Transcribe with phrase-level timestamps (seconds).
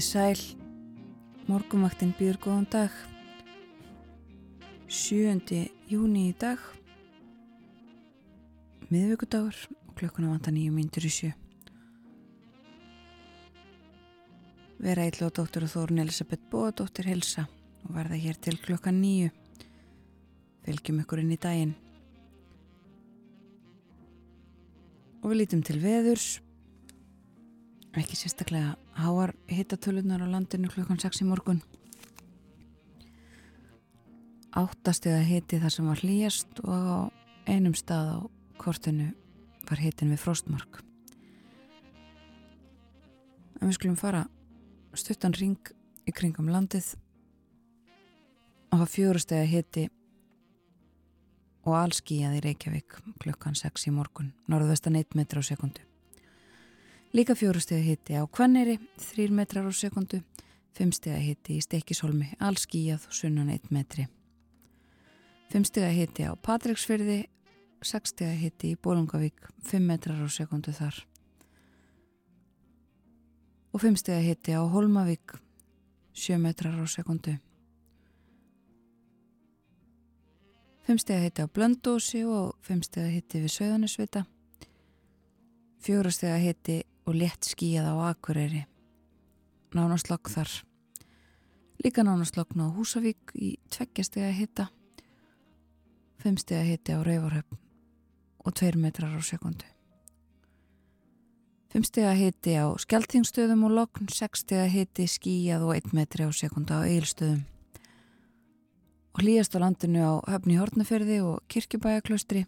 [0.00, 0.56] Komiði sæl,
[1.44, 2.94] morgumaktinn býður góðan dag,
[4.88, 5.58] 7.
[5.92, 6.56] júni í dag,
[8.88, 11.34] miðvíkudagur og klukkuna vanta nýju myndur í sjö.
[14.80, 17.44] Vera eitthvað dóttur og Þórun Elisabeth Bóadóttir helsa
[17.84, 19.28] og verða hér til klukka nýju.
[20.64, 21.76] Fylgjum ykkur inn í daginn.
[25.20, 26.38] Og við lítum til veðurs
[28.00, 31.62] ekki sérstaklega háar hittatölunar á landinu klukkan 6 í morgun.
[34.50, 36.98] Áttastega hiti þar sem var hlýjast og á
[37.50, 38.18] einum stað á
[38.60, 39.10] kortinu
[39.68, 40.80] var hitin við frostmark.
[43.60, 44.24] En við skulum fara
[44.96, 45.72] stuttan ring
[46.08, 46.94] í kringum landið.
[48.70, 49.88] Og hafa fjórastega hiti
[51.66, 55.89] og allskíjað í Reykjavík klukkan 6 í morgun norðvestan 1 metra á sekundu
[57.12, 60.22] Líka fjórustega hitti á Kvanneri, 3 metrar á sekundu,
[60.78, 64.06] 5 stega hitti í Stekkisholmi, allskíjað og sunnan 1 metri.
[65.50, 67.24] 5 stega hitti á Patræksfyrði,
[67.82, 70.94] 6 stega hitti í Bólungavík, 5 metrar á sekundu þar.
[73.74, 75.34] Og 5 stega hitti á Holmavík,
[76.14, 77.34] 7 metrar á sekundu.
[80.86, 84.24] 5 stega hitti á Blöndósi og 5 stega hitti við Söðanisvita.
[85.80, 88.64] Fjórastega hitti og létt skíjað á Akureyri.
[89.74, 90.50] Nánaslokk þar.
[91.82, 94.68] Líka nánaslokk á Húsavík í tveggjastega hitta,
[96.22, 97.58] femstega hitti á Rauvarhöfn
[98.44, 99.66] og tveir metrar á sekundu.
[101.70, 106.86] Femstega hitti á Skeltingstöðum og lokn, sekstega hitti skíjað og einn metri á sekundu á
[106.86, 107.42] Eilstöðum.
[109.14, 112.46] Og hlýjast á landinu á Höfni Hortnaferði og Kirkjubæjaklaustri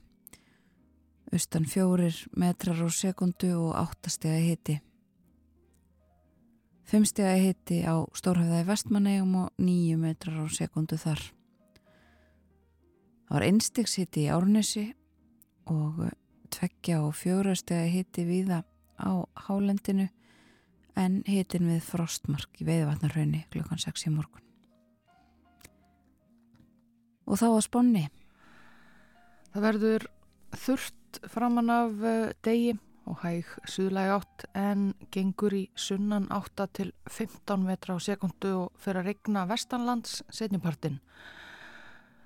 [1.32, 4.78] austan fjórir metrar á sekundu og áttastega hitti.
[6.84, 11.22] Fimmstega hitti á Stórhauðaði vestmannegjum og nýju metrar á sekundu þar.
[13.24, 14.84] Það var einstegs hitti í Árnesi
[15.72, 16.02] og
[16.52, 18.60] tveggja og fjórastega hitti viða
[19.00, 20.10] á Hálendinu
[21.00, 24.44] en hittin við Frostmark í Veiðvatnarhaunni klukkan 6 í morgun.
[27.24, 28.08] Og þá að sponni.
[29.54, 30.10] Það verður
[30.60, 36.64] þurft Vægt framann af eh, degi og hæg suðlæg átt en gengur í sunnan átta
[36.72, 41.00] til 15 metra á sekundu og fyrir að regna vestanlands setjupartin.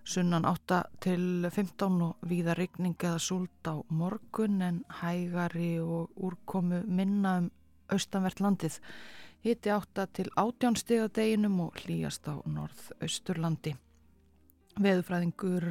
[0.04, 6.84] Sunnan átta til 15 og víða regning eða súld á morgun en hægari og úrkomu
[6.86, 7.50] minna um
[7.90, 8.78] austanvert landið.
[9.42, 13.74] Hitti átta til 18 stiga deginum og hlýjast á norð-austurlandi.
[14.76, 15.64] Veðufræðingur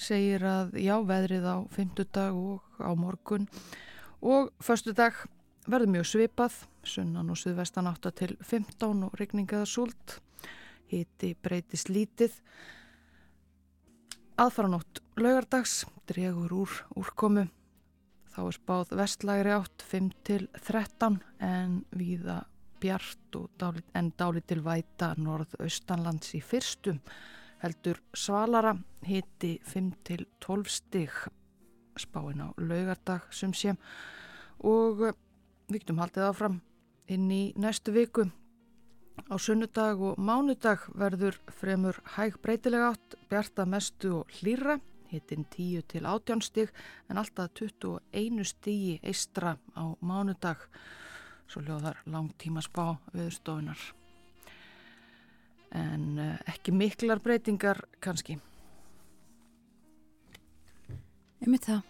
[0.00, 3.48] segir að já, veðrið á fymtudag og á morgun.
[4.24, 5.18] Og förstudag
[5.68, 10.18] verður mjög svipað, sunnan og suðvestan átta til 15 og regningaða súlt,
[10.90, 12.36] hiti breytist lítið.
[14.40, 17.46] Aðfaranótt laugardags dregur úr úrkomu,
[18.34, 22.42] þá er spáð vestlægri átt 5 til 13 en viða
[22.82, 26.98] bjart dálit, en dálitil væta norð-austanlands í fyrstum
[27.64, 28.74] heldur svalara
[29.06, 31.10] hiti 5-12 stig.
[31.96, 33.74] Spáin á laugardag sem sé.
[34.60, 35.16] Og eh,
[35.72, 36.60] viktum haldið áfram
[37.08, 38.28] inn í næstu viku.
[39.30, 44.80] Á sunnudag og mánudag verður fremur hæg breytilega átt bjarta mestu og hlýra
[45.12, 46.72] hitin 10-18 stig
[47.08, 50.58] en alltaf 21 stigi eistra á mánudag.
[51.46, 54.03] Svo ljóðar langtíma spá viðstofunar
[55.74, 58.38] en uh, ekki miklar breytingar kannski.
[61.44, 61.82] Mitt það.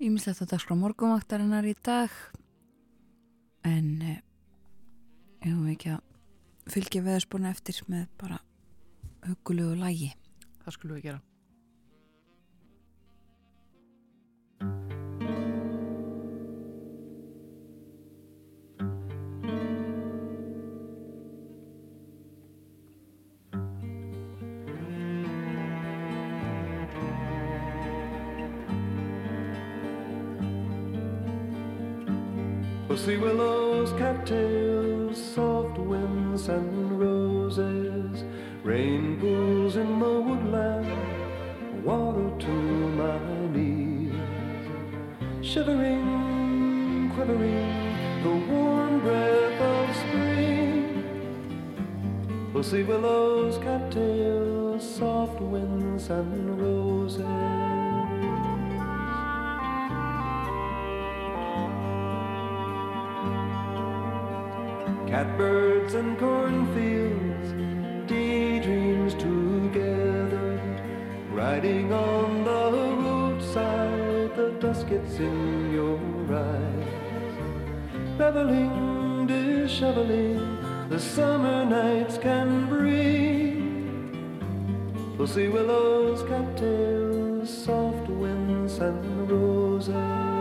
[0.00, 2.12] Ég mislegt að dagskrá morgumvaktarinnar í dag
[3.66, 4.18] en uh,
[5.44, 8.40] ég hef ekki að fylgja veðspuna eftir með bara
[9.26, 10.12] hugulegu lægi.
[10.64, 11.35] Það skulum við gera.
[33.06, 38.24] Pussy willows, cattails, soft winds and roses,
[38.64, 43.20] rain pools in the woodland, water to my
[43.52, 44.12] knees.
[45.40, 51.04] Shivering, quivering, the warm breath of spring.
[52.52, 57.55] Pussy willows, cattails, soft winds and roses.
[65.16, 67.48] Catbirds and cornfields,
[68.06, 70.60] daydreams together,
[71.32, 72.62] riding on the
[73.02, 75.98] roadside, the dusk gets in your
[76.36, 77.34] eyes,
[78.18, 80.38] reveling, disheveling,
[80.90, 83.56] the summer nights can bring.
[85.16, 90.35] Pussy willows, cattails, soft winds and roses.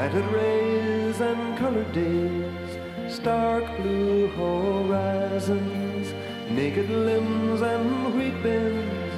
[0.00, 6.14] Slanted rays and colored days, stark blue horizons,
[6.48, 9.12] naked limbs and wheat bins,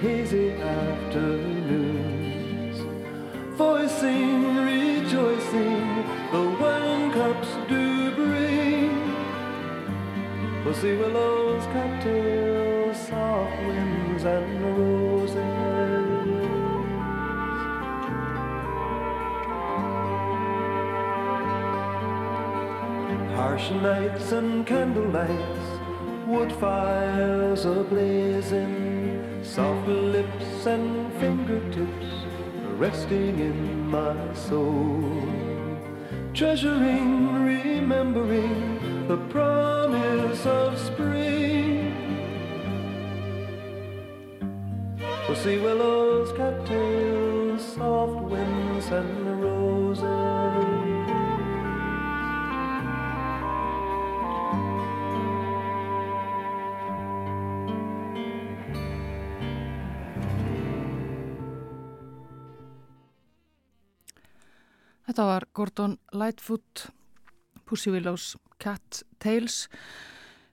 [0.00, 1.96] hazy afternoons.
[3.56, 8.94] Voicing, rejoicing, the wine cups do bring.
[10.62, 15.01] Pussy willows, cattails, soft winds and roses.
[23.70, 25.66] Nights and candle lights,
[26.26, 32.06] wood fires ablazing, soft lips and fingertips
[32.76, 35.02] resting in my soul.
[36.34, 41.94] Treasuring, remembering the promise of spring.
[45.26, 49.21] Pussy willows, cattails, soft winds and
[65.12, 66.86] Þetta var Gordon Lightfoot,
[67.68, 69.66] Pussy Willows, Cat Tales,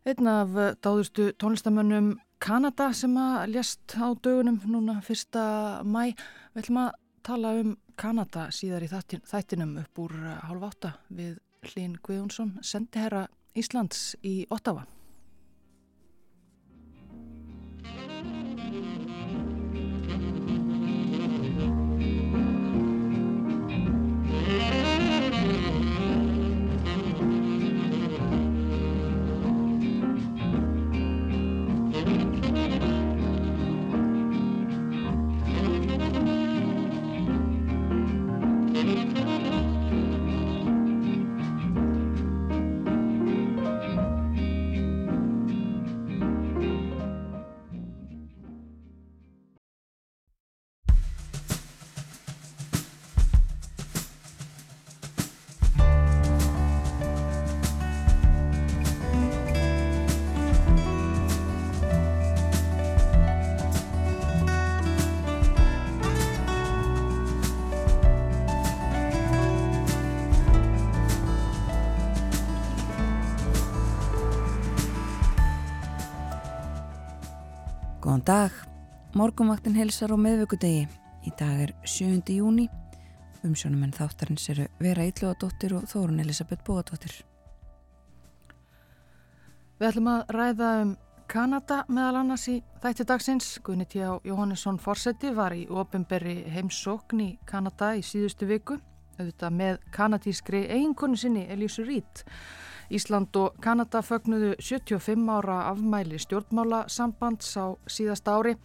[0.03, 0.51] einn af
[0.83, 2.09] dáðustu tónlistamönnum
[2.43, 5.45] Kanada sem að ljast á dögunum núna fyrsta
[5.87, 6.11] mæ.
[6.51, 6.91] Við ætlum að
[7.23, 11.39] tala um Kanada síðar í þættinum upp úr hálf átta við
[11.71, 14.83] Hlín Guðjónsson, sendiherra Íslands í Ottawa.
[78.29, 78.51] Dag,
[79.17, 80.83] morgunvaktin helsar á meðvöggudegi.
[81.25, 82.19] Í dag er 7.
[82.29, 82.67] júni.
[83.41, 87.15] Umsjónum en þáttarins eru Vera Íllóadóttir og Þórun Elisabeth Bóadóttir.
[89.79, 90.93] Við ætlum að ræða um
[91.31, 93.49] Kanada meðal annars í þætti dagsins.
[93.65, 94.19] Gunni T.A.
[94.21, 98.77] Jóhannesson Forseti var í ofinberri heimsókn í Kanada í síðustu viku.
[99.17, 102.27] Auðvitað með kanadískri eiginkonu sinni Elísu Rít.
[102.89, 108.55] Ísland og Kanada fögnuðu 75 ára afmæli stjórnmála sambands á síðast ári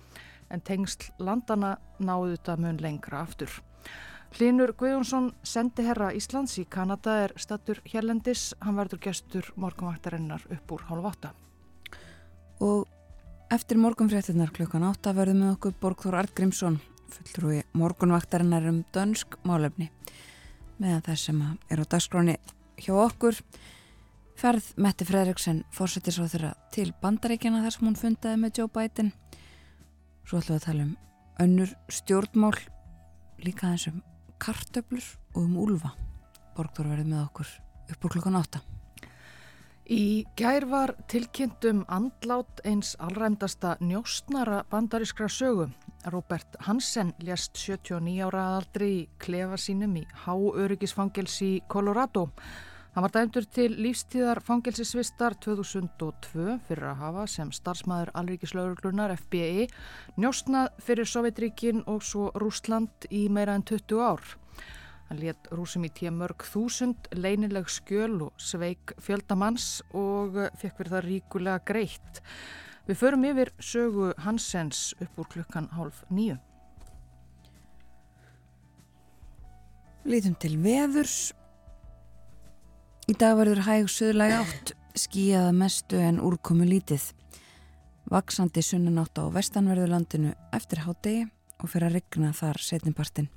[0.48, 3.52] en tengsl landana náðu þetta mun lengra aftur.
[4.34, 8.54] Hlinur Guðjónsson, sendiherra Íslands í Kanada er stattur hérlendis.
[8.64, 11.30] Hann verður gestur morgunvaktarinnar upp úr hálf átta.
[12.64, 12.88] Og
[13.52, 16.80] eftir morgunfréttinnar klukkan átta verðum við okkur Borgþór Artgrímsson,
[17.12, 19.92] fulltrúi morgunvaktarinnar um dönsk málefni.
[20.80, 22.38] Meðan þess sem er á dagskráni
[22.80, 23.38] hjá okkur
[24.38, 29.12] ferð Metti Fredriksen fórsettisráþurra til bandaríkjana þar sem hún fundaði með Joe Biden.
[30.24, 30.94] Svo ætlum við að tala um
[31.44, 32.58] önnur stjórnmál,
[33.44, 34.02] líka þessum
[34.42, 35.94] kartöflur og um úlfa.
[36.54, 37.50] Borgþór verði með okkur
[37.94, 38.62] upp úr klukkan átta.
[39.84, 45.68] Í gær var tilkynnt um andlát eins allræmdasta njóstnara bandarískra sögu.
[46.08, 52.30] Robert Hansen lést 79 ára aldri í klefa sínum í háöryggisfangels í Colorado.
[52.94, 59.64] Hann var dæmdur til lífstíðar fangelsisvistar 2002 fyrir að hafa sem starfsmæður alríkislaugurglunar FBI
[60.22, 64.22] njóstnað fyrir Sovjetríkin og svo Rúsland í meira en 20 ár.
[65.10, 70.94] Hann let rúsum í tíu mörg þúsund, leinileg skjöl og sveik fjöldamanns og fekk verið
[70.94, 72.24] það ríkulega greitt.
[72.86, 76.38] Við förum yfir sögu Hansens upp úr klukkan hálf nýju.
[80.06, 81.32] Lítum til veðurs.
[83.04, 87.10] Í dag verður hæg söðlega átt, skíjaða mestu en úrkomu lítið.
[88.08, 91.26] Vaksandi sunnanátt á vestanverðurlandinu eftir hádegi
[91.60, 93.28] og fyrir að regna þar setnipartin.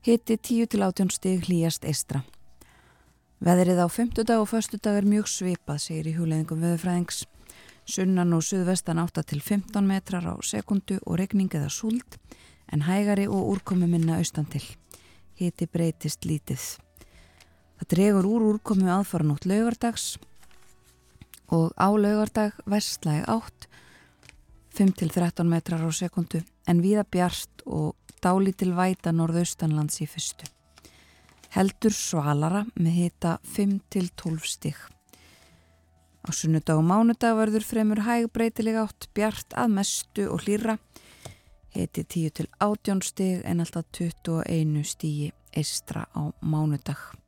[0.00, 2.22] Hitti 10 til 18 stig hlýjast eistra.
[3.44, 7.26] Veðrið á 50 dag og förstu dag er mjög svipað, segir í húleðingum veðurfræðings.
[7.84, 12.16] Sunnan og suðvestan 8 til 15 metrar á sekundu og regning eða súld
[12.72, 14.64] en hægari og úrkomi minna austan til.
[15.36, 16.85] Hitti breytist lítið.
[17.76, 20.16] Það dregur úr úrkomi aðfara nótt laugardags
[21.52, 23.68] og á laugardag vestlæg átt
[24.76, 30.48] 5 til 13 metrar á sekundu en viða bjart og dálítil væta norðaustanlands í fyrstu.
[31.56, 34.76] Heldur svalara með hita 5 til 12 stig.
[36.26, 40.76] Á sunnudag og mánudag verður fremur hæg breytileg átt bjart að mestu og hlýra.
[41.72, 47.25] Hiti 10 til 18 stig en alltaf 21 stigi eistra á mánudag.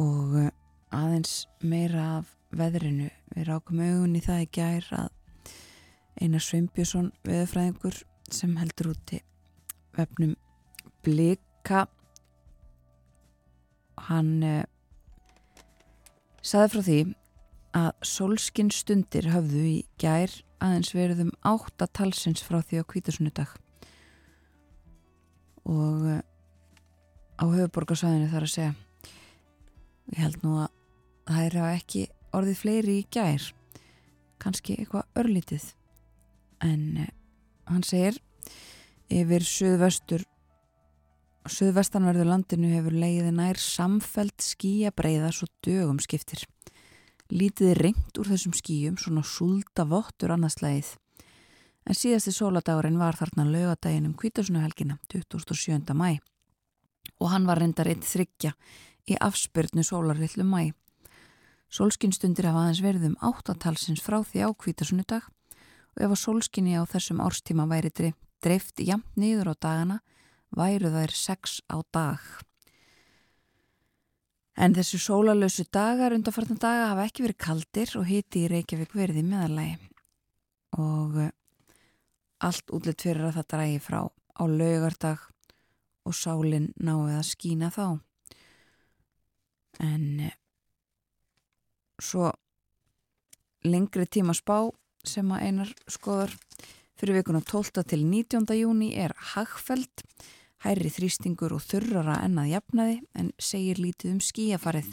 [0.00, 0.50] Og eh,
[0.94, 3.10] aðeins meira af veðrinu.
[3.34, 5.12] Við rákum augun í það í gær að
[6.16, 7.98] Einar Sveinbjörnsson veðurfræðingur
[8.32, 9.20] sem heldur úti
[9.96, 10.34] vefnum
[11.04, 11.84] Blika
[14.08, 14.64] hann eh,
[16.44, 16.98] saði frá því
[17.76, 20.32] að sólskinn stundir höfðu í gær
[20.64, 23.52] aðeins verðum átta talsins frá því á kvítasunnudag
[25.68, 26.24] og eh,
[27.36, 28.74] á höfuborgarsæðinu þar að segja
[30.12, 30.70] ég held nú að
[31.26, 33.50] það er ekki orðið fleiri í gær.
[34.42, 35.66] Kannski eitthvað örlítið.
[36.64, 37.12] En eh,
[37.70, 38.18] hann segir
[39.12, 40.26] yfir söðvestur
[41.46, 46.42] söðvestanverðu landinu hefur leiði nær samfelt skýja breyða svo dögum skiptir.
[47.30, 50.94] Lítið er ringt úr þessum skýjum svona súlda vottur annarslægið
[51.86, 55.94] en síðasti sóladagurinn var þarna lögadaginn um kvítasunuhelgina 27.
[55.94, 56.18] mæ
[57.22, 58.52] og hann var reyndar eitt þryggja
[59.06, 60.74] í afspyrnu sólarrillu mæ
[61.66, 66.86] Sólskinstundir hafa aðeins verið um áttatalsins frá því á kvítasunudag og ef að sólskinni á
[66.86, 67.90] þessum árstíma væri
[68.44, 69.98] dreift jamt nýður á dagana
[70.54, 72.22] væru þær sex á dag.
[74.56, 79.20] En þessu sólalösu dagar undanfartan daga hafa ekki verið kaldir og hiti í Reykjavík verið
[79.20, 79.76] í meðalagi
[80.80, 81.32] og eh,
[82.46, 85.28] allt útlitt fyrir að það drægi frá á laugardag
[86.06, 88.05] og sálinn náði að skína þá.
[89.82, 90.34] En eh,
[92.00, 92.30] svo
[93.66, 94.70] lengri tíma spá
[95.06, 96.32] sem að einar skoðar
[96.96, 97.84] fyrir vikuna 12.
[97.84, 98.46] til 19.
[98.56, 100.04] júni er hagfæld,
[100.64, 104.88] hærri þrýstingur og þurrara ennað jafnaði en segir lítið um skíafarið.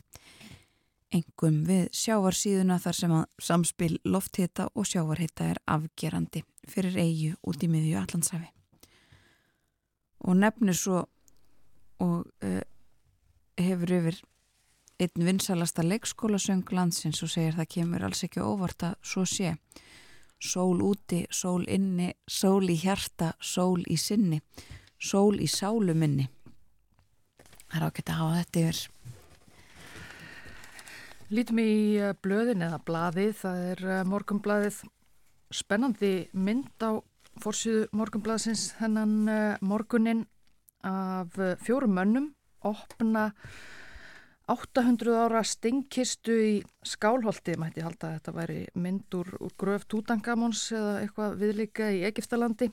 [1.13, 7.63] Engum við sjávarsíðuna þar sem að samspil lofthita og sjávarhita er afgerandi fyrir eigu út
[7.63, 8.49] í miðju allansæfi.
[10.25, 11.03] Og nefnir svo
[12.01, 12.61] og uh,
[13.59, 14.19] hefur yfir
[15.03, 19.53] einn vinsalasta leikskólasöng landsins og segir það kemur alls ekki óvart að svo sé
[20.43, 24.41] sól úti, sól inni, sól í hjarta, sól í sinni,
[24.99, 26.27] sól í sálu minni.
[27.69, 28.81] Það er ákveðt að hafa þetta yfir.
[31.33, 34.81] Lítum í eh, blöðin eða blaðið, það er eh, morgumblaðið
[35.53, 36.91] spennandi mynd á
[37.41, 40.27] fórsýðu morgumblaðsins hennan eh, morgunin
[40.83, 42.27] af fjórum mönnum
[42.67, 43.29] opna
[44.51, 50.97] 800 ára stingkistu í skálholti, mætti halda að þetta væri mynd úr, gröf Tutankamons eða
[50.99, 52.67] eitthvað viðlika í Egiptalandi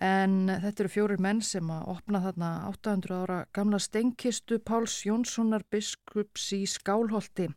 [0.00, 5.66] en þetta eru fjórir menn sem að opna þarna 800 ára gamla stingkistu Páls Jónssonar
[5.70, 7.50] biskups í skálholti.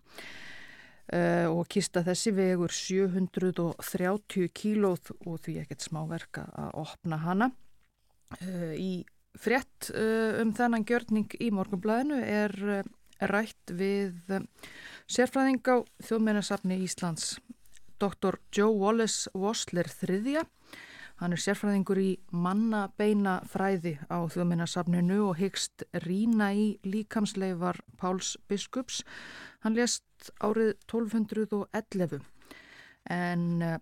[1.07, 7.47] Uh, og kista þessi vegur 730 kílóð og því ekkert smáverka að opna hana.
[8.41, 8.91] Uh, í
[9.37, 12.83] Frett uh, um þennan gjörning í morgunblæðinu er
[13.21, 14.45] rætt við um,
[15.09, 17.37] sérfræðing á þjóðmennasafni Íslands,
[18.01, 18.37] Dr.
[18.53, 20.43] Joe Wallace Wostler III.
[21.17, 29.01] Hann er sérfræðingur í mannabeina fræði á þjóðmennasafninu og hyggst rína í líkamsleifar Páls Biskups.
[29.65, 32.21] Hann lést árið 1211
[33.09, 33.77] en uh,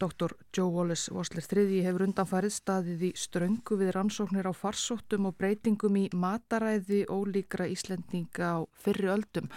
[0.00, 0.34] Dr.
[0.56, 5.98] Joe Wallace Vosler III hefur undanfarið staðið í ströngu við rannsóknir á farsóttum og breytingum
[6.00, 9.50] í mataræði ólíkra Íslendinga á fyrri öldum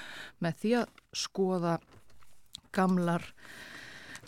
[0.43, 1.75] með því að skoða
[2.77, 3.25] gamlar,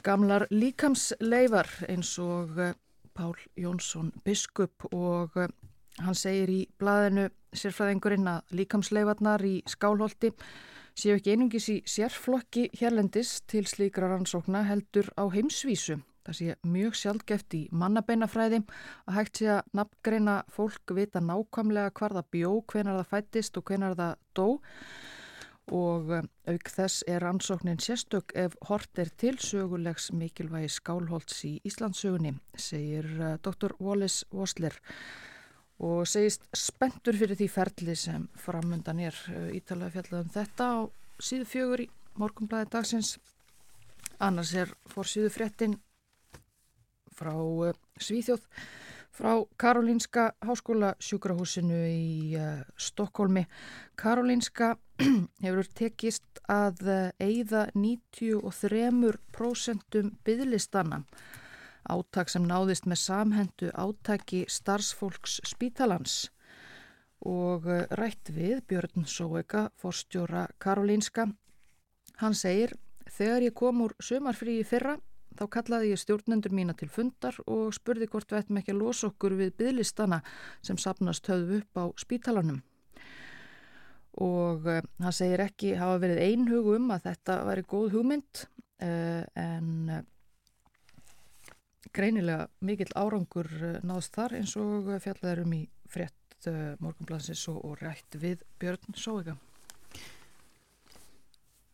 [0.02, 2.78] gamlar líkamsleifar eins og eh,
[3.14, 5.52] Pál Jónsson biskup og eh,
[6.00, 10.32] Hann segir í blaðinu sérfræðingurinn að líkamsleifarnar í skálholti
[11.00, 16.00] séu ekki einungis í sérflokki hérlendis til slíkra rannsókna heldur á heimsvísu.
[16.28, 18.60] Það sé mjög sjálfgeft í mannabeinafræði
[19.08, 23.72] að hægt sé að nafngreina fólk vita nákvæmlega hvar það bjó, hvenar það fættist og
[23.72, 24.48] hvenar það dó
[25.70, 31.56] og eh, auk þess er ansóknin sérstök ef hort er til sögulegs mikilvægi skálholts í
[31.68, 33.78] Íslandsögunni, segir eh, Dr.
[33.80, 34.76] Wallis Vosler
[35.80, 40.78] og segist spentur fyrir því ferli sem framöndan er eh, ítalega fjallað um þetta á
[41.24, 41.88] síðu fjögur í
[42.20, 43.10] morgumblæði dagsins.
[44.20, 45.78] Annars er fór síðu fréttin
[47.16, 48.44] frá uh, Svíþjóð
[49.16, 53.46] frá Karolínska háskóla sjúkrahúsinu í uh, Stokkólmi.
[54.00, 54.76] Karolínska
[55.46, 56.84] hefur tekist að
[57.24, 60.98] eigða 93% byðlistanna
[61.88, 66.30] áttak sem náðist með samhendu átaki starfsfólks spítalans
[67.26, 67.68] og
[68.00, 71.26] rætt við Björn Sóega, forstjóra Karolínska.
[72.22, 72.72] Hann segir,
[73.12, 74.96] þegar ég kom úr sömarfrí í fyrra
[75.40, 79.08] Þá kallaði ég stjórnendur mína til fundar og spurði hvort við ættum ekki að losa
[79.08, 80.18] okkur við bygglistana
[80.66, 82.58] sem sapnast höfðu upp á spítalanum.
[84.20, 89.24] Og uh, hann segir ekki hafa verið einhug um að þetta væri góð hugmynd uh,
[89.40, 89.70] en
[91.96, 93.50] greinilega mikill árangur
[93.86, 99.36] náðst þar eins og fjallaðurum í frétt morgunblansins og, og rætt við Björn Sóega.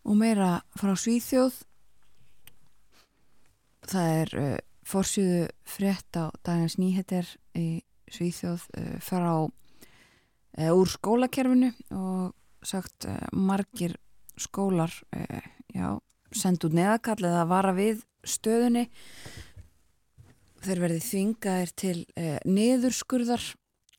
[0.06, 1.64] Og meira frá Svíþjóð
[3.86, 10.90] Það er uh, fórsjöðu frétt á dagins nýheter í Svíþjóð uh, fara á uh, úr
[10.90, 12.34] skólakerfinu og
[12.66, 13.98] sagt uh, margir
[14.42, 15.98] skólar uh, já,
[16.34, 18.88] sendu neðakall eða vara við stöðunni
[20.66, 23.46] þeir verði þvingaðir til uh, niðurskurðar.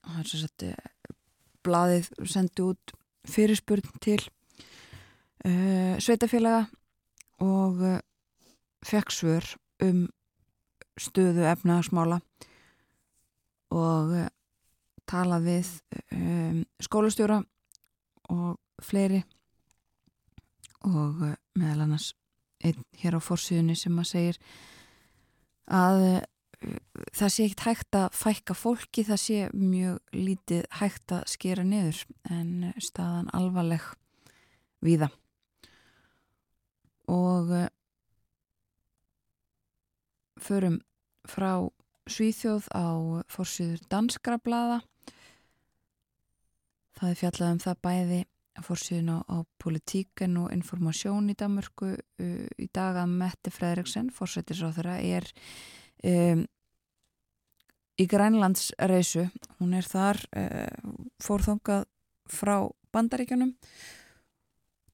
[0.07, 1.23] Og það er svo að
[1.67, 2.93] blaðið sendu út
[3.27, 4.21] fyrirspurn til
[6.03, 6.65] sveitafélaga
[7.43, 7.81] og
[8.87, 9.49] fekk svör
[9.83, 10.07] um
[11.01, 12.21] stöðu efnaðarsmála
[13.75, 14.29] og uh,
[15.07, 15.69] tala við
[16.15, 17.41] um, skólastjóra
[18.33, 19.23] og fleiri
[20.87, 21.21] og
[21.57, 22.13] meðal annars
[22.65, 24.41] einn hér á fórsíðunni sem að segir
[25.67, 26.03] að
[27.17, 32.03] það sé ekkit hægt að fækka fólki, það sé mjög lítið hægt að skera niður
[32.33, 33.85] en staðan alvarleg
[34.85, 35.11] viða
[37.13, 37.53] og
[40.43, 40.81] förum
[41.27, 41.69] frá
[42.07, 42.87] Svíþjóð á
[43.27, 44.79] fórsýður danskra blada
[46.95, 48.21] það er fjallað um það bæði
[48.67, 55.01] fórsýðun á, á politíken og informasjón í Danmörku uh, í dag að Mette Fredriksen fórsættisráþara
[55.03, 55.29] er
[56.07, 56.45] um,
[57.97, 59.27] í Grænlandsreisu
[59.59, 60.91] hún er þar uh,
[61.23, 61.87] fórþongað
[62.31, 62.57] frá
[62.93, 63.55] bandaríkjunum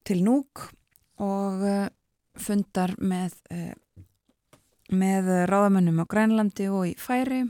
[0.03, 0.67] til núk
[1.23, 1.87] og uh,
[2.39, 3.73] fundar með uh,
[4.93, 7.43] með ráðamönnum á Grænlandi og í Færi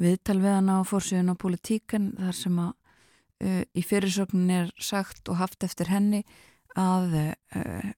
[0.00, 5.28] viðtal við hann á fórsíðun á politíkan þar sem að uh, í fyrirsögnin er sagt
[5.32, 6.22] og haft eftir henni
[6.76, 7.92] að uh,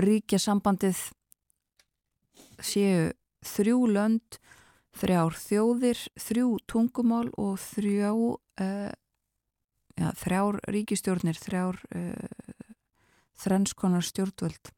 [0.00, 0.98] ríkja sambandið
[2.62, 3.12] séu
[3.44, 4.38] þrjú lönd
[4.94, 8.92] þrjár þjóðir, þrjú tungumál og þrjá uh,
[9.98, 11.80] ja, þrjár ríkistjórnir þrjár
[13.44, 14.70] þrennskonar stjórnvöld.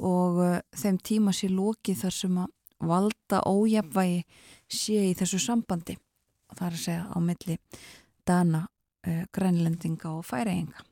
[0.00, 4.22] Og uh, þeim tíma sé lókið þar sem að valda ójafvægi
[4.70, 5.98] sé í þessu sambandi
[6.50, 7.56] og það er að segja á milli
[8.26, 8.62] dana,
[9.06, 10.86] uh, grænlendinga og færaenga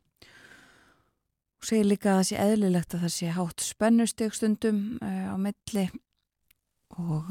[1.58, 5.88] og segir líka að það sé eðlilegt að það sé hátt spennustegstundum uh, á milli
[6.98, 7.30] og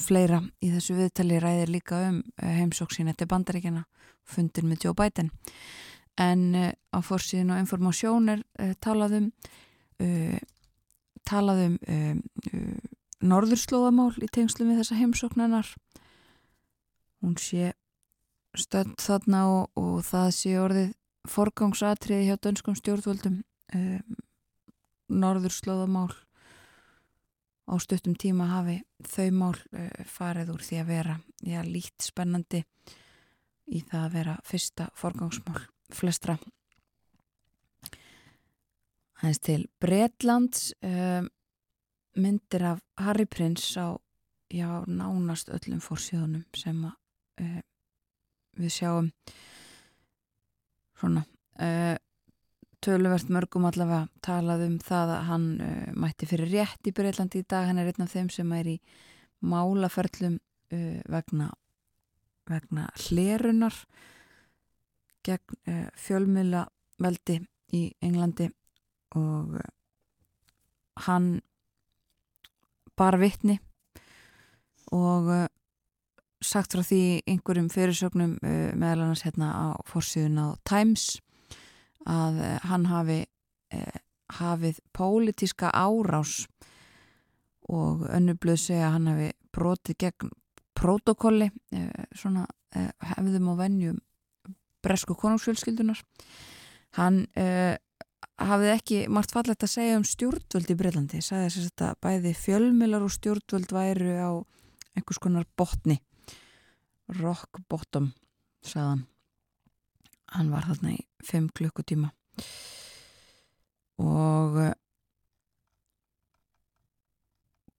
[0.00, 3.84] fleira í þessu viðtali ræðir líka um heimsóksin eftir bandaríkjana
[4.24, 5.30] fundir með Joe Biden.
[6.18, 8.42] En á fórsíðin og informasjónir
[8.82, 9.30] talaðum
[10.02, 10.38] uh,
[11.24, 12.20] talaðum um,
[12.52, 12.90] uh,
[13.24, 15.70] norðurslóðamál í tengslu við þessa heimsóknanar
[17.24, 17.72] hún sé
[18.58, 20.92] stönd þarna og, og það sé orðið
[21.30, 23.40] forgangsatriði hjá dönskum stjórnvöldum
[23.74, 24.18] um,
[25.08, 26.12] norðurslóðamál
[27.64, 32.64] á stuttum tíma hafi þau mál uh, farið úr því að vera já, lít spennandi
[33.72, 35.62] í það að vera fyrsta forgangsmál
[35.94, 36.36] flestra.
[39.22, 41.30] Hans til Bretlands um,
[42.20, 43.96] myndir af Harry Prince á
[44.52, 46.96] já, nánast öllum fórsíðunum sem að,
[47.40, 47.60] uh,
[48.60, 49.10] við sjáum.
[50.98, 51.24] Svona
[51.58, 51.96] uh,
[52.84, 57.46] töluvert mörgum allavega talað um það að hann uh, mætti fyrir rétt í Breitlandi í
[57.48, 58.78] dag, hann er einn af þeim sem er í
[59.44, 61.48] málaferlum uh, vegna,
[62.50, 63.78] vegna hlerunar
[65.24, 66.66] gegn uh, fjölmiðla
[67.00, 67.40] veldi
[67.74, 68.50] í Englandi.
[69.16, 69.66] Og uh,
[71.08, 71.38] hann
[72.98, 73.58] bar vittni
[74.94, 75.46] og uh,
[76.44, 81.23] sagt frá því einhverjum fyrirsögnum uh, meðal annars hérna á fórsíðun á Times
[82.10, 83.20] að uh, hann hafi
[83.74, 84.00] uh,
[84.38, 86.44] hafið pólitíska árás
[87.68, 90.32] og önnubluð segja að hann hafi brotið gegn
[90.74, 94.00] protokolli uh, svona uh, hefðum og vennjum
[94.84, 96.00] bresku konungsfjölskyldunar.
[96.98, 97.76] Hann uh,
[98.40, 103.06] hafið ekki margt fallegt að segja um stjórnvöld í Breitlandi, sagði þess að bæði fjölmilar
[103.06, 104.30] og stjórnvöld væru á
[104.94, 106.00] einhvers konar botni.
[107.20, 108.12] Rock bottom
[108.64, 109.04] sagðan
[110.32, 112.10] hann var þarna í 5 klukkutíma.
[114.02, 114.72] Og eh,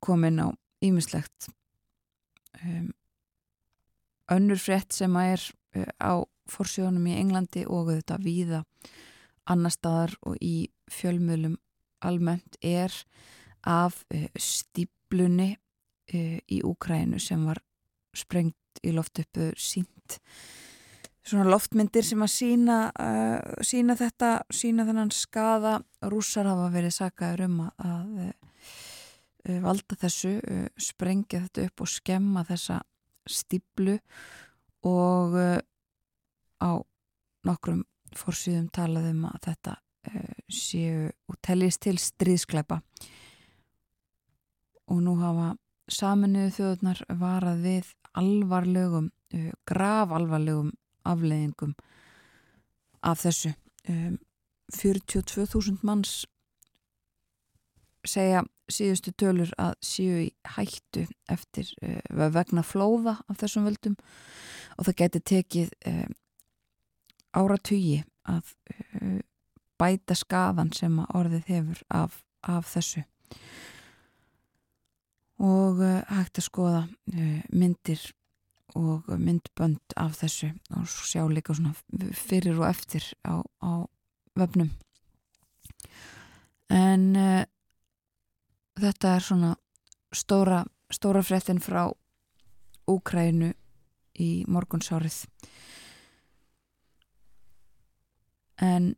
[0.06, 0.48] kom inn á
[0.86, 1.50] ímislegt
[2.62, 2.92] um,
[4.32, 5.46] önnur frétt sem að er
[5.82, 6.14] uh, á
[6.52, 8.62] forsjónum í Englandi og þetta víða
[9.50, 11.58] annar staðar og í fjölmjölum
[12.06, 12.94] almennt er
[13.66, 15.56] af uh, stíplunni
[16.06, 17.58] í Úkrænu sem var
[18.14, 20.20] sprengt í loftöpu sínt
[21.26, 25.80] svona loftmyndir sem að sína, uh, sína þetta, sína þennan skada
[26.12, 31.92] rússar hafa verið sakaður um að, að uh, valda þessu, uh, sprengja þetta upp og
[31.96, 32.82] skemma þessa
[33.26, 33.98] stíplu
[34.86, 35.34] og
[36.62, 36.72] á
[37.48, 37.82] nokkrum
[38.14, 39.74] fórsýðum talaðum að þetta
[40.54, 42.78] séu og teljist til stríðskleipa
[44.94, 45.48] og nú hafa
[45.90, 47.90] saminuðu þjóðunar varað við
[48.22, 49.10] alvarlegum,
[49.66, 50.70] graf alvarlegum
[51.06, 51.76] afleiðingum
[53.06, 53.54] af þessu.
[53.90, 54.18] Um,
[54.74, 56.24] 42.000 manns
[58.06, 58.42] segja
[58.72, 63.98] síðustu tölur að séu í hættu eftir uh, vegna flóða af þessum völdum
[64.78, 66.08] og það geti tekið uh,
[67.38, 69.20] áratugi að uh,
[69.78, 73.04] bæta skadan sem að orðið hefur af, af þessu.
[75.44, 76.84] Og hægt að skoða
[77.52, 78.00] myndir
[78.76, 81.74] og myndbönd af þessu og sjá líka svona
[82.12, 83.88] fyrir og eftir á, á
[84.36, 84.72] vefnum.
[86.70, 87.44] En uh,
[88.80, 89.54] þetta er svona
[90.12, 91.88] stóra, stóra fréttin frá
[92.86, 93.54] Úkrænu
[94.22, 95.24] í morgunsárið.
[98.62, 98.94] En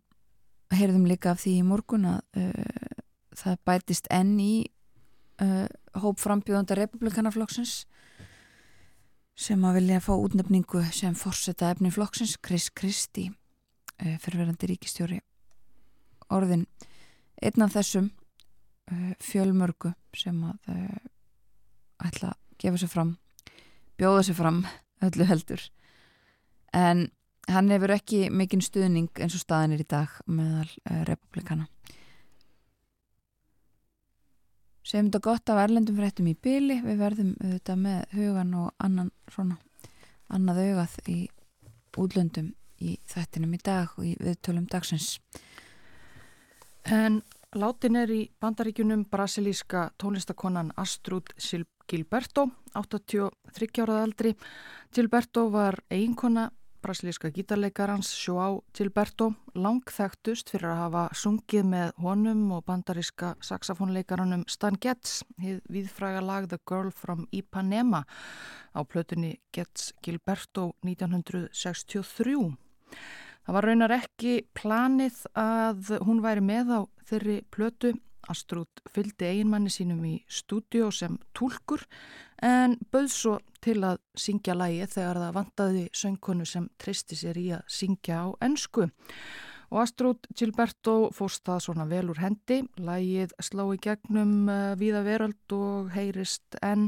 [0.73, 2.97] heyrðum líka af því í morgun að uh,
[3.37, 4.53] það bætist enn í
[5.43, 5.69] uh,
[6.01, 7.85] hóp frambjóðanda republikanaflokksins
[9.37, 15.19] sem að vilja fá útnefningu sem fórseta efni flokksins Chris Christie uh, fyrirverandi ríkistjóri
[16.33, 16.65] orðin
[17.45, 20.97] einn af þessum uh, fjölmörgu sem að uh,
[22.09, 23.13] ætla að gefa sér fram
[23.97, 24.59] bjóða sér fram
[25.05, 25.61] öllu heldur.
[26.73, 27.07] En
[27.49, 31.69] hann hefur ekki mikinn stuðning eins og staðin er í dag meðal republikana
[34.87, 39.11] segjum þetta gott af erlendum fréttum í byli við verðum auðvitað með hugan og annan
[39.33, 39.57] svona
[40.31, 41.17] annað augað í
[41.97, 42.51] útlöndum
[42.83, 45.17] í þættinum í dag og í viðtölum dagsins.
[46.87, 47.21] En
[47.57, 51.33] látin er í bandaríkunum brasilíska tónlistakonan Astrud
[51.87, 54.33] Gilberto 83 árað aldri.
[54.93, 56.49] Gilberto var eiginkona
[56.81, 64.77] brasilíska gítarleikarans Joao Gilberto langþægtust fyrir að hafa sungið með honum og bandaríska saxofónleikaranum Stan
[64.81, 68.03] Getz hið viðfræga lag The Girl from Ipanema
[68.73, 72.37] á plötunni Getz Gilberto 1963.
[73.47, 77.93] Það var raunar ekki planið að hún væri með á þeirri plötu
[78.27, 81.85] Astrúd fylgdi eiginmanni sínum í stúdíu sem tólkur
[82.43, 87.47] en bauð svo til að syngja lægi þegar það vantaði söngkonu sem tristi sér í
[87.57, 88.89] að syngja á ennsku.
[89.71, 95.03] Og Astrúd Gilberto fórst það svona vel úr hendi, lægið slá í gegnum uh, víða
[95.03, 96.87] veröld og heyrist en,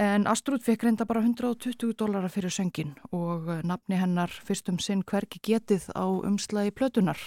[0.00, 5.04] en Astrúd fekk reynda bara 120 dólara fyrir söngin og uh, nafni hennar fyrstum sinn
[5.04, 7.20] hverki getið á umslagi plötunar.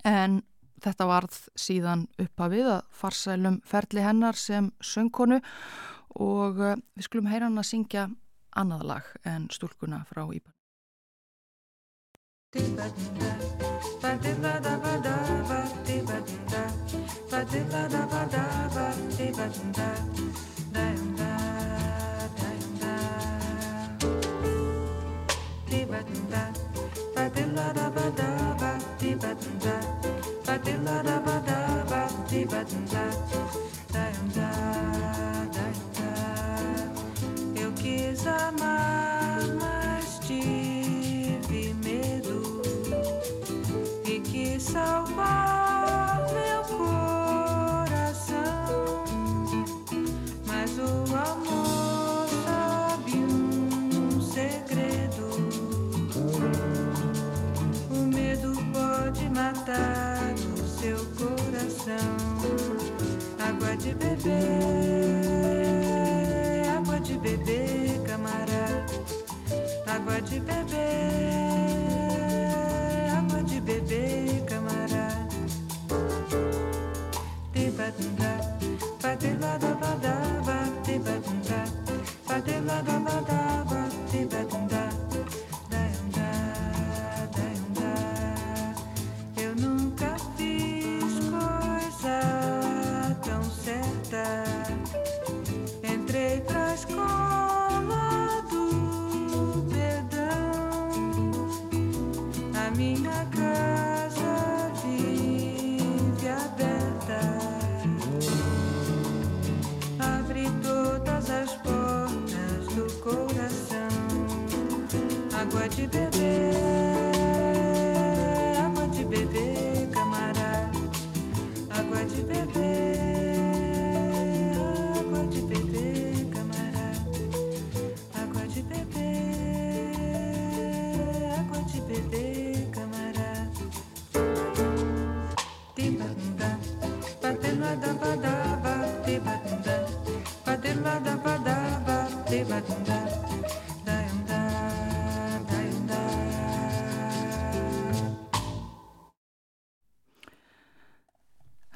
[0.00, 0.40] En
[0.80, 5.40] Þetta varð síðan uppafið að farsælum ferli hennar sem söngkonu
[6.20, 8.08] og eh, við skulum heyra hann að syngja
[8.56, 10.56] annað lag en stúlkuna frá Íban.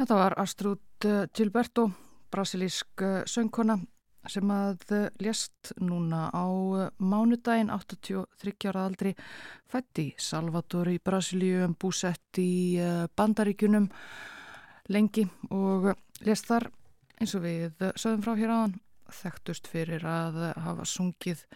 [0.05, 1.87] Þetta var Astrud eh, Gilberto,
[2.29, 3.79] brasilísk eh, söngkona
[4.29, 6.45] sem að eh, lést núna á
[7.01, 9.15] mánudaginn 83 ára aldri
[9.65, 12.77] fætt í Salvador í Brasilíu búsett í
[13.17, 13.87] bandaríkunum
[14.93, 16.69] lengi og lést þar
[17.17, 18.77] eins og við sögum frá hér aðan
[19.23, 20.37] þekktust fyrir að
[20.67, 21.47] hafa sungið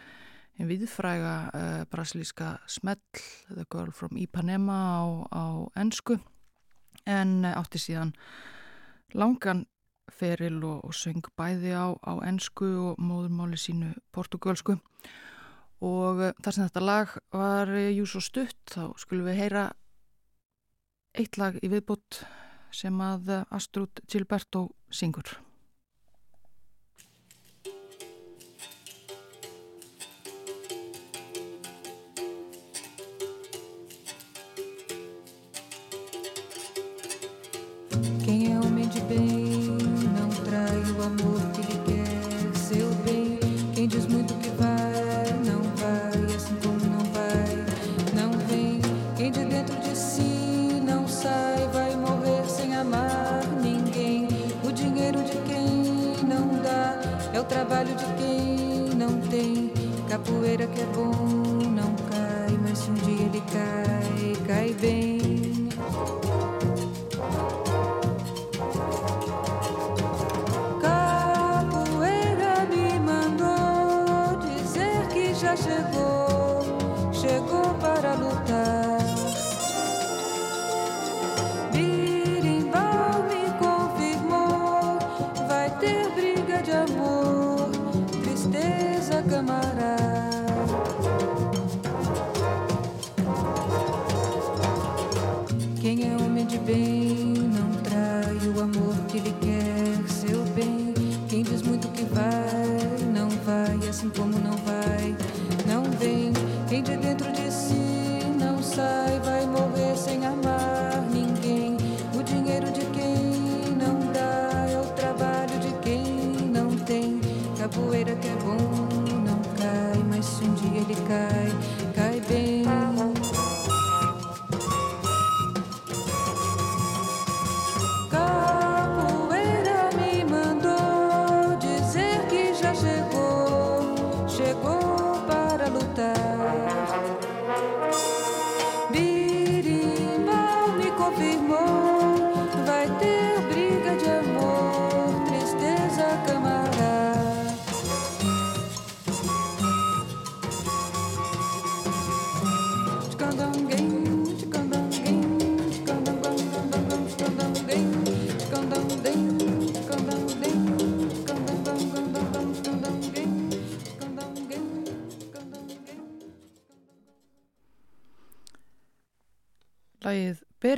[0.57, 3.21] einn viðfræga brasilíska smell
[3.53, 5.05] The Girl from Ipanema á,
[5.37, 5.45] á
[5.77, 6.17] ennsku
[7.09, 8.13] en átti síðan
[9.17, 9.65] langan
[10.13, 14.77] feril og, og söng bæði á, á ennsku og móðurmáli sínu portugalsku
[15.85, 19.67] og uh, þar sem þetta lag var uh, jú svo stutt þá skulum við heyra
[21.17, 22.23] eitt lag í viðbútt
[22.75, 25.37] sem að uh, Astrud Gilberto syngur
[38.23, 38.38] Quem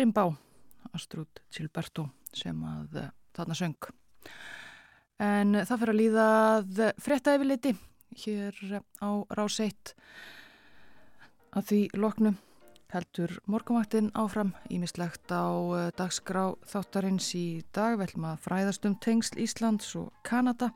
[0.01, 0.23] Berimbá
[0.97, 3.89] Astrud Gilberto sem að uh, þarna söng.
[5.21, 7.73] En það fyrir að líðað frétta yfirliti
[8.23, 8.57] hér
[8.97, 9.91] á ráseitt
[11.53, 12.31] að því loknu
[12.95, 15.45] heldur morgumaktinn áfram ímislegt á
[15.93, 17.99] dagskrá þáttarins í dag.
[18.01, 20.71] Velum að fræðast um tengsl Íslands og Kanada.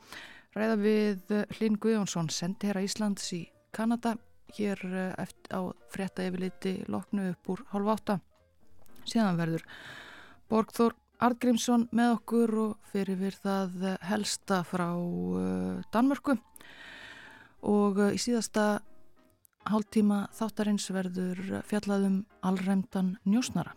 [0.53, 3.41] Ræða við Hlinn Guðjónsson sendi hér að Íslands í
[3.73, 4.19] Kanada
[4.53, 4.85] hér
[5.17, 8.21] eftir á frétta yfirliti loknu upp úr hálf átta
[9.07, 9.65] síðan verður
[10.51, 14.89] Borgþór Artgrímsson með okkur og fyrir við það helsta frá
[15.95, 16.35] Danmörku
[17.65, 18.65] og í síðasta
[19.65, 23.73] hálftíma þáttarins verður fjallaðum allræmdan njósnara.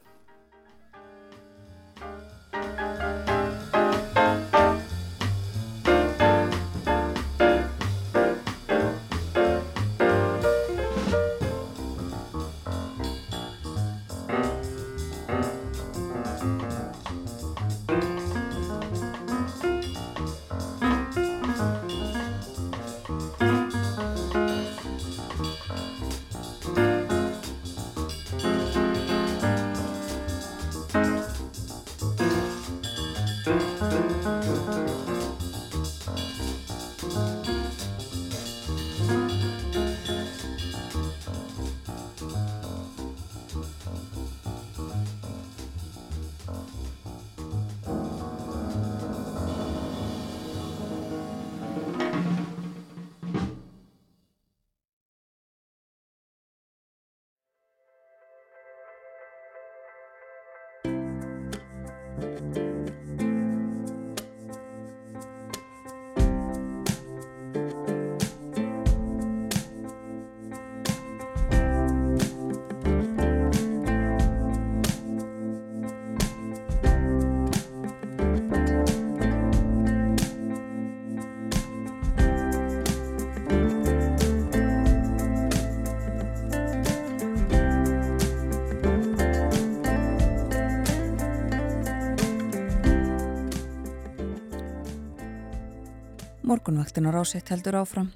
[96.49, 98.07] Morgunvaktin á rásett heldur áfram.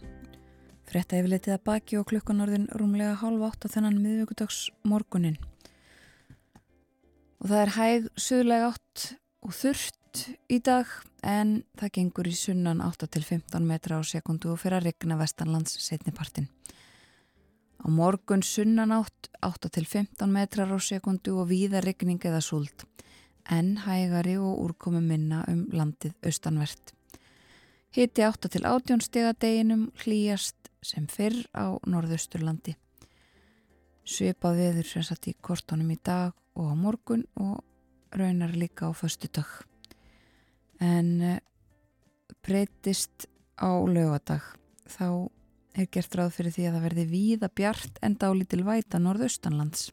[0.88, 5.34] Fretta yfirleitið að baki og klukkan orðin rúmlega hálf átt á þennan miðvíkudags morgunin.
[7.44, 9.02] Og það er hæg, suðlega átt
[9.44, 14.78] og þurft í dag en það gengur í sunnan 8-15 metra á sekundu og fyrir
[14.78, 16.48] að regna vestanlands setnipartin.
[17.84, 22.88] Á morgun sunnan átt 8-15 metrar á sekundu og víða regning eða súld
[23.52, 26.96] en hægari og úrkomi minna um landið austanvert.
[27.92, 32.72] Hiti 8 til 18 stega deginum hlýjast sem fyrr á norðausturlandi.
[34.08, 37.60] Svipað veður sem satt í kortónum í dag og á morgun og
[38.16, 39.50] raunar líka á föstu dag.
[40.80, 41.42] En eh,
[42.40, 43.28] breytist
[43.60, 44.40] á lögadag
[44.88, 45.28] þá
[45.76, 49.90] er gert ráð fyrir því að það verði víða bjart en dálítil væta norðaustanlands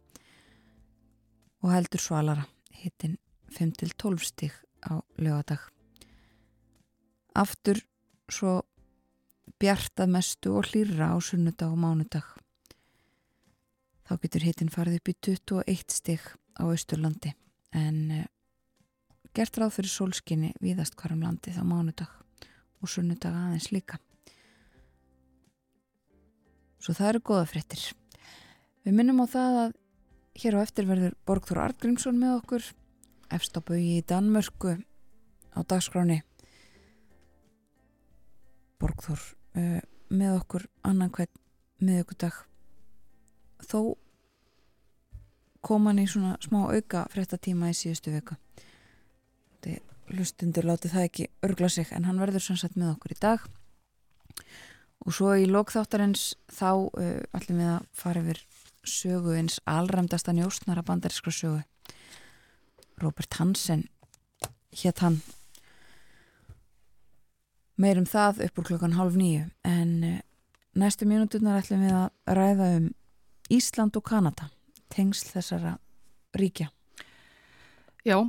[1.60, 2.48] og heldur svalara
[2.80, 3.20] hitin
[3.52, 4.56] 5 til 12 stig
[4.88, 5.68] á lögadag.
[7.36, 7.84] Aftur
[8.34, 8.62] svo
[9.60, 12.28] bjartað mestu og hlýra á sunnudag og mánudag.
[14.08, 16.24] Þá getur hitin farið upp í 21 stig
[16.58, 17.34] á Östurlandi
[17.78, 18.28] en uh,
[19.36, 22.14] gert ráð fyrir sólskinni víðast hvarum landi þá mánudag
[22.80, 24.00] og sunnudag aðeins líka.
[26.80, 27.84] Svo það eru goða fréttir.
[28.88, 29.78] Við minnum á það að
[30.40, 32.72] hér á eftir verður Borgþór Artgrímsson með okkur
[33.36, 34.78] efstabau í Danmörku
[35.54, 36.22] á dagskráni
[38.80, 39.24] Borgþór
[39.60, 41.34] uh, með okkur annan hvern
[41.84, 42.36] miðugudag
[43.68, 43.96] þó
[45.66, 48.38] kom hann í svona smá auka fréttatíma í síðustu viku.
[50.10, 53.44] Hlustundur láti það ekki örgla sig en hann verður sannsagt með okkur í dag.
[55.06, 58.42] Og svo í lokþáttarins þá uh, ætlum við að fara yfir
[58.90, 61.62] sögu eins alræmdasta njóstnara bandarískra sögu.
[63.00, 63.86] Robert Hansen
[64.82, 65.22] hétt hann
[67.80, 70.18] meirum það upp úr klokkan hálf nýju en uh,
[70.80, 72.90] næstu mínúturnar ætlum við að ræða um
[73.50, 74.52] Ísland og Kanada
[74.94, 75.78] tengsl þessara
[76.38, 76.70] ríkja
[78.08, 78.24] Já,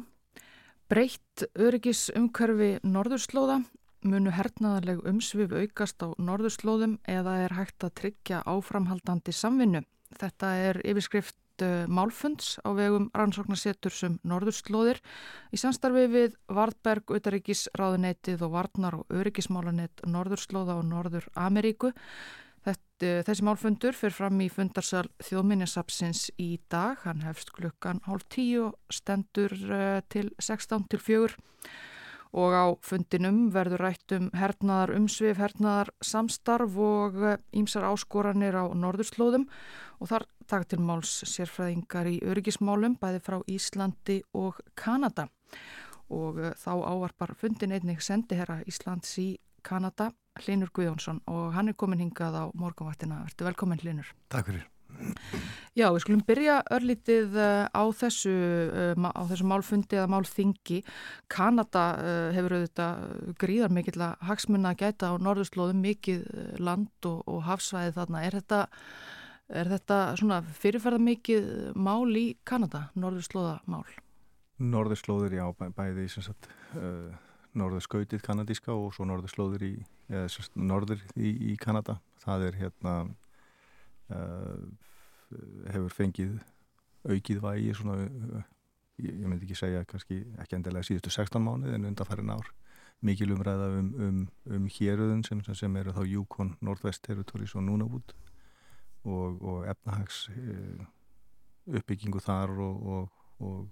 [0.90, 3.60] breytt öryggis umhverfi norðurslóða
[4.06, 9.82] munu hernaðarleg umsvið aukast á norðurslóðum eða er hægt að tryggja áframhaldandi samvinnu.
[10.16, 15.00] Þetta er yfirskrift uh, málfunds á vegum rannsóknarsetur sem norðurslóðir
[15.52, 21.92] í samstarfi við Vardberg, Utaríkis, Ráðunetið og Vardnar og Öryggismálanett Norðurslóða og Norður Ameríku.
[23.00, 26.98] Þessi málfundur fyrir fram í fundarsal þjóðminjasapsins í dag.
[27.06, 31.38] Hann hefst klukkan hálf tíu og stendur uh, til 16 til 4
[32.30, 37.18] og á fundinum verður rætt um hernaðar umsvið, hernaðar samstarf og
[37.56, 39.48] ímsar eh, áskoranir á norðurslóðum
[39.98, 45.28] og þar takk til máls sérfræðingar í öryggismálum bæði frá Íslandi og Kanada
[46.10, 49.32] og eh, þá ávarpar fundin einnig sendi herra Íslands í
[49.66, 50.10] Kanada,
[50.46, 53.24] Linur Guðjónsson og hann er komin hingað á morgunvaktina.
[53.26, 54.14] Verður velkomin Linur.
[54.32, 54.68] Takk fyrir.
[55.78, 58.32] Já, við skulum byrja örlítið eh, á þessu,
[58.74, 60.80] eh, á þessu málfundi eða málþingi.
[61.30, 66.26] Kanada eh, hefur auðvitað gríðar mikill að hagsmunna að gæta á norðurslóðum mikið
[66.58, 68.24] land og, og hafsvæði þarna.
[68.26, 68.60] Er þetta,
[69.62, 70.00] er þetta
[70.58, 73.86] fyrirferða mikið mál í Kanada, norðurslóðamál?
[74.60, 77.14] Norðurslóður, já, bæ, bæði í uh,
[77.56, 79.72] norðurskautið kanadíska og svo norðurslóður í,
[80.10, 80.26] eða,
[80.58, 82.00] norður í, í Kanada.
[82.20, 82.94] Það er hérna
[84.10, 86.38] hefur fengið
[87.08, 87.96] aukið vægi svona,
[89.00, 92.50] ég, ég myndi ekki segja kannski ekki endilega síðustu 16 mánuð en undanfærin ár.
[93.00, 98.12] Mikil umræða um, um, um héröðun sem, sem eru þá Yukon, Northwest Territories og Nunavut
[99.08, 100.56] og, og efnahags e,
[101.78, 103.08] uppbyggingu þar og,
[103.40, 103.70] og,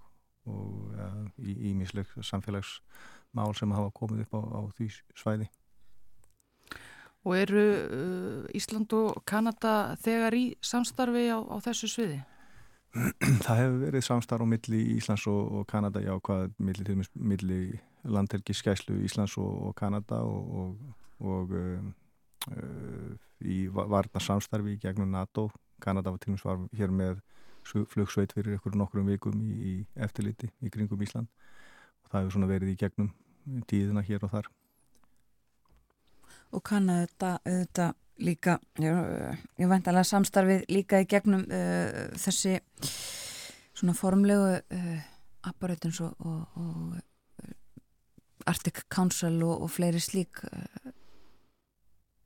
[0.49, 1.11] og ja,
[1.45, 5.51] í, í misleg samfélagsmál sem hafa komið upp á, á því svæði
[7.29, 12.19] Og eru uh, Ísland og Kanada þegar í samstarfi á, á þessu sviði?
[13.45, 17.61] Það hefur verið samstarf á milli Íslands og, og Kanada, já, hvað milli, milli
[18.09, 20.79] landhelgiskæslu Íslands og, og Kanada og,
[21.21, 21.91] og um,
[22.49, 23.13] uh,
[23.45, 25.51] í varna samstarfi gegnum NATO.
[25.85, 27.21] Kanada var til og með hér með
[27.69, 32.49] flugsveit fyrir ykkur nokkrum vikum í, í eftirliti í kringum Ísland og það hefur svona
[32.49, 33.13] verið í gegnum
[33.69, 34.49] tíðina hér og þar
[36.53, 37.89] og kannu þetta, þetta
[38.25, 38.95] líka, ég,
[39.61, 42.59] ég veit alveg samstarfið líka í gegnum uh, þessi
[43.79, 44.99] svona formlegu uh,
[45.49, 46.99] apparatins og, og, og
[48.49, 50.93] Arctic Council og, og fleiri slík uh.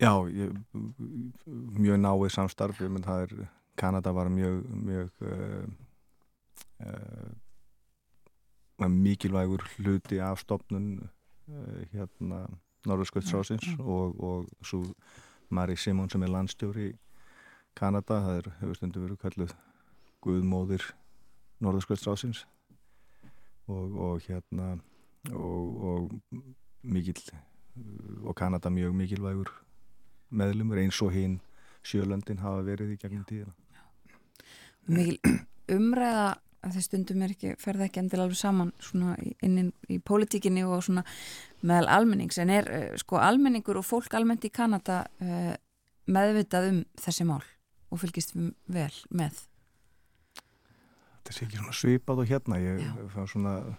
[0.02, 0.50] Já, ég,
[1.78, 3.32] mjög náið samstarf, ég menn það er
[3.78, 5.66] Kanada var mjög mjög uh,
[8.82, 11.08] mikilvægur hluti af stopnun
[11.92, 12.48] hérna
[12.89, 13.85] Norðurskvöldsrásins ja, ja.
[13.85, 14.83] og, og svo
[15.53, 16.97] Mari Simón sem er landstjóri í
[17.78, 19.55] Kanada, það er, hefur stundu verið kalluð
[20.24, 20.89] Guðmóðir
[21.62, 22.45] Norðurskvöldsrásins
[23.70, 24.74] og, og hérna
[25.33, 26.45] og, og
[26.83, 27.16] mikil
[28.24, 29.53] og Kanada mjög mikilvægur
[30.33, 31.41] meðlumur eins og hinn
[31.87, 33.55] sjölöndin hafa verið í gegnum tíðina.
[34.87, 35.18] Mikil
[35.76, 40.64] umræða að þeir stundum er ekki, ferða ekki endil alveg saman svona inn í, pólitíkinni
[40.66, 41.04] og svona
[41.66, 42.38] meðal almennings.
[42.42, 45.54] En er uh, sko almenningur og fólk almennt í Kanada uh,
[46.10, 47.42] meðvitað um þessi mál
[47.92, 49.42] og fylgist vel með?
[51.22, 52.60] Þetta sé ekki svona svipað og hérna.
[52.62, 53.76] Ég fann svona uh,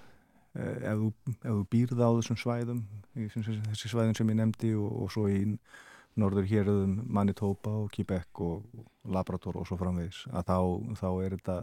[0.60, 1.10] ef þú,
[1.46, 2.84] þú býrða á þessum svæðum
[3.16, 5.44] þessi svæðin sem ég nefndi og, og svo í
[6.20, 8.66] norður héröðum Manitoba og Quebec og,
[9.10, 10.58] Labrador og svo framvegis að þá,
[11.00, 11.56] þá er þetta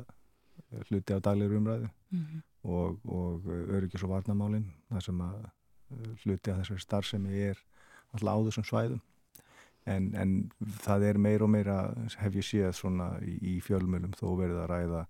[0.88, 2.42] hluti af daglegur umræðu mm -hmm.
[2.62, 7.58] og, og öryggis og varnamálinn það sem að uh, hluti af þessari starfsemi er
[8.12, 9.00] alltaf á þessum svæðum
[9.86, 10.52] en, en
[10.84, 14.70] það er meir og meira hef ég séð svona í, í fjölmjölum þó verið að
[14.70, 15.06] ræða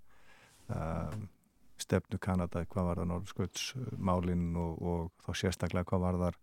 [0.70, 1.16] uh,
[1.80, 6.38] stefnu Kanada hvað var það norðsköldsmálinn og, og þá sérstaklega hvað var þar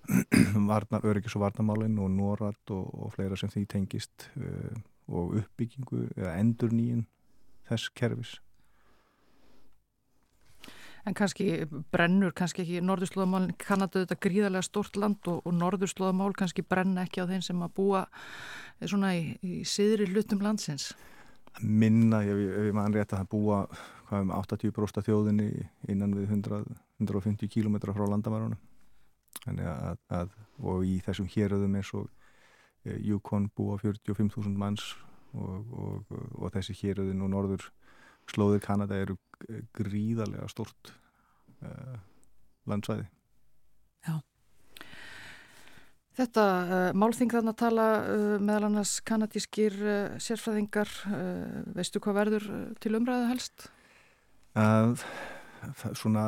[0.70, 4.76] varnar, öryggis og varnamálinn og Norrald og, og fleira sem því tengist uh,
[5.10, 7.04] og uppbyggingu eða endur nýjum
[7.70, 8.36] þess kerfis.
[11.08, 16.64] En kannski brennur, kannski ekki norðurslóðamál kannadu þetta gríðarlega stort land og, og norðurslóðamál kannski
[16.66, 18.02] brenna ekki á þeim sem að búa
[18.84, 20.90] svona í, í siðri hlutum landsins?
[21.60, 23.62] Minna, ef ég, mann rétt að það búa
[24.10, 25.48] hvað um 80% þjóðinni
[25.90, 26.62] innan við 100,
[27.00, 28.60] 150 km frá landamærunum
[29.48, 32.08] að, að, og í þessum héröðum eins og
[32.84, 34.92] eh, Yukon búa 45.000 manns
[35.34, 37.66] og, og, og þessi héröðin og norður
[38.30, 39.16] slóðir Kanada eru
[39.76, 40.92] gríðarlega stort
[41.64, 41.96] uh,
[42.70, 43.06] landsvæði
[44.06, 44.18] Já
[46.20, 49.76] Þetta uh, málþing þannig að tala uh, meðal annars kanadískir
[50.20, 50.90] sérfræðingar
[51.76, 52.48] veistu hvað verður
[52.82, 53.70] til umræðu helst?
[55.96, 56.24] Svona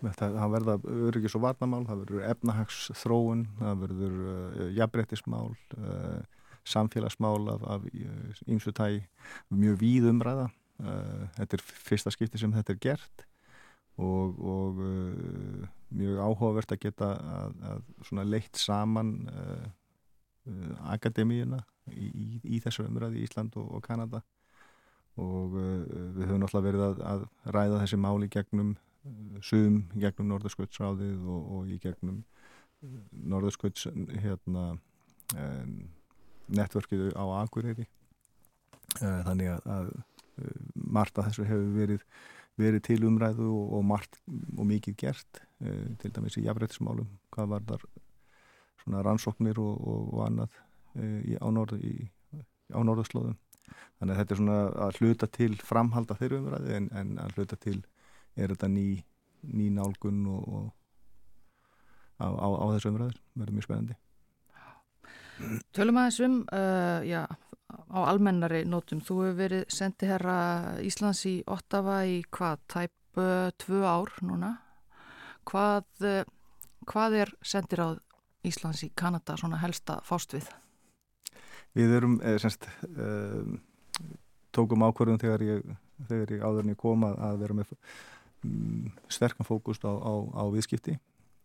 [0.00, 0.74] það verða
[1.06, 4.16] öryggis og varnamál það verður efnahags þróun það verður
[4.74, 5.52] jafnbrettismál
[6.64, 7.84] samfélagsmál af,
[8.46, 9.00] ímsu tæ
[9.50, 13.26] mjög víð umræða uh, þetta er fyrsta skipti sem þetta er gert
[14.00, 17.62] og, og uh, mjög áhugavert að geta að,
[18.10, 19.66] að leitt saman uh,
[20.92, 24.22] akademíuna í, í, í þessu umræði í Ísland og, og Kanada.
[25.20, 31.26] Og við höfum náttúrulega verið að, að ræða þessi máli gegnum uh, sum, gegnum Norðurskjöldsráðið
[31.28, 32.22] og, og í gegnum
[32.80, 33.90] Norðurskjölds
[34.22, 34.70] hérna
[35.36, 35.74] um,
[36.56, 37.86] netverkið á Akureyri.
[39.00, 42.06] Uh, þannig að, að uh, margt af þessu hefur verið
[42.60, 44.18] verið til umræðu og, og margt
[44.58, 47.86] og mikið gert uh, til dæmis í jafnrættismálum hvað var þar
[48.82, 50.58] svona rannsóknir og, og, og annað
[50.98, 52.08] í, á, norð, í,
[52.74, 53.38] á norðurslóðum.
[54.00, 57.58] Þannig að þetta er svona að hluta til framhalda þeirra umræði en, en að hluta
[57.60, 57.76] til
[58.34, 58.86] er þetta ný,
[59.46, 60.70] ný nálgun og
[62.18, 63.98] á, á, á þessu umræður verður mjög spennandi
[65.76, 70.38] Tölum aðeins um, uh, já, á almennari nótum, þú hefur verið sendið herra
[70.86, 74.54] Íslands í Ottawa í hvað, tæp uh, tvö ár núna.
[75.48, 76.22] Hvað, uh,
[76.90, 77.88] hvað er sendir á
[78.46, 80.48] Íslands í Kanada svona helsta fást við?
[81.76, 83.58] Við erum, eh, semst, eh,
[84.50, 85.76] tókum ákvörðum þegar ég,
[86.08, 87.74] þegar ég áður en ég kom að vera með
[88.44, 90.98] um, sterkan fókust á, á, á viðskipti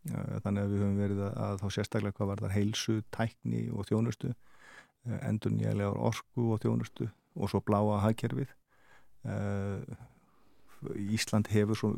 [0.05, 4.31] þannig að við höfum verið að, þá sérstaklega hvað var þar heilsu, tækni og þjónustu
[4.31, 8.51] eh, endur nýjarlegar orku og þjónustu og svo bláa hagkerfið.
[9.25, 9.95] Eh,
[11.15, 11.89] Ísland hefur svo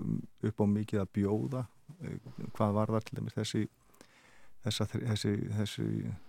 [0.48, 1.66] upp á mikið að bjóða
[2.00, 2.16] eh,
[2.56, 3.66] hvað var þar til dæmis þessi
[4.64, 5.88] þessa, þessi, þessi,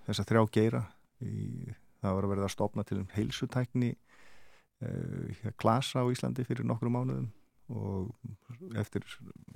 [0.09, 0.85] þessa þrjá geira.
[1.23, 1.71] Í,
[2.03, 3.95] það var að verða að stopna til heilsutækni
[5.59, 7.25] klasa á Íslandi fyrir nokkru mánuðum
[7.69, 8.13] og
[8.81, 9.05] eftir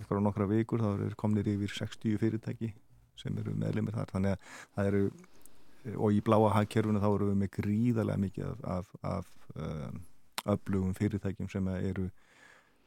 [0.00, 2.72] ykkur á nokkra vikur þá er komnir yfir 60 fyrirtæki
[3.18, 4.12] sem eru meðlemið þar.
[4.12, 5.04] Þannig að það eru
[5.98, 10.02] og í bláa hagkerfuna þá eru við með gríðarlega mikið af, af, af um,
[10.52, 12.08] öflugum fyrirtækjum sem eru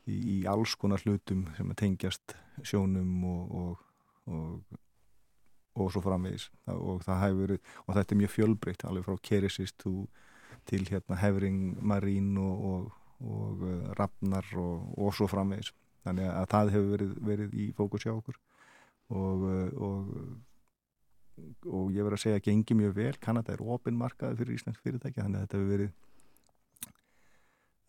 [0.08, 3.86] í, í alls konar hlutum sem tengjast sjónum og, og,
[4.32, 4.78] og,
[5.76, 6.50] og svo framvegis.
[6.72, 9.88] Og það hefur og þetta er mjög fjölbreytt alveg frá kerisist
[10.66, 15.72] til hérna hefring, marín og og uh, rafnar og, og svo framvegis.
[16.06, 18.38] Þannig að það hefur verið, verið í fókus hjá okkur.
[19.16, 20.12] Og, uh, og,
[21.70, 25.22] og ég verður að segja að gengi mjög vel, Kanada er opinmarkaði fyrir Íslands fyrirtæki
[25.22, 25.92] þannig að þetta hefur verið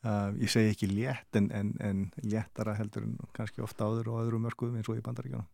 [0.05, 4.24] uh, ég segi ekki létt en, en, en léttara heldur en kannski ofta áður og
[4.24, 5.47] öðru mörguðum eins og í bandaríkjana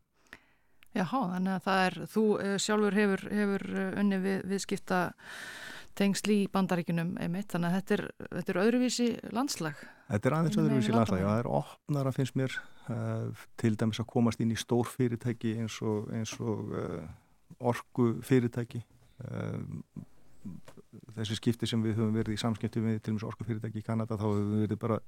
[0.93, 2.23] Jáhá, þannig að það er, þú
[2.61, 3.63] sjálfur hefur, hefur
[4.03, 4.99] unni við, viðskipta
[5.99, 8.03] tengsli í bandaríkunum einmitt, þannig að þetta er,
[8.37, 9.83] þetta er öðruvísi landslag.
[10.09, 12.57] Þetta er aðeins öðruvísi landslag, já, það er opnar að finnst mér
[12.93, 17.05] uh, til dæmis að komast inn í stór fyrirtæki eins og, eins og uh,
[17.73, 18.83] orgu fyrirtæki
[19.27, 19.61] uh,
[21.17, 23.87] þessi skipti sem við höfum verið í samskipti við til og með orgu fyrirtæki í
[23.87, 24.99] Kanada þá höfum við verið bara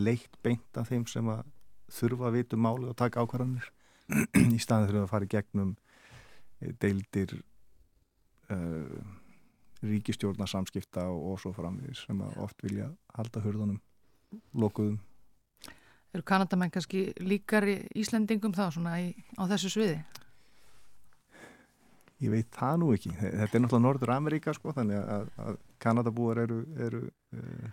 [0.00, 1.44] leitt beint af þeim sem að
[2.00, 3.70] þurfa að vitu um máli og taka ákvarðanir
[4.56, 5.72] í staðin þurfum að fara í gegnum
[6.82, 7.36] deildir
[9.82, 13.80] ríkistjórnarsamskipta og, og svo framvís sem oft vilja halda hörðunum
[14.54, 14.98] lokuðum.
[16.10, 20.00] Eru Kanadamenn kannski líkar í Íslandingum þá svona í, á þessu sviði?
[22.20, 23.12] Ég veit það nú ekki.
[23.16, 27.02] Þetta er náttúrulega Norður Ameríka sko þannig að, að Kanadabúar eru, eru,
[27.32, 27.70] eh,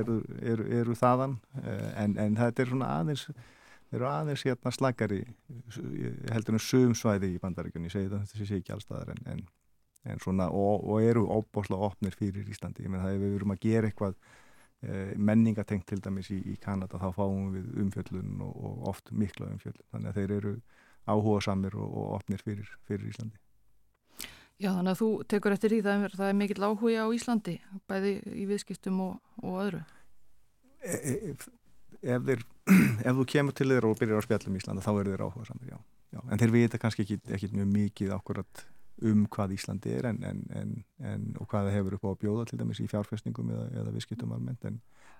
[0.00, 0.18] eru,
[0.82, 3.28] eru þaðan eh, en, en þetta er svona aðeins
[3.94, 5.20] eru aðeins hérna slagari
[6.32, 9.44] heldur en sumsvæði í bandaríkunni ég segi það, þetta sé ekki allstaðar en, en
[10.22, 12.84] svona, og, og eru óbáslega opnir fyrir Íslandi.
[12.84, 14.16] Ég menn það ef við verum að gera eitthvað
[14.84, 19.48] e, menningatengt til dæmis í, í Kanada þá fáum við umfjöllun og, og oft mikla
[19.54, 19.88] umfjöllun.
[19.94, 20.54] Þannig að þeir eru
[21.08, 23.40] áhuga samir og, og opnir fyrir, fyrir Íslandi.
[24.62, 27.56] Já þannig að þú tekur eftir í það að það er mikill áhuga á Íslandi
[27.90, 29.82] bæði í viðskiptum og öðru.
[30.84, 31.32] E, e,
[32.04, 32.44] ef, þeir,
[33.08, 35.48] ef þú kemur til þeir og byrjar að spjalla um Íslanda þá eru þeir áhuga
[35.48, 35.80] samir, já.
[36.14, 36.20] já.
[36.28, 38.64] En þeir vita kannski ekki, ekki mjög mikið ákvarðat
[39.02, 42.44] um hvað Íslandi er en, en, en, og hvað það hefur upp á að bjóða
[42.50, 44.68] til dæmis í fjárfestningum eða, eða viðskiptum almennt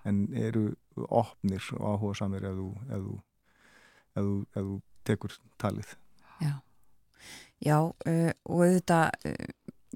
[0.05, 0.67] en eru
[1.09, 3.15] opnir og áhuga samir ef þú, ef þú,
[4.15, 5.95] ef þú, ef þú tekur talið.
[6.41, 6.53] Já,
[7.63, 9.51] Já uh, og þetta uh,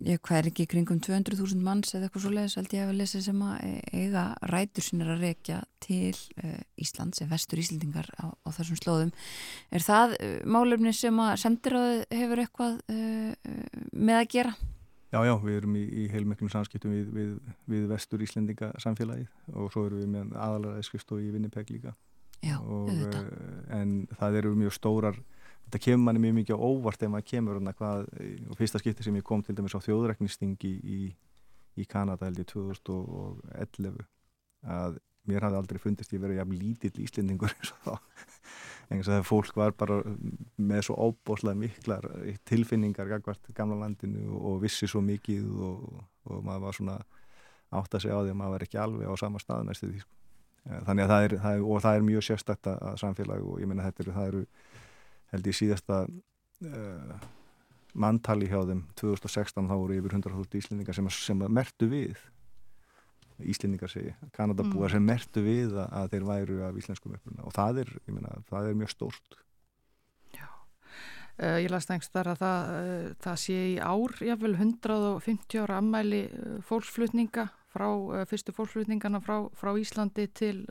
[0.08, 3.22] ég hvað er ekki kringum 200.000 manns eða eitthvað svo leiðis held ég að lesa
[3.24, 8.50] sem að eiga rætur sinir að rekja til uh, Íslands eða vestur Íslandingar á, á
[8.56, 9.14] þessum slóðum.
[9.76, 13.56] Er það uh, málefni sem að sendiráð hefur eitthvað uh,
[13.92, 14.54] með að gera?
[15.10, 17.32] Já, já, við erum í, í heilmögnum samskiptum við, við,
[17.72, 21.96] við vestur Íslandinga samfélagið og svo erum við með aðalara skrifstofi í Vinnipeg líka.
[22.46, 22.88] Já, og,
[23.74, 25.18] en það eru mjög stórar
[25.70, 28.08] þetta kemur manni mjög mikið á óvart ef maður kemur hvað,
[28.50, 31.02] og fyrsta skipti sem ég kom til dæmis á þjóðræknistingi í,
[31.78, 34.02] í Kanada held ég 2011
[34.66, 34.98] að
[35.30, 37.94] mér hafði aldrei fundist ég verið jafn lítill íslendingur eins og þá
[38.90, 40.00] en þess að fólk var bara
[40.58, 42.08] með svo óbóslega miklar
[42.50, 45.84] tilfinningar gagvart gamla landinu og vissi svo mikið og,
[46.26, 46.96] og maður var svona
[47.70, 50.02] átt að segja á því að maður var ekki alveg á sama stað næstu því
[50.02, 50.16] sko.
[50.88, 53.86] þannig að það er, það er það er mjög sérstætt að samfélag og ég menna
[53.86, 54.44] þetta eru, það eru
[55.34, 57.14] held ég síðasta uh,
[57.94, 62.20] manntali hjá þeim 2016 þá voru yfir 100.000 íslendingar sem, sem mertu við
[63.40, 64.96] Íslendingar segi, Kanadabúar mm.
[64.98, 67.46] sem mertu við að, að þeir væru af íslenskum uppruna.
[67.48, 69.38] Og það er, ég meina, það er mjög stórt.
[70.36, 70.48] Já,
[71.38, 75.80] uh, ég las þengst þar að það, uh, það sé í ár, jáfnvel 150 ára
[75.80, 76.22] ammæli
[76.68, 77.88] fólksflutninga frá
[78.30, 80.64] fyrstu fólksflutningana frá, frá Íslandi til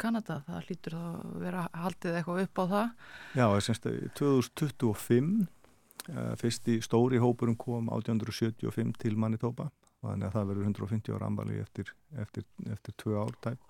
[0.00, 0.42] Kanada.
[0.46, 2.88] Það hlýtur þá að vera haldið eitthvað upp á það.
[3.40, 3.88] Já, semst
[4.20, 5.46] 2025
[6.42, 9.70] fyrsti stóri hópurum kom 1875 til Manitoba.
[10.02, 13.68] Þannig að það verður 150 ára ambali eftir, eftir, eftir tvö ár tæp.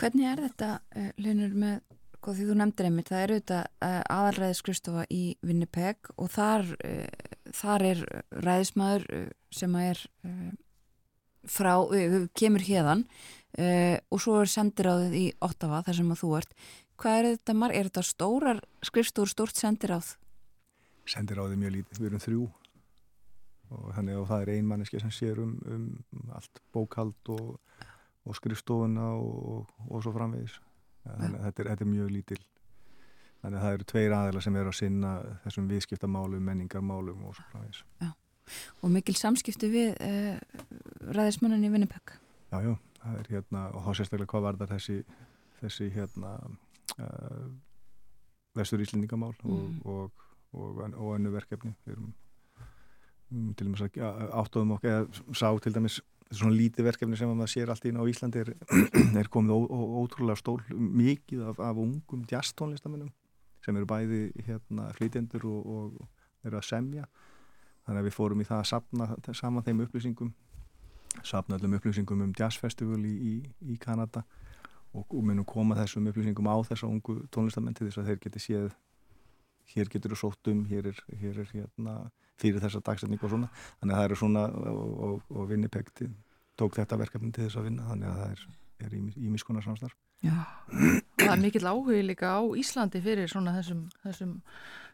[0.00, 1.74] Hvernig er þetta, uh, Linur, með,
[2.20, 7.52] hvað því þú nefndir einmitt, það eru þetta uh, aðalræðiskristofa í Winnipeg og þar, uh,
[7.60, 8.02] þar er
[8.46, 9.06] ræðismæður
[9.52, 10.02] sem er
[11.50, 11.74] frá,
[12.38, 13.04] kemur hérðan
[13.58, 16.52] og svo er sendiráðið í Ottawa þar sem að þú ert.
[17.00, 17.74] Hvað er þetta marg?
[17.76, 20.14] Er þetta stórar skrifstúr, stórt sendiráð?
[21.10, 22.44] Sendiráðið er mjög lítið, við erum þrjú
[23.70, 27.58] og þannig að það er einmanniski sem sér um, um allt bókald og,
[28.26, 30.56] og skrifstofuna og, og svo framvegis
[31.04, 32.40] þannig að þetta er, þetta er mjög lítil
[33.40, 35.12] þannig að það eru tveir aðeila sem eru að sinna
[35.44, 38.10] þessum viðskiptamálum, menningarmálum og svo framvegis Já,
[38.80, 40.38] og mikil samskipti við uh,
[41.16, 42.16] ræðismunni í Vinnipökk
[42.50, 44.98] Jájú, það er hérna og þá sérstaklega hvað var það þessi
[45.60, 46.32] þessi hérna
[46.98, 47.44] uh,
[48.56, 49.84] vestur íslendingamál mm.
[49.86, 50.26] og,
[50.56, 51.70] og önnu verkefni.
[51.84, 52.08] Við erum
[53.30, 56.00] Mm, til dæmis að áttóðum okkur eða sá til dæmis
[56.34, 58.50] svona lítið verkefni sem maður sér allt ín á Íslandi er,
[59.20, 63.12] er komið ó, ó, ótrúlega stól mikið af, af ungum jazztónlistamennum
[63.62, 67.06] sem eru bæði hérna flytjendur og, og eru að semja
[67.90, 70.30] þannig að við fórum í það að sapna saman þeim upplýsingum
[71.26, 73.34] sapna öllum upplýsingum um jazzfestival í, í,
[73.74, 74.22] í Kanada
[74.94, 78.44] og, og munum koma þessum upplýsingum á þessa ungu tónlistamenn til þess að þeir geti
[78.46, 78.70] séð
[79.74, 81.96] hér getur þú sótt um, hér er, hér er hérna
[82.40, 83.48] fyrir þessa dagsetning og svona.
[83.80, 85.90] Þannig að það eru svona og, og, og Winnipeg
[86.58, 89.96] tók þetta verkefni til þess að vinna þannig að það er, ímiskonar samstarf.
[90.24, 90.36] Já,
[91.20, 94.34] það er mikill áhugi líka á Íslandi fyrir svona þessum, þessum,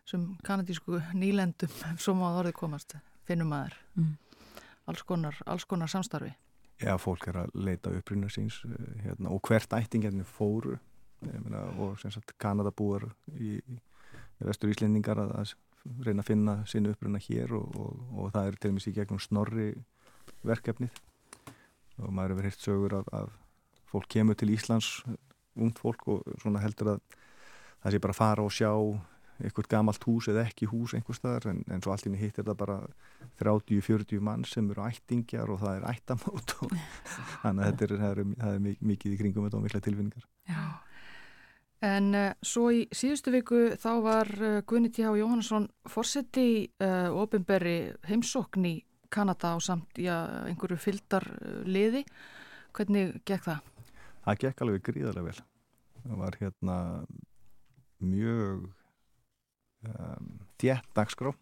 [0.07, 2.95] þessum kanadísku nýlendum sem á orði komast,
[3.27, 4.13] finnum maður mm.
[4.87, 6.33] alls, konar, alls konar samstarfi.
[6.79, 10.77] Já, fólk er að leita upprýna síns eh, hérna, og hvert ættingarnir fóru
[11.25, 15.55] meina, og sagt, Kanadabúar í, í vestur Íslendingar að, að
[16.05, 18.97] reyna að finna sinu uppruna hér og, og, og það er til og með sér
[19.01, 19.69] gegnum snorri
[20.47, 21.03] verkefnið.
[22.05, 23.35] Og maður hefur heilt sögur af, af
[23.89, 25.01] fólk kemur til Íslands
[25.57, 27.05] ungd fólk og svona heldur að
[27.81, 28.71] það sé bara fara og sjá
[29.43, 32.59] eitthvað gamalt hús eða ekki hús einhver staðar en, en svo allt ínni hittir það
[32.63, 32.79] bara
[33.43, 36.75] 30-40 mann sem eru ættingjar og það er ættamót og
[37.43, 40.87] þannig að þetta er, er, er mikið í kringum og mikla tilfinningar Já
[41.85, 45.13] En uh, svo í síðustu viku þá var uh, Gunni T.H.
[45.21, 48.77] Jóhannesson fórseti í uh, ofinberri heimsókn í
[49.13, 50.15] Kanada á samt já,
[50.49, 52.03] einhverju fyldarliði.
[52.77, 53.69] Hvernig gekk það?
[54.25, 55.45] Það gekk alveg gríðarlega vel.
[56.07, 56.79] Það var hérna
[58.03, 58.65] mjög
[59.85, 61.35] um, þjætt dagskrá.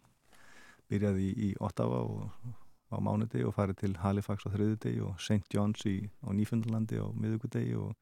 [0.91, 2.49] Byrjaði í, í Ottawa og,
[2.93, 5.47] á mánudegi og farið til Halifax á þriðudegi og St.
[5.53, 7.95] John's í, á Nýfundlandi á miðugudegi og,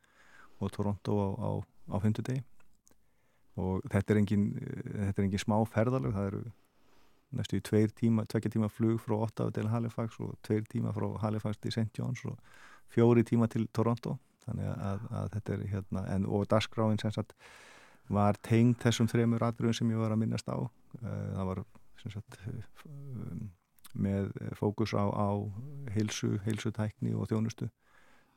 [0.59, 1.51] og Toronto á, á
[1.91, 2.43] á fymtudegi
[3.59, 6.43] og þetta er engin, þetta er engin smá ferðalög, það eru
[7.37, 11.07] næstu í tveir tíma, tvekja tíma flug frá Ottawa til Halifax og tveir tíma frá
[11.21, 11.89] Halifax til St.
[11.97, 12.39] John's og
[12.93, 17.35] fjóri tíma til Toronto þannig að, að þetta er hérna en, og dagskráin sem sagt
[18.09, 20.57] var tengd þessum þremur atriðum sem ég var að minnast á.
[21.01, 21.63] Eh, það var
[22.03, 22.39] sagt
[23.93, 25.29] með fókus á, á
[25.93, 27.69] heilsu, heilsutækni og þjónustu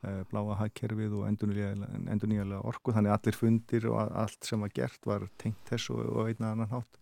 [0.04, 1.50] Eh, bláa hagkerfið og endur
[2.28, 2.92] nýjalega orku.
[2.94, 6.70] Þannig allir fundir og allt sem var gert var tengt þess og, og einna annan
[6.70, 7.00] hátt.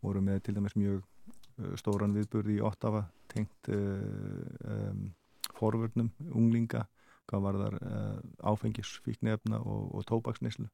[0.00, 5.10] Voru með til dæmis mjög uh, stóran viðburði í Ottawa tengt um,
[5.58, 6.86] forvörnum, unglinga
[7.28, 8.16] hvað var þar uh,
[8.50, 10.66] áfengis, fíknefna og, og tóbaksnislu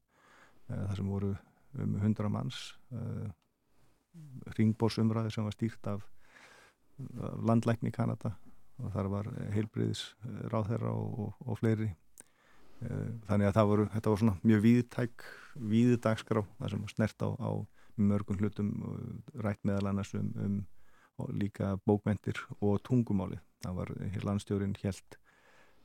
[0.67, 1.33] þar sem voru
[1.77, 2.59] um hundra manns
[4.57, 6.05] ringbórsumræði sem var stýrt af,
[7.45, 8.33] landlækni í Kanada
[8.81, 11.89] og þar var heilbriðis eh, ráðherra og, og, og fleiri.
[12.85, 15.27] Eh, þannig að voru, þetta var svona mjög víðtæk
[15.73, 17.51] víðdagskrá, það sem snert á, á
[17.97, 18.73] mörgum hlutum
[19.41, 20.57] rætt meðal annars um, um
[21.33, 23.91] líka bókmentir og tungumáli það var
[24.27, 25.17] landstjórin helt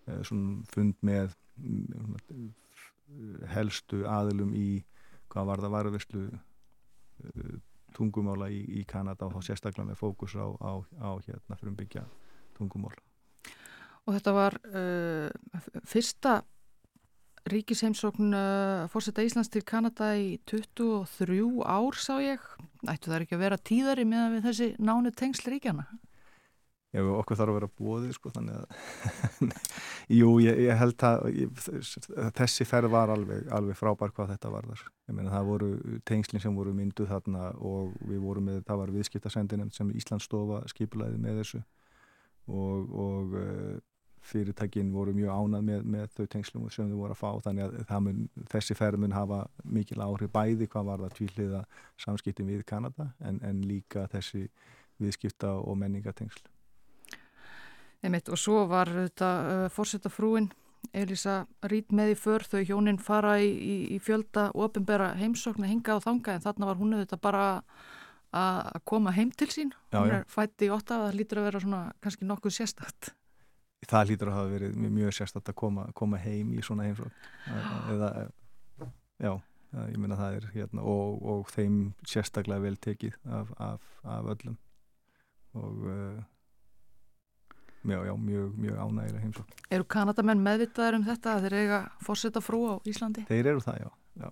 [0.04, 0.20] eh,
[0.68, 1.32] fund með
[3.52, 4.82] helstu aðilum í
[5.32, 7.54] hvað var það varðvistlu uh,
[7.96, 12.06] tungumála í, í Kanada og þá sérstaklega með fókus á, á, á hérna frumbyggja
[12.56, 12.94] tungumál.
[14.06, 15.28] Og þetta var uh,
[15.86, 16.40] fyrsta
[17.52, 22.42] ríkisheimsókn uh, fórseta Íslands til Kanada í 23 ár sá ég.
[22.88, 25.86] Ættu það ekki að vera tíðari með þessi nánu tengsl ríkjana?
[26.92, 29.52] Já, okkur þarf að vera bóðið sko, þannig að
[30.18, 31.62] jú, ég, ég held að ég,
[32.36, 34.82] þessi ferð var alveg, alveg frábær hvað þetta var þar.
[35.08, 35.70] Ég meina það voru
[36.08, 41.22] tengslinn sem voru mynduð þarna og við vorum með, það var viðskiptasendinum sem Íslandsstofa skipulæði
[41.22, 41.62] með þessu
[42.52, 43.80] og, og uh,
[44.22, 48.04] fyrirtækin voru mjög ánað með, með þau tengslum sem þau voru að fá þannig að
[48.04, 48.22] mun,
[48.52, 51.64] þessi ferð mun hafa mikil áhrif bæði hvað var það tvíliða
[52.04, 54.44] samskiptin við Kanada en, en líka þessi
[55.02, 56.51] viðskipta og menningatengsl.
[58.02, 60.50] Einmitt, og svo var þetta uh, fórsetafrúin
[60.92, 65.74] Elisa Rít með í för þau hjóninn fara í, í, í fjölda ofinbera heimsókn að
[65.76, 67.44] hinga á þanga en þarna var hún auðvitað bara
[68.32, 69.74] að koma heim til sín.
[69.92, 73.12] Já, hún er fætti í åtta það lítur að vera svona kannski nokkuð sérstætt
[73.90, 77.14] Það lítur að hafa verið mjög sérstætt að koma, koma heim í svona heimsókn.
[77.90, 78.10] Eða
[79.18, 79.32] já,
[79.90, 84.58] ég minna það er hérna og, og þeim sérstaklega vel tekið af, af, af öllum.
[85.58, 86.20] Og uh,
[87.82, 89.54] Já, já, mjög, mjög ánægilega heimsókn.
[89.74, 93.24] Eru Kanadamenn meðvitaðar um þetta að þeir eiga fórseta frú á Íslandi?
[93.26, 93.88] Þeir eru það, já.
[94.22, 94.28] já.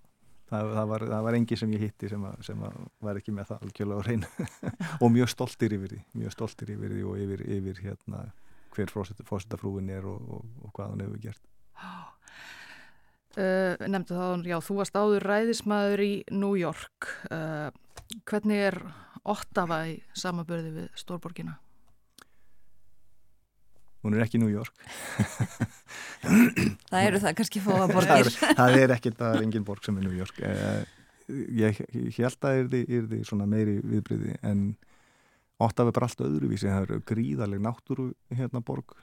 [0.50, 2.76] Það, það, var, það var engi sem ég hitti sem, að, sem að
[3.06, 4.46] var ekki með það algjörlega á reynu
[5.02, 8.22] og mjög stoltir yfir því, mjög stoltir yfir því og yfir, yfir hérna,
[8.74, 11.44] hver fórseta frúin er og, og, og hvað hann hefur gert.
[13.38, 17.06] Uh, Nemndu þá, já, þú varst áður ræðismæður í New York.
[17.30, 17.68] Uh,
[18.26, 18.78] hvernig er
[19.22, 21.54] Ottawa í samabörði við Stórborgina?
[24.04, 24.76] Hún er ekki New York.
[26.90, 28.28] Það eru það kannski fóða borgir.
[28.36, 30.36] Það er ekki, það er engin borg sem er New York.
[30.44, 30.82] Eh,
[31.56, 34.60] ég, ég held að það er því svona meiri viðbriði en
[35.60, 36.68] Ottawa er bara allt öðruvísi.
[36.68, 38.94] Það eru gríðarlega náttúru hérna borg.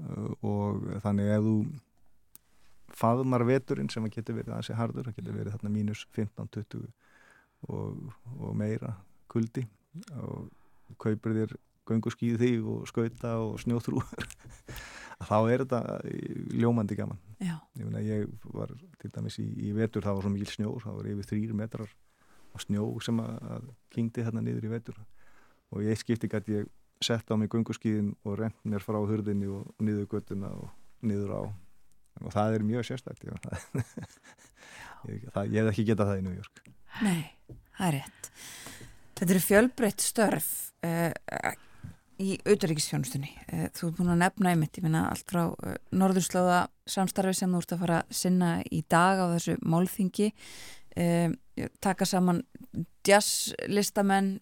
[0.00, 1.56] Eh, og þannig ef þú
[2.96, 6.84] faðmar veturinn sem að getur verið aðeins hardur, það getur verið þarna mínus 15-20
[7.72, 8.94] og, og meira
[9.32, 9.64] kuldi
[10.20, 10.52] og
[11.02, 14.28] kaupir þér göngu skýði þig og skauta og snjóþrúar
[15.28, 15.80] þá er þetta
[16.56, 17.20] ljómandi gaman.
[17.40, 20.98] Ég, mena, ég var til dæmis í, í vetur það var svo mjög snjó, það
[20.98, 21.92] var yfir þrýr metrar
[22.52, 24.98] á snjó sem að, kingdi hérna niður í vetur.
[25.74, 26.68] Og ég skipti gæti ég
[27.04, 30.70] sett á mig göngu skýðin og rent mér frá hurðinni og, og niður göttuna og
[31.04, 31.42] niður á.
[32.24, 33.26] Og það er mjög sérstækt
[35.06, 36.62] ég, það, ég hef ekki getað það í New York.
[37.04, 37.20] Nei,
[37.76, 38.30] það er rétt.
[39.16, 40.48] Þetta eru fjölbreytt störf
[40.84, 41.12] uh,
[42.22, 43.30] í auðaríkisfjónustunni.
[43.52, 47.52] Eh, þú ert búin að nefna einmitt, ég finna allt frá uh, norðurslóða samstarfi sem
[47.52, 50.30] þú ert að fara að sinna í dag á þessu málþingi,
[51.02, 51.34] uh,
[51.84, 52.42] taka saman
[53.06, 54.32] jazzlistamenn,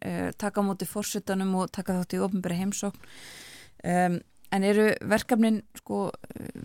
[0.41, 3.05] taka á móti fórsutanum og taka þátt í ofnbæri heimsókn.
[3.85, 6.07] En eru verkefnin, sko,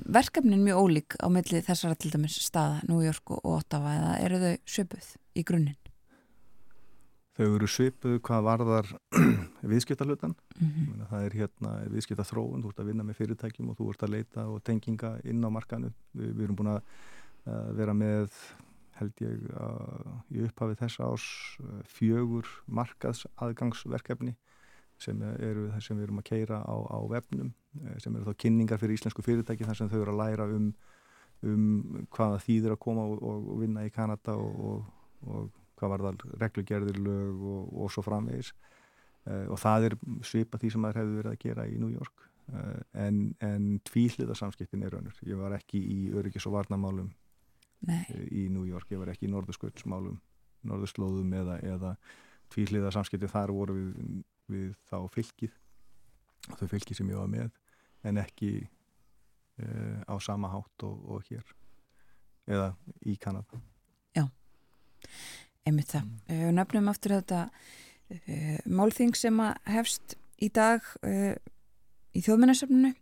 [0.07, 4.41] verkefnin mjög ólík á milli þessara til dæmis staða, New York og Ottawa, eða eru
[4.45, 5.88] þau söpuð í grunninn?
[7.39, 8.89] Þau eru svipuð hvað varðar
[9.71, 11.05] viðskiptalutan mm -hmm.
[11.09, 14.47] það er hérna viðskiptathróun þú ert að vinna með fyrirtækjum og þú ert að leita
[14.47, 16.81] og tenginga inn á markanu við, við erum búin að
[17.79, 18.35] vera með
[18.99, 21.25] held ég uh, í upphafið þessa ás
[21.63, 24.35] uh, fjögur markaðsaðgangsverkefni
[24.99, 27.53] sem eru það sem við erum að keira á, á vefnum
[28.03, 30.65] sem eru þá kynningar fyrir íslensku fyrirtæki þar sem þau eru að læra um,
[31.47, 31.69] um
[32.11, 34.83] hvaða þýðir að koma og, og, og vinna í Kanada og,
[35.23, 35.47] og
[35.79, 38.51] hvað var það reglugerðir lög og, og svo framvegis.
[39.27, 42.25] Uh, og það er svipa því sem maður hefði verið að gera í New York.
[42.49, 48.15] Uh, en, en tvíhliða samskiptin er raunur ég var ekki í öryggis og varnamálum uh,
[48.25, 50.15] í New York, ég var ekki í norðursköldsmálum,
[50.65, 51.91] norðurslóðum eða, eða
[52.49, 55.53] tvíhliða samskipti þar voru við, við þá fylgið
[56.55, 57.51] þau fylgið sem ég var með
[58.09, 58.53] en ekki
[60.07, 61.43] á sama hátt og, og hér
[62.47, 62.71] eða
[63.05, 63.59] í Kanada.
[64.15, 64.23] Já
[65.67, 66.07] einmitt það.
[66.07, 66.17] Mm.
[66.33, 71.35] Uh, nöfnum aftur þetta uh, málþing sem að hefst í dag uh,
[72.15, 72.93] í þjóðmennasöfnunu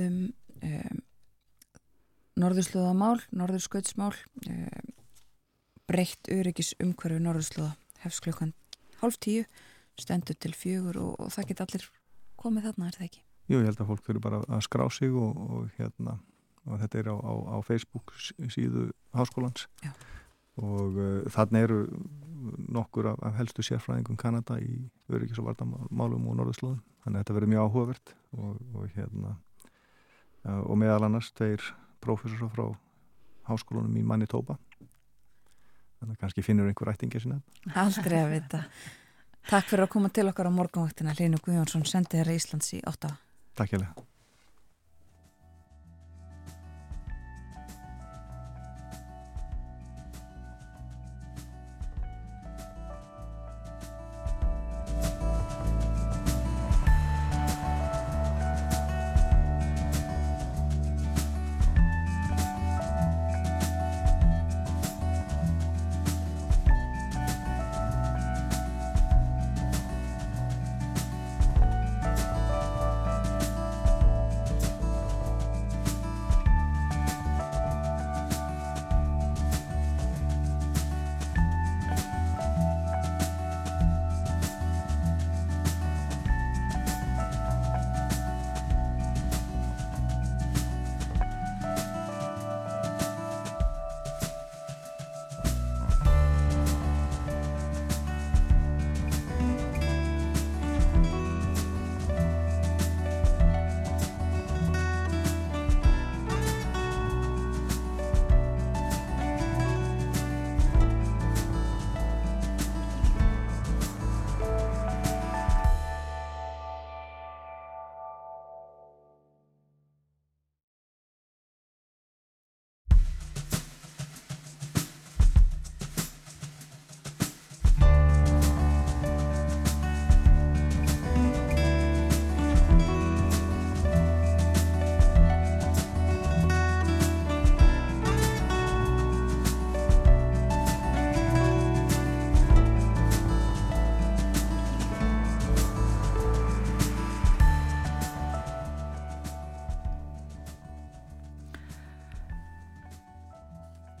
[0.00, 0.22] um,
[0.62, 1.02] um
[2.36, 4.10] norðurslóðamál, norðurskautsmál
[5.88, 7.70] breytt öryggis umhverju norðurslóða
[8.02, 8.50] hefst klukkan
[9.00, 9.46] hálf tíu
[9.96, 11.86] stendur til fjögur og, og það geta allir
[12.36, 13.22] komið þarna, er það ekki?
[13.48, 16.18] Jú, ég held að fólk þurfu bara að skrá sig og, og hérna
[16.66, 18.12] og þetta er á, á, á Facebook
[18.52, 19.94] síðu háskólans Já
[20.62, 21.80] og uh, þannig eru
[22.72, 24.78] nokkur af, af helstu sérfræðingum Kanada í
[25.12, 29.32] öryggis og vartamálum og norðurslóðum þannig að þetta verður mjög áhugavert og, og hérna
[30.46, 31.64] uh, og meðal annars tveir
[32.04, 32.68] prófessor frá
[33.50, 34.58] háskólunum í Manitoba
[36.00, 37.40] þannig að kannski finnur einhver rættingi sinna.
[37.74, 38.64] Aldrei að vita.
[39.46, 41.14] Takk fyrir að koma til okkar á morgunvaktina.
[41.16, 43.12] Línu Guðjónsson sendi þér Íslands í 8.
[43.56, 44.04] Takk hjá það.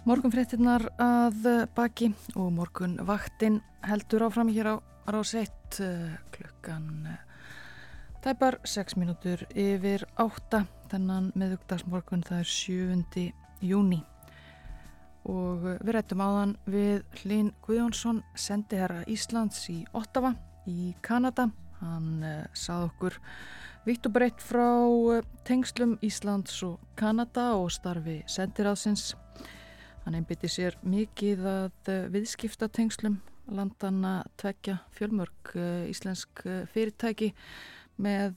[0.06, 4.74] Morgun fréttinnar að baki og morgun vaktin heldur áfram hér á
[5.10, 5.80] rás 1
[6.30, 7.08] klukkan
[8.22, 10.60] tæpar 6 mínútur yfir 8
[10.92, 13.24] þennan meðugdagsmorgun það er 7.
[13.66, 13.98] júni
[15.26, 20.36] og við rættum áðan við Hlín Guðjónsson sendi herra Íslands í Ottawa
[20.70, 21.50] í Kanada
[21.82, 22.22] hann
[22.54, 23.18] sað okkur
[23.90, 24.70] vitt og breytt frá
[25.50, 29.16] tengslum Íslands og Kanada og starfi sendiráðsins
[30.06, 33.16] Hann einbytti sér mikið að eh, viðskipta tengslum
[33.50, 37.32] landana tvekja fjölmörg eh, íslensk eh, fyrirtæki
[37.98, 38.36] með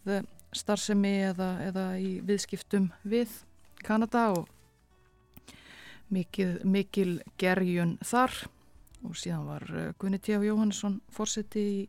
[0.57, 3.35] starfsemi eða, eða í viðskiptum við
[3.85, 4.47] Kanada og
[6.09, 8.33] mikil, mikil gerjun þar
[9.05, 9.65] og síðan var
[10.01, 10.41] Gunni T.F.
[10.47, 11.83] Jóhannesson fórseti í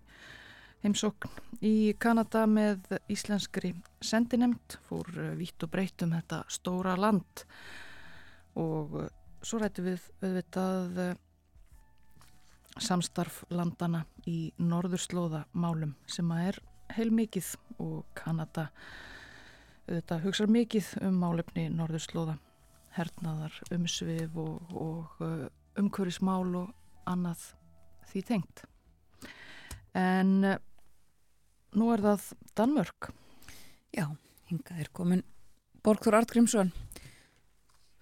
[0.84, 1.32] heimsókn
[1.64, 3.72] í Kanada með íslenskri
[4.04, 5.08] sendinemt fór
[5.40, 7.46] vitt og breytt um þetta stóra land
[8.60, 9.00] og
[9.42, 11.14] svo rættu við auðvitað uh,
[12.80, 16.60] samstarf landana í norðurslóða málum sem að er
[16.96, 18.68] heil mikið og Kanada
[19.88, 22.36] auðvitað hugsa mikið um málefni norðurslóða
[22.94, 25.46] hernaðar, umsvið og, og uh,
[25.78, 26.72] umhverfismál og
[27.10, 27.44] annað
[28.10, 28.64] því tengt.
[29.96, 30.58] En uh,
[31.78, 33.10] nú er það Danmörk.
[33.94, 34.06] Já,
[34.50, 35.26] hingað er komin
[35.82, 36.74] Borgþór Artgrímsson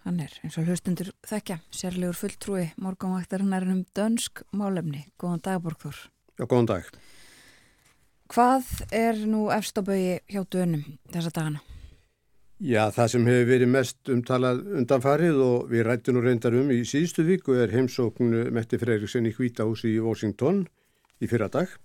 [0.09, 5.03] Hann er eins og hlustundur þekkja, sérlegur fulltrúi morgunvaktarinnar um dönsk málefni.
[5.21, 5.99] Góðan dag, Borgþór.
[6.39, 6.87] Já, góðan dag.
[8.33, 11.61] Hvað er nú efstabögi hjá dönum þessa dagana?
[12.57, 16.81] Já, það sem hefur verið mest umtalað undanfarið og við rættum nú reyndar um í
[16.89, 20.65] síðustu viku er heimsókn Metti Freiriksen í Hvítahúsi í Washington
[21.21, 21.77] í fyrra dag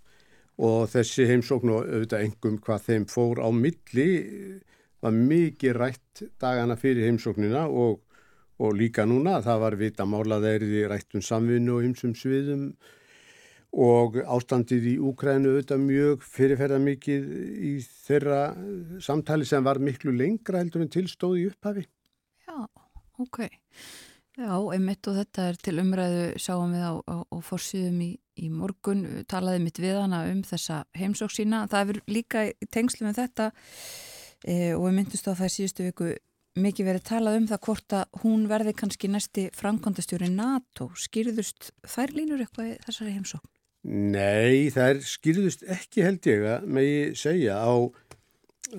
[0.64, 4.10] og þessi heimsókn og auðvitað engum hvað þeim fór á milli
[5.04, 8.00] var mikið rætt dagana fyrir heimsóknina og
[8.62, 12.68] og líka núna það var vita málaðeirði rættum samvinnu og ymsum sviðum
[13.74, 17.74] og ástandið í Úkrænu auðvitað mjög fyrirferða mikið í
[18.06, 18.42] þeirra
[19.02, 21.88] samtali sem var miklu lengra heldur en tilstóði upphafi.
[22.46, 22.68] Já,
[23.18, 23.40] ok.
[24.34, 28.50] Já, einmitt og þetta er til umræðu sáum við á, á, á fórsýðum í, í
[28.50, 31.66] morgun, talaði mitt við hana um þessa heimsóksína.
[31.70, 33.50] Það er líka tengslu með þetta
[34.46, 36.10] e, og við myndust á það síðustu viku
[36.60, 40.92] mikið verið talað um það hvort að hún verði kannski næsti framkvæmdastjóri NATO.
[41.00, 43.50] Skýrðust þær línur eitthvað þessari heimsókn?
[43.84, 47.74] Nei, þær skýrðust ekki held ég að megi segja á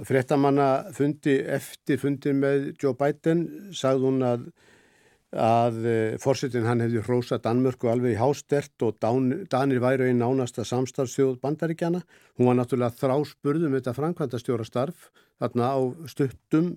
[0.08, 3.44] frettamanna fundi eftir fundin með Joe Biden
[3.76, 4.46] sagði hún að
[5.34, 10.62] að eh, fórsetin hann hefði hrósa Danmörku alveg í hástert og Danir væri einn nánasta
[10.62, 12.04] samstarfsþjóð bandaríkjana.
[12.38, 15.08] Hún var náttúrulega þráspurðum þetta framkvæmdastjóra starf
[15.42, 16.76] þarna á stuttum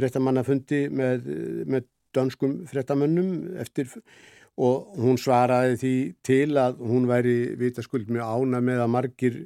[0.00, 1.30] fréttamannafundi með,
[1.70, 3.90] með danskum fréttamönnum eftir
[4.60, 5.96] og hún svaraði því
[6.26, 9.42] til að hún væri vitaskuld mjög ána með að margir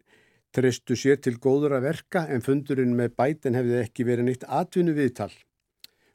[0.55, 4.94] treystu sér til góður að verka en fundurinn með bætin hefði ekki verið neitt atvinnu
[4.96, 5.32] viðtal.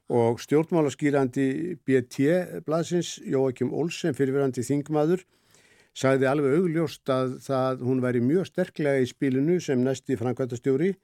[0.09, 5.25] Og stjórnmálaskýrandi BT blaðsins Jóakim Olsen fyrirverandi þingmaður
[5.99, 10.95] sagði alveg augljóst að það, hún væri mjög sterklega í spilinu sem næsti framkvæmtastjóri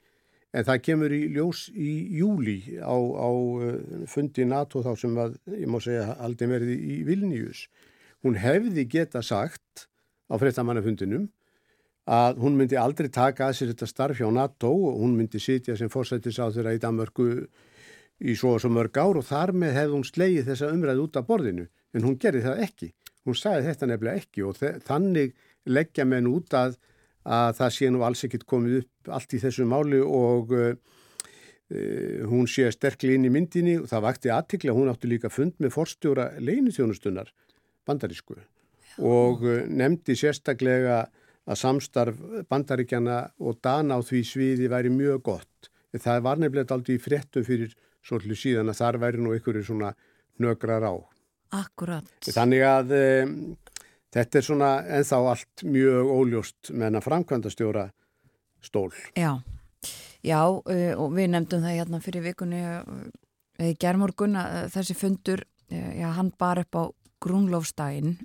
[0.56, 5.36] en það kemur í ljós í júli á, á uh, fundi NATO þá sem að,
[5.52, 7.66] ég má segja, aldrei verði í Vilnius.
[8.24, 9.88] Hún hefði geta sagt
[10.32, 11.28] á frettamannafundinum
[12.06, 15.76] að hún myndi aldrei taka að sér þetta starf hjá NATO og hún myndi sitja
[15.78, 17.30] sem fórsættis á þeirra í Danmörku
[18.22, 21.18] í svo og svo mörg ár og þar með hefði hún slegið þessa umræð út
[21.20, 22.92] af borðinu en hún gerði það ekki.
[23.26, 25.34] Hún sagði þetta nefnilega ekki og þannig
[25.66, 26.78] leggja menn út að
[27.26, 30.76] að það sé nú alls ekkit komið upp allt í þessu máli og uh,
[32.30, 35.74] hún sé sterkli inn í myndinni og það vakti aðtikla, hún átti líka fund með
[35.74, 37.32] forstjóra leinithjónustunnar
[37.86, 38.44] bandarísku Já.
[39.02, 41.06] og uh, nefndi sérstaklega
[41.46, 45.70] að samstarf bandaríkjana og dana á því sviði væri mjög gott.
[45.96, 49.92] Það var nefnilega aldrei í fréttum fyrir svolítið síðan að þar væri nú einhverju svona
[50.42, 50.94] nögrar á.
[51.56, 52.10] Akkurat.
[52.26, 53.36] Þannig að um,
[54.16, 57.86] Þetta er svona enþá allt mjög óljóst með að framkvæmda stjóra
[58.64, 58.90] stól.
[59.20, 59.42] Já,
[60.24, 65.44] já uh, og við nefndum það hérna fyrir vikunni uh, gerðmorgun að uh, þessi fundur,
[65.66, 66.84] já hann bar upp á
[67.26, 68.20] grúnlófstægin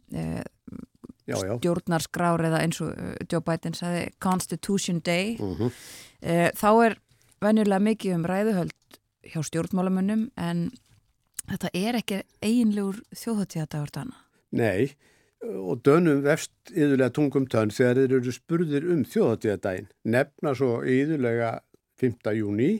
[1.30, 2.90] stjórnarskrár eða eins og
[3.30, 5.54] Joe Biden sagði Constitution Day -huh.
[5.56, 5.70] Mhm.
[6.52, 6.98] þá er
[7.40, 10.70] venjulega mikið um ræðuhöld hjá stjórnmálamönnum en
[11.48, 14.16] þetta er ekki eiginlegur þjóðhóttíðadagur dana.
[14.52, 14.96] Nei,
[15.40, 21.54] og dönum vefst yðurlega tungum tönn þegar þeir eru spurðir um þjóðatíðadaginn nefna svo yðurlega
[22.00, 22.32] 5.
[22.36, 22.70] júni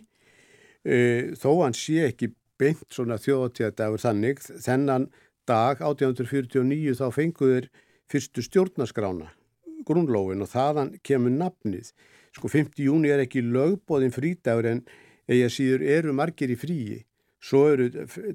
[0.85, 5.09] e, þó hann sé ekki beint svona þjóðatíðadagur þannig þennan
[5.49, 7.71] dag 1849 þá fenguður
[8.13, 9.31] fyrstu stjórnaskrána
[9.89, 11.95] grúnlófin og þaðan kemur nafnið
[12.37, 12.77] sko 5.
[12.85, 14.85] júni er ekki lögbóðin frídagur en
[15.31, 17.01] eða síður eru margir í fríi
[17.41, 17.89] svo eru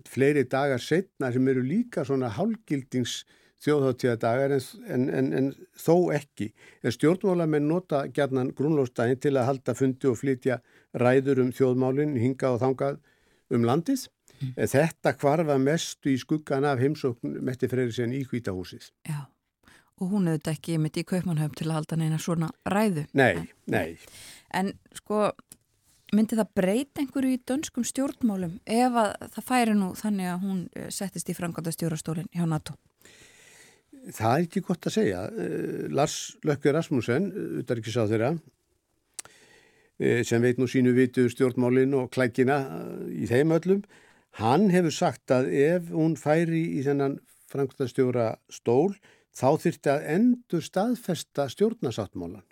[0.10, 3.22] fleiri dagar setna sem eru líka svona hálgildings
[3.64, 6.52] þjóðháttíðadagar en, en, en, en þó ekki.
[6.84, 10.60] En stjórnmálamenn nota gerðnan grúnlófstæðin til að halda fundi og flytja
[10.98, 13.00] ræður um þjóðmálinn, hinga og þangað
[13.56, 14.08] um landið.
[14.36, 14.52] Mm.
[14.68, 18.90] Þetta kvarfa mestu í skuggan af heimsókn Metti Freyrisén í Hvítahúsið.
[19.08, 19.24] Já,
[20.02, 23.06] og hún auðvitað ekki mitt í Kaupmannhöfn til að halda neina svona ræðu.
[23.16, 23.96] Nei, nei.
[24.56, 25.30] En sko,
[26.16, 30.60] myndi það breyta einhverju í dönskum stjórnmálum ef að það færi nú þannig að hún
[30.76, 32.76] eh, settist í framkvæmda stjórastólinn hjá NATO?
[34.14, 35.22] Það er ekki gott að segja.
[35.34, 37.32] Eh, Lars Lökkur Rasmussen,
[37.62, 38.32] utarrikiðsáð þeirra,
[40.00, 43.84] eh, sem veit nú sínu vitu stjórnmálinn og klækina eh, í þeim öllum,
[44.38, 48.94] hann hefur sagt að ef hún færi í þennan framkvæmstjóra stól,
[49.34, 52.46] þá þurfti að endur staðfesta stjórnasáttmálan.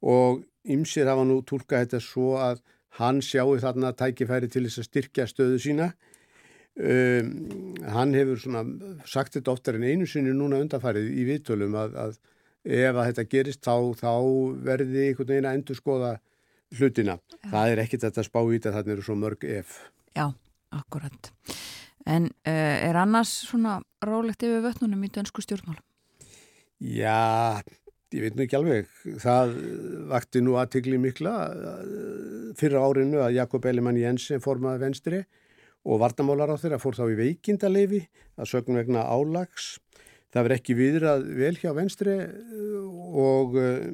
[0.00, 2.62] Og ymsir hafa nú tólkað þetta svo að
[3.00, 5.92] hann sjáu þarna tækifæri til þess að styrkja stöðu sína
[6.78, 8.62] Um, hann hefur svona
[9.08, 12.14] sagt þetta oftar en einu sinni núna undanfarið í viðtölum að, að
[12.64, 14.12] ef að þetta gerist þá, þá
[14.68, 16.12] verði einhvern veginn að endur skoða
[16.78, 17.18] hlutina.
[17.34, 17.50] Já.
[17.50, 19.74] Það er ekkit þetta spá í þetta, þannig eru svo mörg ef.
[20.16, 20.26] Já,
[20.78, 21.32] akkurat.
[22.08, 25.84] En uh, er annars svona rólegt yfir vötnunum í dönsku stjórnmálum?
[26.80, 27.60] Já,
[28.14, 28.88] ég veit nú ekki alveg.
[29.20, 29.52] Það
[30.14, 31.34] vakti nú aðtikli mikla
[32.56, 35.20] fyrir árinu að Jakob Ellemann Jensen formaði venstri
[35.86, 38.00] og vartamálar á þeirra fór þá í veikindaleifi
[38.36, 39.78] að sögum vegna álags.
[40.30, 42.90] Það verð ekki viðrað vel hjá venstri uh,
[43.24, 43.86] og uh,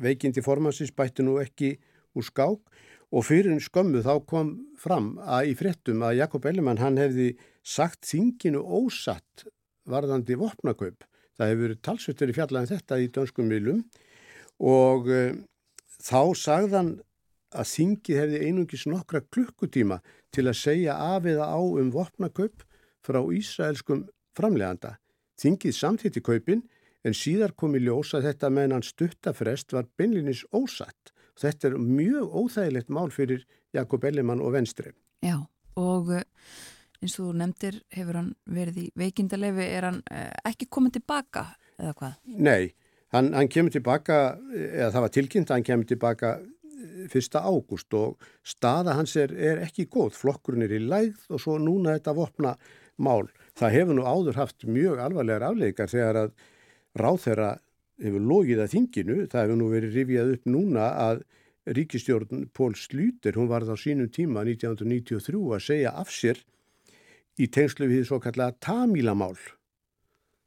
[0.00, 1.74] veikindi formansins bætti nú ekki
[2.16, 2.78] úr skák
[3.16, 7.34] og fyrir skömmu þá kom fram að í frettum að Jakob Ellemann hann hefði
[7.66, 9.46] sagt þinginu ósatt
[9.86, 11.04] varðandi vopnakaup.
[11.36, 13.84] Það hefur talsvöldur í fjallan þetta í dönskum vilum
[14.62, 15.34] og uh,
[16.00, 16.94] þá sagðan
[17.56, 20.00] að þingið hefði einungis nokkra klukkutíma
[20.34, 22.64] til að segja af eða á um vopnakaupp
[23.06, 24.06] frá Ísraelskum
[24.36, 24.96] framleganda.
[25.40, 26.62] Þingið samþýtti kaupin
[27.06, 31.12] en síðar kom í ljós að þetta meðan stuttafrest var beinlinis ósatt.
[31.36, 33.44] Þetta er mjög óþægilegt mál fyrir
[33.76, 34.94] Jakob Ellimann og Venstri.
[35.24, 35.44] Já
[35.76, 36.24] og eh,
[37.02, 41.46] eins og þú nefndir hefur hann verið í veikindalefi, er hann eh, ekki komið tilbaka
[41.76, 42.14] eða hvað?
[42.24, 42.72] Nei,
[43.14, 44.20] hann, hann kemur tilbaka,
[44.56, 46.32] eða það var tilkynnt að hann kemur tilbaka
[47.12, 51.56] fyrsta ágúst og staða hans er, er ekki góð, flokkurinn er í lægð og svo
[51.62, 52.56] núna þetta vopna
[52.96, 53.28] mál.
[53.56, 56.34] Það hefur nú áður haft mjög alvarlegar afleikar þegar að
[56.96, 57.50] ráð þeirra
[58.02, 61.22] hefur logið að þinginu, það hefur nú verið rifjað upp núna að
[61.76, 66.42] ríkistjórn Pól Slúter, hún var þá sínum tíma 1993 að segja af sér
[67.40, 69.36] í tengslu við því svo kallega tamílamál.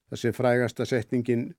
[0.09, 1.49] Það sem frægasta setningin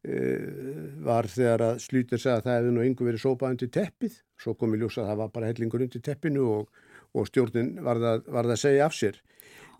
[0.00, 4.14] var þegar að slútur segja að það hefði nú yngur verið sópað undir teppið.
[4.40, 8.00] Svo kom í ljósa að það var bara hellingur undir teppinu og, og stjórnin var
[8.00, 9.20] það, var það að segja af sér.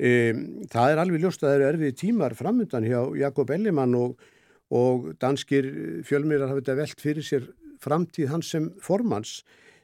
[0.00, 4.20] Um, það er alveg ljóst að það eru erfið tímar framöndan hjá Jakob Ellimann og,
[4.72, 5.66] og danskir
[6.08, 7.48] fjölmýrar hafa þetta velt fyrir sér
[7.80, 9.40] framtíð hans sem formans.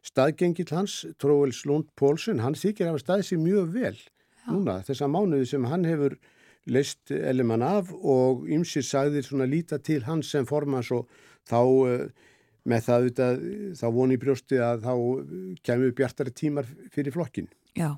[0.06, 4.48] Staðgengill hans, Tróels Lund Pólsson, hann þykir að hafa staðið sér mjög vel Já.
[4.52, 4.80] núna.
[4.86, 6.20] Þessa mánuði sem hann hefur
[6.66, 11.06] leist Ellimann af og ymsir sagðir svona líta til hans sem formans og
[11.46, 12.08] þá uh,
[12.66, 13.44] með það auðvitað,
[13.78, 14.94] þá voni brjósti að þá
[15.66, 17.46] kemur bjartari tímar fyrir flokkin.
[17.78, 17.92] Já,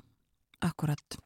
[0.61, 1.17] akkurat.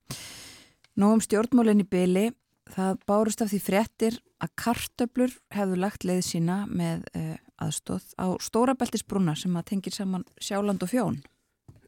[0.95, 2.29] Nú um stjórnmálinn í byli,
[2.71, 8.27] það bárust af því frettir að kartöblur hefðu lagt leið sína með uh, aðstóð á
[8.43, 11.19] Stórabeltisbrúna sem að tengir saman Sjáland og Fjón.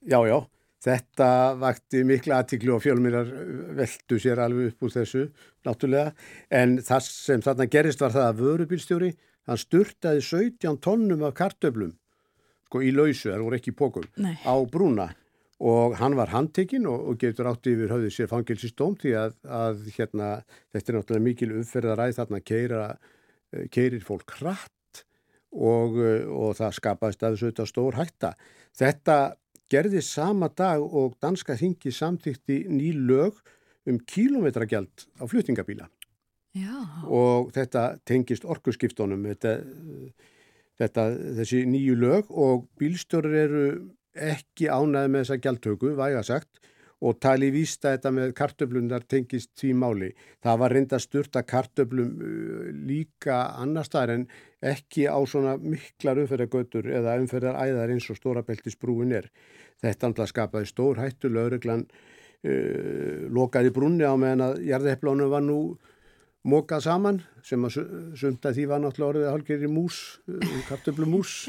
[0.03, 0.39] Já, já.
[0.85, 1.27] Þetta
[1.57, 3.29] vakti mikla aðtiklu og fjölmýrar
[3.77, 5.23] veldu sér alveg upp úr þessu,
[5.65, 6.13] náttúrulega.
[6.53, 9.11] En það sem þarna gerist var það að vörubílstjóri,
[9.49, 11.95] hann sturtaði 17 tónnum af kartöflum,
[12.67, 15.07] sko í lausu, það voru ekki í pókum, á brúna.
[15.65, 19.85] Og hann var handtekinn og, og getur átti yfir höfðið sér fangilsistóm því að, að
[19.95, 20.29] hérna,
[20.75, 22.81] þetta er náttúrulega mikil uppferðaræð þarna keira,
[23.55, 25.01] eh, keirir fólk hratt
[25.55, 28.33] og, eh, og það skapaðist að þessu auðvitað stór hætta.
[28.75, 29.17] Þetta
[29.71, 33.39] gerði sama dag og danska þingi samþykti ný lög
[33.85, 35.89] um kílometragjald á fluttingabíla
[36.55, 37.03] Já.
[37.03, 39.57] og þetta tengist orkuskiptunum þetta,
[40.79, 41.09] þetta,
[41.41, 43.65] þessi nýju lög og bílstjórar eru
[44.15, 46.61] ekki ánæði með þessa gjaldtöku, væga sagt
[47.03, 50.09] og tali vísta þetta með kartöflunar tengist því máli.
[50.43, 54.27] Það var reynda styrta kartöflum uh, líka annar staðar en
[54.65, 59.29] ekki á svona miklar umferðargötur eða umferðaræðar eins og stórabeltisbrúin er.
[59.83, 65.59] Þetta andla skapaði stór hættu, lauruglan uh, lokaði brunni á meðan að jarðeplónu var nú
[66.45, 67.81] mókað saman sem að
[68.17, 71.41] sunda því var náttúrulega orðið að hálfgerði mús, uh, kartöflu mús,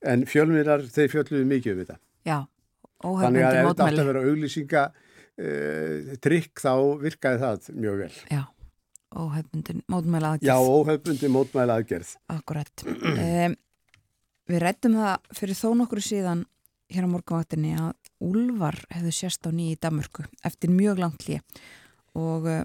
[0.00, 2.02] en fjölmiðlar þeir fjölluði mikið um þetta.
[2.26, 2.40] Já.
[3.00, 8.12] Þannig að ef þetta átti að vera auglýsinga uh, trikk þá virkaði það mjög vel.
[8.30, 8.42] Já,
[9.24, 10.50] óhefbundin mótmæla aðgerð.
[10.50, 12.14] Já, óhefbundin mótmæla aðgerð.
[12.36, 12.86] Akkurat.
[12.86, 13.58] um,
[14.50, 16.44] við rættum það fyrir þó nokkru síðan
[16.90, 21.62] hér á morgunvaktinni að Úlvar hefðu sérst á nýji Damörku eftir mjög langt hlið
[22.18, 22.64] og uh,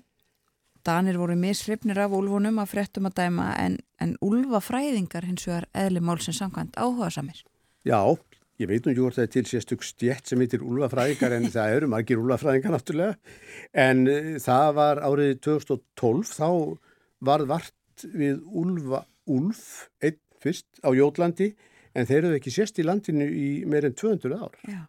[0.86, 6.04] Danir voru misrifnir af Úlfunum að frettum að dæma en, en Úlfafræðingar hins vegar eðli
[6.04, 7.40] málsins samkvæmt áhuga samir.
[7.88, 8.02] Já,
[8.56, 11.74] Ég veit nú ekki hvort það er til sérstök stjætt sem heitir úlfafræðingar en það
[11.76, 13.16] eru margir úlfafræðingar náttúrulega.
[13.76, 16.50] En uh, það var árið 2012 þá
[17.28, 21.50] var vart við úlfa úlf einn fyrst á Jólandi
[21.96, 24.56] en þeir eru ekki sérst í landinu í meirinn 200 ár.
[24.70, 24.82] Já.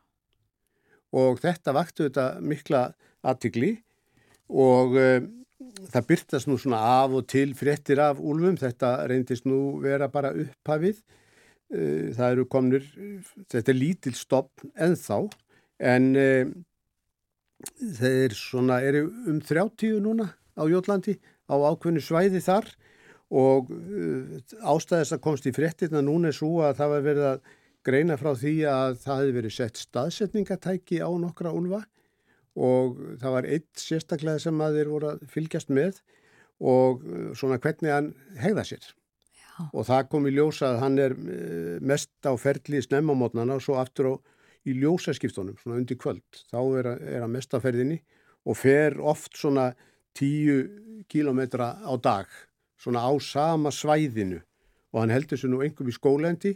[1.16, 2.80] og þetta vaktu þetta mikla
[3.26, 3.72] aðtikli
[4.52, 5.20] og uh,
[5.90, 8.58] það byrtast nú svona af og til fréttir af úlfum.
[8.60, 11.02] Þetta reyndist nú vera bara upphafið.
[11.02, 11.25] Eh,
[11.70, 12.84] það eru komnir,
[13.50, 15.18] þetta er lítil stopp ennþá
[15.82, 16.28] en e,
[17.98, 21.16] þeir svona eru um 30 núna á Jólandi
[21.50, 22.70] á ákveðinu svæði þar.
[23.34, 27.54] Og e, ástæðis að komst í fréttina núna er svo að það var verið að
[27.86, 31.82] greina frá því að það hefði verið sett staðsetningatæki á nokkra úlfa.
[32.56, 35.98] Og það var eitt sérstaklega sem að þeir voru að fylgjast með
[36.56, 37.02] og
[37.36, 38.86] svona hvernig hann hegða sér
[39.72, 43.78] og það kom í ljósa að hann er eh, mest á ferli snemmamotnana og svo
[43.80, 44.14] aftur á
[44.66, 46.24] í ljósaskiptunum svona undir kvöld.
[46.50, 48.00] Þá er, er hann mest á ferðinni
[48.46, 49.70] og fer oft svona
[50.16, 50.64] tíu
[51.10, 52.30] kílometra á dag
[52.80, 54.40] svona á sama svæðinu
[54.92, 56.52] og hann heldur sér nú einhverjum í skólendi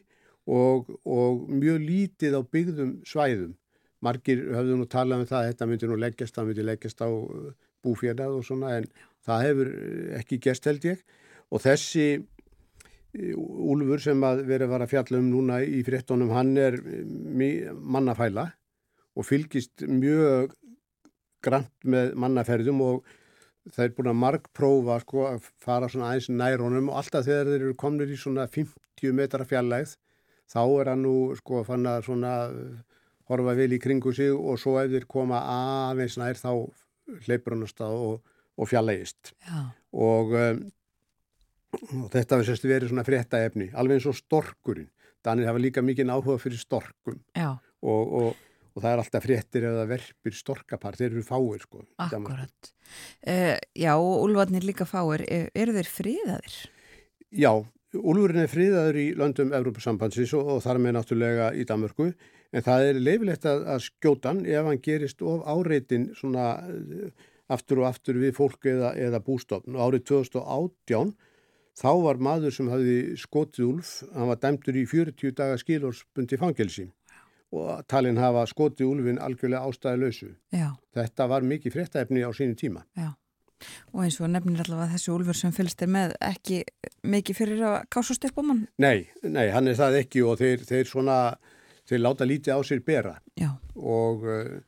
[0.51, 3.55] og, og mjög lítið á byggðum svæðum.
[4.01, 7.09] Margir höfðu nú talað um það að þetta myndi nú leggjast, það myndi leggjast á
[7.09, 7.51] uh,
[7.85, 8.87] búfjörnað og svona en
[9.27, 9.73] það hefur
[10.17, 11.03] ekki gerst held ég
[11.51, 12.07] og þessi
[13.11, 16.77] Úlfur sem að verið var að fjalla um núna í fréttonum, hann er
[17.75, 18.45] mannafæla
[19.19, 20.53] og fylgist mjög
[21.43, 23.17] grænt með mannaferðum og
[23.71, 27.65] það er búin að markprófa sko, að fara svona aðeins nærónum og alltaf þegar þeir
[27.65, 29.97] eru komnir í svona 50 metra fjallægð
[30.51, 32.35] þá er hann nú sko fann að svona
[33.31, 35.43] horfa vel í kringu sig og svo ef þeir koma
[35.91, 36.53] aðeins nær þá
[37.27, 39.35] hleypur hann að stað og, og fjallægist
[39.93, 40.65] og um,
[41.79, 44.91] og þetta var sérstu verið svona frétta efni alveg eins og storkurinn.
[45.25, 47.19] Danir hafa líka mikið áhuga fyrir storkum.
[47.37, 48.39] Og, og,
[48.73, 52.73] og það er alltaf fréttir eða verpir storkapar, þeir eru fáir sko Akkurat.
[53.27, 55.25] Uh, Já, og úlvarnir líka fáir.
[55.29, 56.59] Er, eru þeir fríðaðir?
[57.31, 57.53] Já,
[58.01, 62.13] úlvurinn er fríðaður í löndum Evrópusambansins og, og þar með náttúrulega í Danmörku.
[62.51, 66.55] En það er leifilegt að, að skjótan ef hann gerist of áreitin svona
[67.51, 69.77] aftur og aftur við fólk eða, eða bústofn.
[69.77, 71.13] Og árið 2018
[71.81, 76.91] þá var maður sem hafði skotið úlf, hann var dæmtur í 40 daga skilórsbundi fangelsi
[77.51, 80.29] og talinn hafa skotið úlfin algjörlega ástæði lausu.
[80.55, 80.69] Já.
[80.95, 82.85] Þetta var mikið fréttaefni á sínu tíma.
[82.95, 83.11] Já,
[83.91, 86.61] og eins og nefnir allavega þessi úlfur sem fylgst er með ekki
[87.03, 88.67] mikið fyrir að kásast upp á mann.
[88.79, 91.19] Nei, nei, hann er það ekki og þeir, þeir svona,
[91.91, 94.61] þeir láta lítið á sér bera Já, og uh,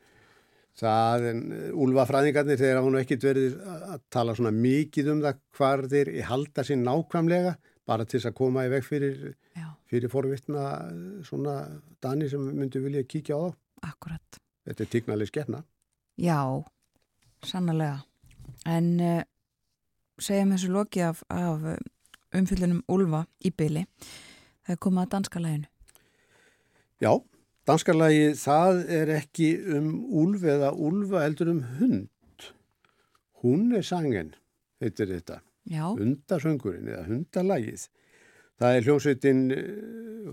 [0.79, 1.43] það, en
[1.85, 6.65] úlfafræðingarnir þeir hafa nú ekkit verið að tala svona mikið um það hvar þeir halda
[6.67, 7.57] sér nákvæmlega
[7.89, 9.33] bara til þess að koma í veg fyrir,
[9.91, 10.69] fyrir forvittna
[11.27, 11.57] svona
[12.03, 13.51] dani sem myndu vilja kíkja á
[13.83, 14.39] akkurat.
[14.67, 15.63] Þetta er tíknalið skefna.
[16.23, 16.39] Já,
[17.47, 18.05] sannlega.
[18.69, 19.23] En uh,
[20.23, 21.77] segjum þessu loki af, af uh,
[22.39, 23.85] umfyllunum Úlfa í byli.
[24.63, 25.69] Það er komið að danska læginu.
[27.03, 27.13] Já,
[27.69, 32.49] danskarlagi það er ekki um úlf eða úlfa heldur um hund.
[33.43, 34.35] Hún er sangen,
[34.83, 35.41] heitir þetta.
[35.71, 37.87] Já, Hundasöngurinn eða hundalagið.
[38.59, 39.69] Það er hljómsveitin eh,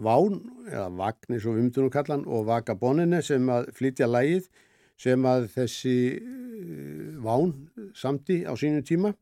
[0.05, 0.39] Ván
[0.69, 4.49] eða Vagnis og Vimdunum kallan og Vagabonine sem að flytja lagið
[4.99, 7.53] sem að þessi eh, Ván
[7.97, 9.13] samti á sínum tíma.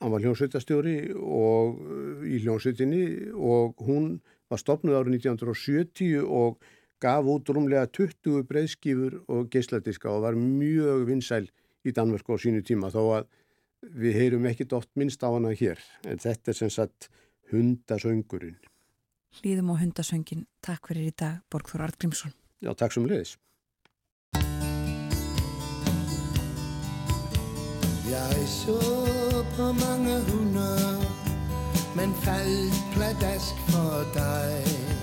[0.00, 4.12] Hann var hljómsveitastjóri eh, í hljómsveitinni og hún
[4.50, 6.60] var stopnuð árið 1970 og
[7.00, 11.46] gaf út rúmlega 20 breyðskífur og geisladiska og var mjög vinsæl
[11.84, 13.30] í Danmörku á sínu tíma þó að
[13.80, 17.08] við heyrum ekkit oft minnst á hana hér en þetta er sem sagt
[17.50, 18.58] hundasöngurinn.
[19.40, 20.46] hlýðum á hundasöngin.
[20.60, 22.34] Takk fyrir í dag, Borgþór Artgrímsson.
[22.60, 23.38] Já, takk sem leiðis.
[28.10, 28.80] Jeg så
[29.56, 30.98] på mange hunder,
[31.96, 34.99] men faldt pladask for dig.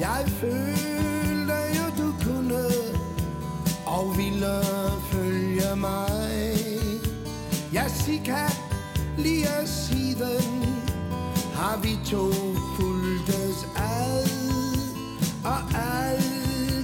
[0.00, 2.64] Jeg følte jo du kunne
[3.86, 4.62] og ville
[5.12, 6.54] følge mig.
[7.74, 8.46] Jessica,
[9.16, 10.66] lige siden
[11.54, 12.32] har vi to
[12.76, 14.28] fuldtes ad,
[15.44, 16.22] og al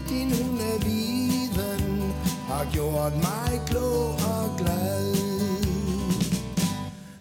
[0.09, 2.15] din hundeviden
[2.49, 5.15] har gjort mig klog og glad.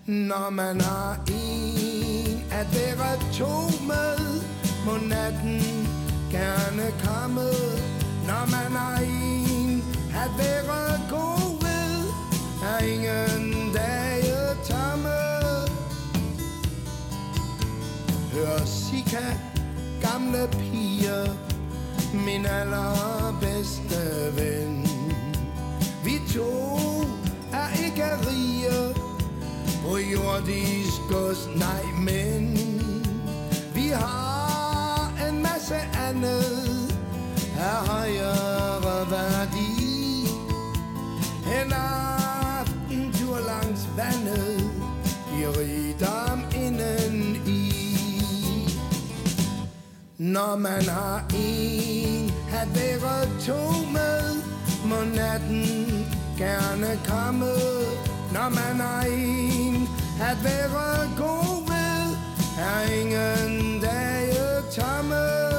[0.05, 4.41] Når man har en at være to med,
[4.85, 5.82] må natten
[6.33, 7.49] gerne komme.
[8.27, 9.83] Når man har en
[10.23, 11.93] at være god ved,
[12.69, 14.37] er ingen dage
[14.69, 15.19] tomme.
[18.33, 19.25] Hør Sika,
[20.01, 21.25] gamle piger,
[22.13, 24.01] min allerbedste
[24.35, 24.87] ven.
[26.05, 26.51] Vi to
[27.53, 28.95] er ikke rige
[29.85, 32.57] på jordisk gods, nej, men
[33.75, 34.52] vi har
[36.13, 36.95] andet
[37.59, 40.27] er højere værdi.
[41.45, 44.71] En aftentur langs vandet
[45.37, 47.73] i rigdom inden i.
[50.17, 54.41] Når man har en at være to med,
[54.85, 55.65] må natten
[56.37, 57.53] gerne komme.
[58.33, 59.87] Når man har en
[60.21, 62.17] at være god ved,
[62.59, 64.43] er ingen dage
[64.75, 65.53] tomme.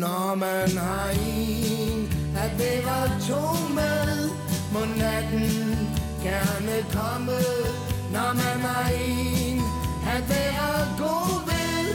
[0.00, 4.30] Når man har en at være to med,
[4.72, 5.88] må natten
[6.22, 7.38] gerne komme.
[8.12, 9.60] Når man har en
[10.14, 11.94] at være god ved,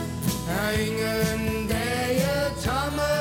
[0.50, 3.14] er ingen dage tomme.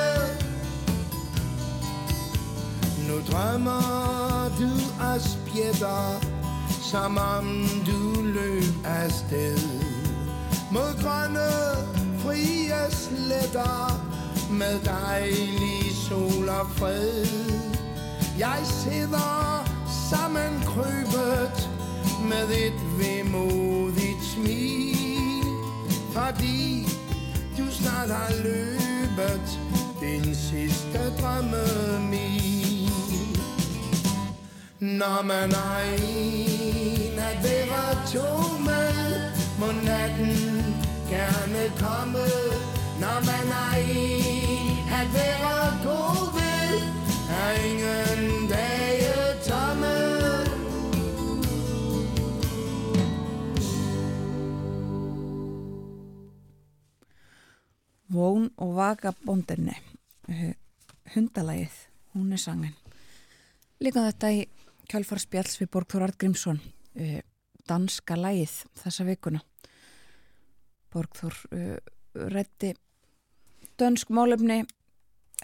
[3.08, 4.70] Nu drømmer du
[5.02, 6.20] af spjætter,
[6.90, 7.46] som om
[7.86, 9.58] du løb afsted.
[10.72, 11.50] Mod grønne,
[12.22, 14.13] frie sletter,
[14.50, 17.26] med dejlig sol og fred.
[18.38, 19.64] Jeg sidder
[20.10, 21.70] sammenkrybet
[22.28, 25.44] med et vemodigt smil,
[26.12, 26.88] fordi
[27.58, 29.60] du snart har løbet
[30.00, 32.90] din sidste drømmemil.
[34.80, 40.74] Når man har en at være to med, må natten
[41.10, 42.43] gerne komme.
[58.14, 59.74] Vón og Vagabondinni
[60.28, 60.54] eh,
[61.14, 61.74] hundalægið,
[62.14, 62.74] hún er sangin.
[63.82, 64.44] Líka þetta í
[64.90, 66.60] kjálfarspjalls við Borgþór Artgrímsson
[66.94, 67.24] eh,
[67.66, 69.42] danska lægið þessa vikuna.
[70.94, 72.70] Borgþór eh, uh, rétti
[73.80, 74.64] dönsk málefni.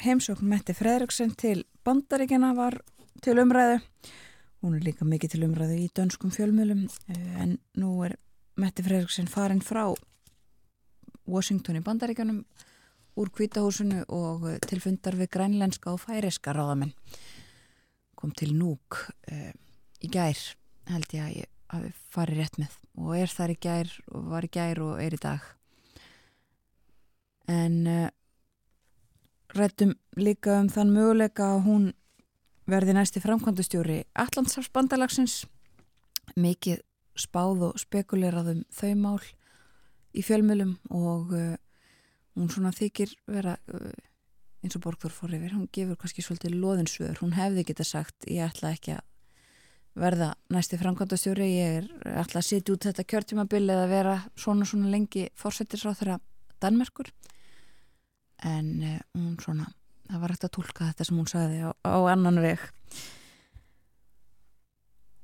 [0.01, 2.79] Heimsókn Metti Fredriksson til bandaríkjana var
[3.23, 3.81] til umræðu.
[4.63, 8.17] Hún er líka mikið til umræðu í dönskum fjölmjölum uh, en nú er
[8.61, 9.89] Metti Fredriksson farin frá
[11.29, 12.45] Washington í bandaríkjanum
[13.21, 16.95] úr kvítahúsinu og uh, tilfundar við grænlenska og færiska ráðamenn.
[18.15, 19.03] Kom til núk
[19.33, 19.53] uh,
[20.01, 20.39] í gær
[20.91, 24.47] held ég að ég hafi farið rétt með og er þar í gær og var
[24.47, 25.45] í gær og er í dag.
[27.51, 28.09] En uh,
[29.57, 31.89] rættum líka um þann möguleika að hún
[32.71, 35.45] verði næsti framkvæmdustjóri Allandsafsbandalagsins
[36.39, 36.85] mikið
[37.19, 39.25] spáð og spekulerað um þau mál
[40.15, 41.57] í fjölmjölum og uh,
[42.39, 43.91] hún svona þykir vera uh,
[44.61, 48.45] eins og Borgþór fór yfir, hún gefur kannski svolítið loðinsvöður, hún hefði geta sagt ég
[48.45, 49.07] ætla ekki að
[50.01, 51.89] verða næsti framkvæmdastjóri, ég er
[52.21, 56.21] alltaf að sitja út þetta kjörtímabil eða vera svona svona lengi fórsettisráð þeirra
[56.63, 57.11] Danmerkur
[58.47, 59.69] en uh, hún svona
[60.11, 62.65] það var hægt að tólka þetta sem hún sagði á, á annan veg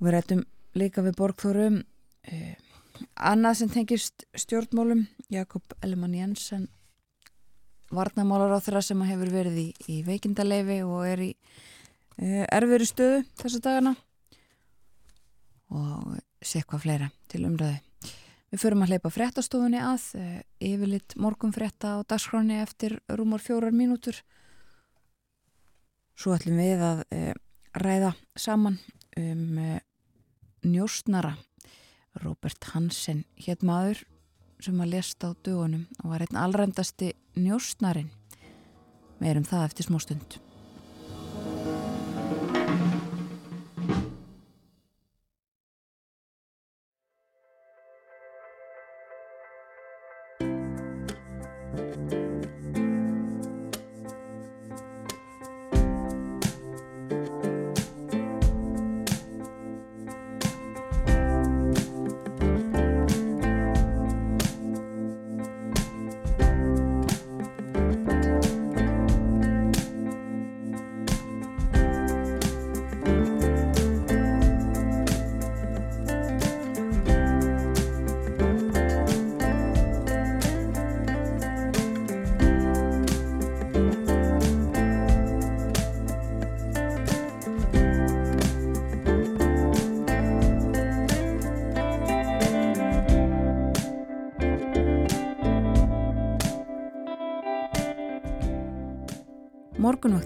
[0.02, 0.44] við rættum
[0.76, 2.55] líka við Borgþórum uh,
[3.16, 6.68] annað sem tengist stjórnmálum Jakob Ellemann Jensen
[7.94, 13.24] varnamálar á þeirra sem hefur verið í, í veikindaleifi og er í uh, erfiðri stöðu
[13.40, 13.97] þessu dagana
[15.74, 17.85] og sé eitthvað fleira til umræðu.
[18.55, 23.74] Við förum að hleypa fréttastofunni að, eh, yfirlitt morgun frétta á dagskráni eftir rúmar fjórar
[23.74, 24.23] mínútur.
[26.16, 27.35] Svo ætlum við að e,
[27.77, 28.78] ræða saman
[29.20, 29.81] um e,
[30.64, 31.36] njóstnara.
[32.23, 34.06] Robert Hansen hétt maður
[34.64, 38.09] sem að lesta á dögunum og var einn allrændasti njóstnarin.
[39.20, 40.45] Meirum það eftir smó stund.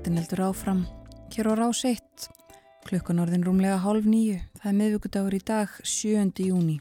[0.01, 0.79] Morgunvaktin heldur áfram
[1.29, 2.01] hér á rás 1
[2.89, 6.41] klukkan orðin rúmlega hálf nýju það er miðvíkudagur í dag 7.
[6.41, 6.77] júni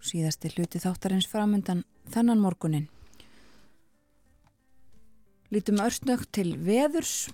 [0.00, 1.82] síðasti hluti þáttarins framöndan
[2.14, 2.88] þennan morgunin
[5.52, 7.28] Lítum örstnögt til veðurs.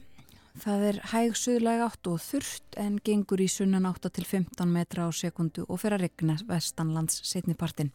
[0.58, 5.06] Það er hæg suðlæg átt og þurft en gengur í sunnan 8 til 15 metra
[5.06, 7.94] á sekundu og fer að regna vestanlands setnipartin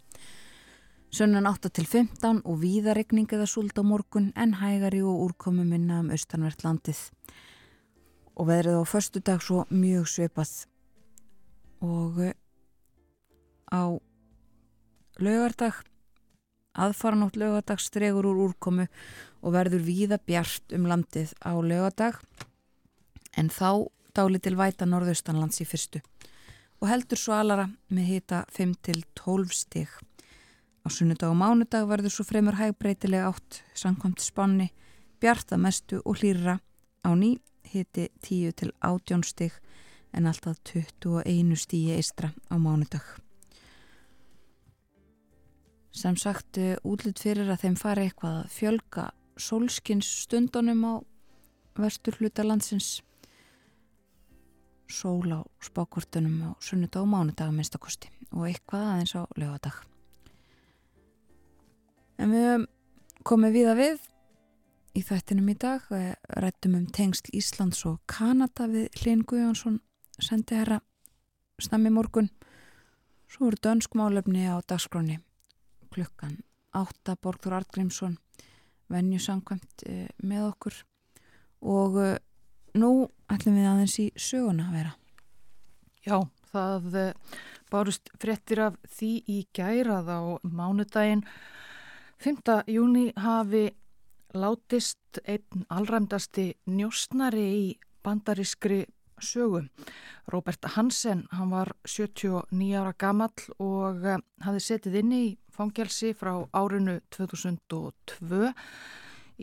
[1.15, 6.01] Sunnan 8 til 15 og víðaregning eða súld á morgun en hægari og úrkomi minna
[6.01, 6.97] um austanvert landið.
[8.35, 10.65] Og veðrið á förstu dag svo mjög sveipað.
[11.79, 12.33] Og eh,
[13.71, 13.95] á
[15.23, 15.77] lögardag,
[16.75, 18.89] aðfaranótt lögardag stregur úr úrkomu
[19.39, 22.19] og verður víða bjart um landið á lögardag.
[23.39, 26.03] En þá dáli til væta norðaustanlands í fyrstu.
[26.83, 29.87] Og heldur svo alara með hita 5 til 12 stig.
[30.86, 34.68] Á sunnudag og mánudag verður svo fremur hægbreytilega átt samkvæmt spanni,
[35.18, 36.60] bjarta mestu og hlýra
[37.02, 39.53] á ný hiti 10 til 18 stig
[40.14, 43.02] en alltaf 21 stíi eistra á mánudag.
[45.91, 49.07] Sem sagt eh, útlut fyrir að þeim fari eitthvað að fjölga
[49.41, 50.94] sólskins stundunum á
[51.82, 53.02] vestur hluta landsins
[54.86, 59.94] sól á spákortunum á sunnudag og mánudag minnstakosti og eitthvað aðeins á lögadag.
[62.21, 62.67] En við höfum
[63.25, 64.03] komið viða við
[64.95, 69.79] í þættinum í dag og rættum um tengsl Íslands og Kanada við Hlinn Guðjónsson
[70.23, 70.79] sendi herra
[71.59, 72.29] stammi morgun.
[73.27, 75.19] Svo voru dönsk málefni á dagskráni
[75.95, 76.39] klukkan
[76.75, 78.17] 8 Borgþór Artgrímsson
[78.91, 80.79] venju samkvæmt eh, með okkur
[81.65, 82.17] og eh,
[82.77, 82.91] nú
[83.31, 84.93] ætlum við aðeins í söguna að vera.
[86.05, 86.17] Já,
[86.51, 87.37] það eh,
[87.71, 91.25] bárust frettir af því í gærað á mánudaginn
[92.17, 92.63] 5.
[92.67, 93.69] júni hafi
[94.33, 97.65] látist einn allræmdasti njóstnari í
[98.03, 98.85] bandarískri
[99.21, 99.63] sögu.
[100.27, 105.25] Robert Hansen, hann var 79 ára gamall og eh, hafði setið inn í
[105.55, 108.51] fangelsi frá árinu 2002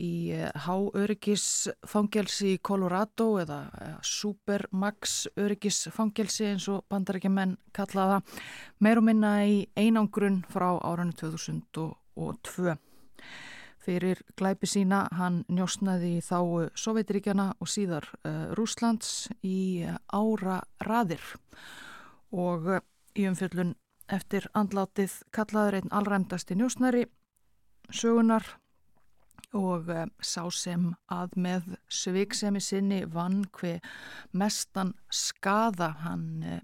[0.03, 8.21] í eh, háöryggisfangelsi í Colorado eða eh, Supermax öryggisfangelsi eins og bandarækjumenn kallaða
[8.83, 11.91] meir og minna í einangrun frá árinu 2002.
[13.83, 16.37] Fyrir glæpi sína hann njósnaði þá
[16.79, 21.23] Sovjetiríkjana og síðar uh, Rúslands í ára raðir
[22.31, 22.79] og uh,
[23.19, 23.73] í umfjöllun
[24.07, 27.03] eftir andlátið kallaður einn allræmdasti njósnari
[27.91, 28.47] sögunar
[29.51, 33.83] og uh, sá sem að með sviksemi sinni vann hver
[34.31, 36.61] mestan skada hann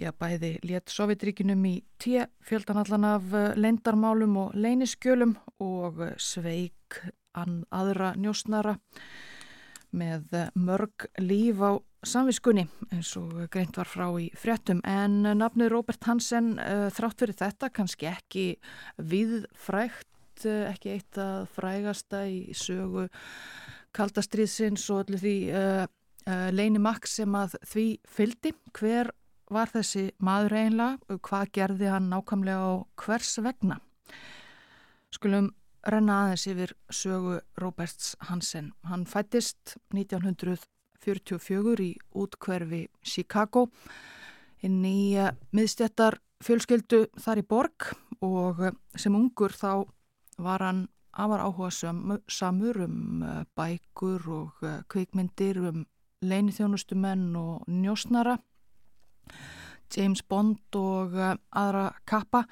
[0.00, 6.96] Já, bæði létt Sovjetríkinum í tíu fjöldanallan af eh, leindarmálum og leiniskjölum og eh, sveik
[7.36, 8.78] aðra njósnara
[9.92, 12.64] með eh, mörg líf á samviskunni
[12.94, 14.80] eins og greint var frá í fréttum.
[14.88, 16.54] En nafnið Robert Hansen
[16.96, 18.46] þrátt fyrir þetta kannski ekki
[18.96, 23.10] viðfrægt, ekki eitt að frægasta í sögu
[23.92, 25.36] kaldastriðsins og allir því
[26.56, 29.12] leinimakk sem að því fyldi hver
[29.50, 33.80] var þessi maður einlega, hvað gerði hann nákvæmlega og hvers vegna?
[35.10, 35.50] Skulum
[35.90, 38.72] renna aðeins yfir sögu Roberts Hansen.
[38.86, 43.66] Hann fættist 1944 í útkverfi Chicago
[44.62, 45.16] inn í
[45.56, 47.90] miðstjættar fjölskyldu þar í borg
[48.24, 48.62] og
[48.96, 49.86] sem ungur þá
[50.40, 51.70] var hann afar áhuga
[52.30, 55.82] samur um uh, bækur og kvikmyndir um
[56.22, 58.36] leinithjónustumenn og njósnara
[59.90, 62.44] James Bond og uh, aðra kappa.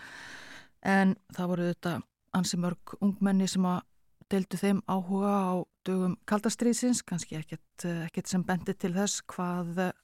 [0.82, 1.94] En það voru þetta
[2.38, 3.80] ansi mörg ungmenni sem að
[4.28, 5.52] deildu þeim áhuga á
[5.88, 9.94] dögum kaldastriðsins, kannski ekkert, uh, ekkert sem bendi til þess hvað uh,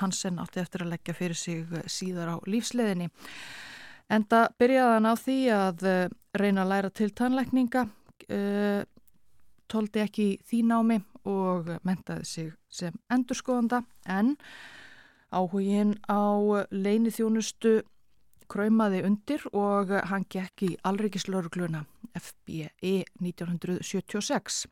[0.00, 3.10] Hansen átti eftir að leggja fyrir sig síðar á lífsleðinni.
[4.08, 5.82] Enda byrjaði hann á því að
[6.40, 7.82] reyna að læra til tannleikninga,
[9.68, 10.96] tóldi ekki því námi
[11.28, 13.82] og mentaði sig sem endurskoðanda.
[14.08, 14.32] En
[15.32, 16.20] Áhugin á
[16.70, 17.80] leinithjónustu
[18.52, 24.66] kröymaði undir og hann gekk í Alrikislaurugluna FBE 1976.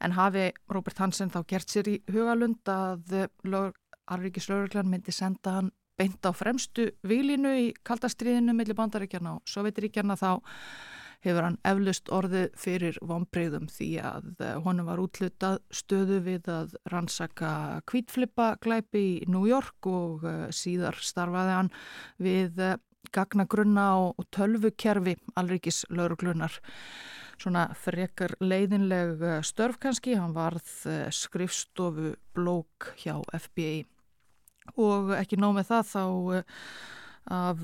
[0.00, 3.26] En hafi Robert Hansen þá gert sér í hugalund að
[4.06, 10.30] Alrikislauruglan myndi senda hann beint á fremstu výlinu í kaldastriðinu millir bandaríkjana og Sovjetiríkjana þá
[11.24, 16.76] hefur hann eflust orðið fyrir vonbreyðum því að eh, honum var útlutað stöðu við að
[16.92, 17.52] rannsaka
[17.88, 21.72] kvítflippa glæpi í New York og eh, síðar starfaði hann
[22.22, 22.78] við eh,
[23.14, 26.58] gagnagrunna og tölvukerfi alrikis lauruglunar.
[27.36, 30.64] Svona frekar leiðinleg störf kannski, hann varð
[31.12, 33.84] skrifstofu blók hjá FBI
[34.80, 36.02] og ekki nóg með það þá
[37.36, 37.62] af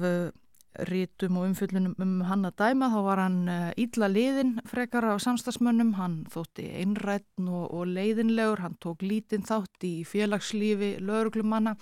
[0.89, 3.39] rítum og umfyllunum um hann að dæma þá var hann
[3.81, 9.45] ílla eh, liðin frekar á samstagsmönnum, hann þótti einrætn og, og leiðinlegur, hann tók lítinn
[9.45, 11.77] þátt í félagslífi lögurglumanna,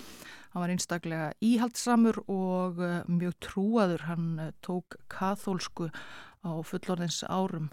[0.50, 5.90] hann var einstaklega íhaldsamur og uh, mjög trúaður, hann uh, tók kathólsku
[6.42, 7.70] á fullorðins árum.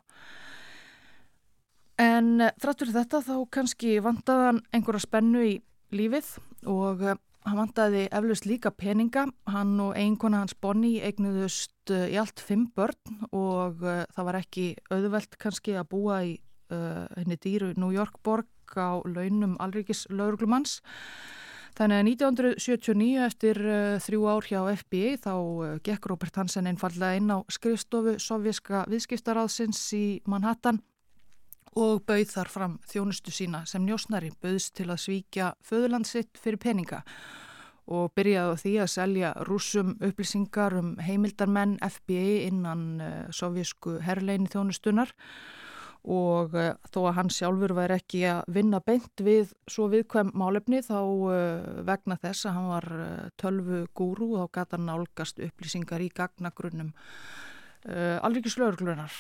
[1.98, 5.56] En þráttur þetta þá kannski vandaðan einhverja spennu í
[5.89, 6.35] lífið
[6.69, 7.07] og
[7.48, 12.65] Hann vantaði eflust líka peninga, hann og einkona hans Bonnie eignuðust uh, í allt fimm
[12.76, 16.34] börn og uh, það var ekki auðvelt kannski að búa í
[16.76, 20.82] uh, henni dýru New York borg á launum Alrikis lauruglumanns.
[21.78, 23.60] Þannig að 1979 eftir
[24.02, 25.34] þrjú ár hjá FBI þá
[25.86, 30.82] gekk Robert Hansen einfallega inn á skrifstofu sovjíska viðskiptaráðsins í Manhattan
[31.78, 37.04] og bauð þar fram þjónustu sína sem njósnari bauðs til að svíkja föðurlandsitt fyrir peninga
[37.88, 44.49] og byrjaði á því að selja rúsum upplýsingar um heimildarmenn FBI innan uh, sovjísku herrleini
[44.52, 45.14] þjónustunar
[46.08, 50.82] og uh, þó að hann sjálfur væri ekki að vinna beint við svo viðkvæm málefni
[50.84, 51.32] þá uh,
[51.88, 52.90] vegna þess að hann var
[53.40, 56.94] tölvu gúru og þá gata nálgast upplýsingar í gagnagrunnum
[57.88, 59.14] alríkislaurglunar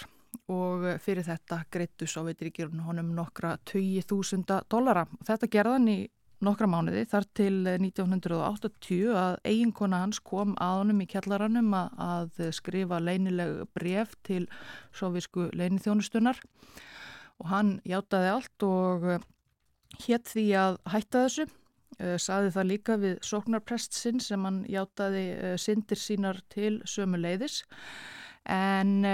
[0.51, 5.05] og fyrir þetta greittu Sovjetríkjurinn honum nokkra 20.000 dollara.
[5.27, 5.97] Þetta gerðan í
[6.45, 12.99] nokkra mánuði þar til 1980 að eiginkona hans kom að honum í kjallaranum að, skrifa
[13.01, 14.43] leinileg bref til
[14.95, 16.41] sovisku leinithjónustunar
[17.41, 19.07] og hann hjátaði allt og
[20.05, 21.47] hétt því að hætta þessu.
[21.97, 27.17] Uh, saði það líka við sóknarprest sinn sem hann hjátaði uh, syndir sínar til sömu
[27.17, 27.63] leiðis
[28.53, 29.07] en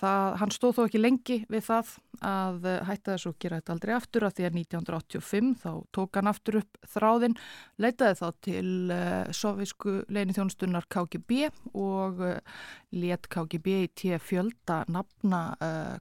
[0.00, 1.92] það, hann stóð þó ekki lengi við það
[2.24, 6.18] að eh, hætta þess að gera þetta aldrei aftur að því að 1985 þá tók
[6.18, 7.36] hann aftur upp þráðin,
[7.82, 11.40] leitaði þá til uh, sovísku leini þjónustunnar KGB
[11.80, 12.60] og uh,
[12.94, 15.40] let KGB í tíu fjölda nafna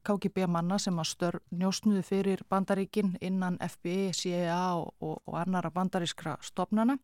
[0.05, 5.73] KGB manna sem að störf njósnuði fyrir bandaríkin innan FBI, CIA og, og, og annara
[5.73, 6.99] bandarískra stopnana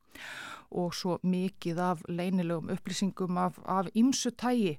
[0.70, 4.78] og svo mikið af leinilegum upplýsingum af, ymsu tægi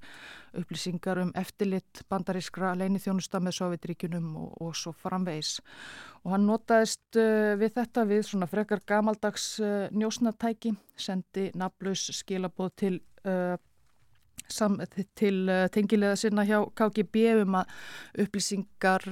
[0.58, 5.58] upplýsingar um eftirlitt bandarískra leinithjónusta með Sovjetríkunum og, og svo framvegis.
[6.24, 12.72] Og hann notaðist uh, við þetta við svona frekar gamaldags uh, njósnatæki, sendi naflaus skilabóð
[12.82, 12.94] til,
[13.24, 13.56] uh,
[14.52, 14.78] sam,
[15.18, 17.70] til tengilega sinna hjá KGB um að
[18.24, 19.06] upplýsingar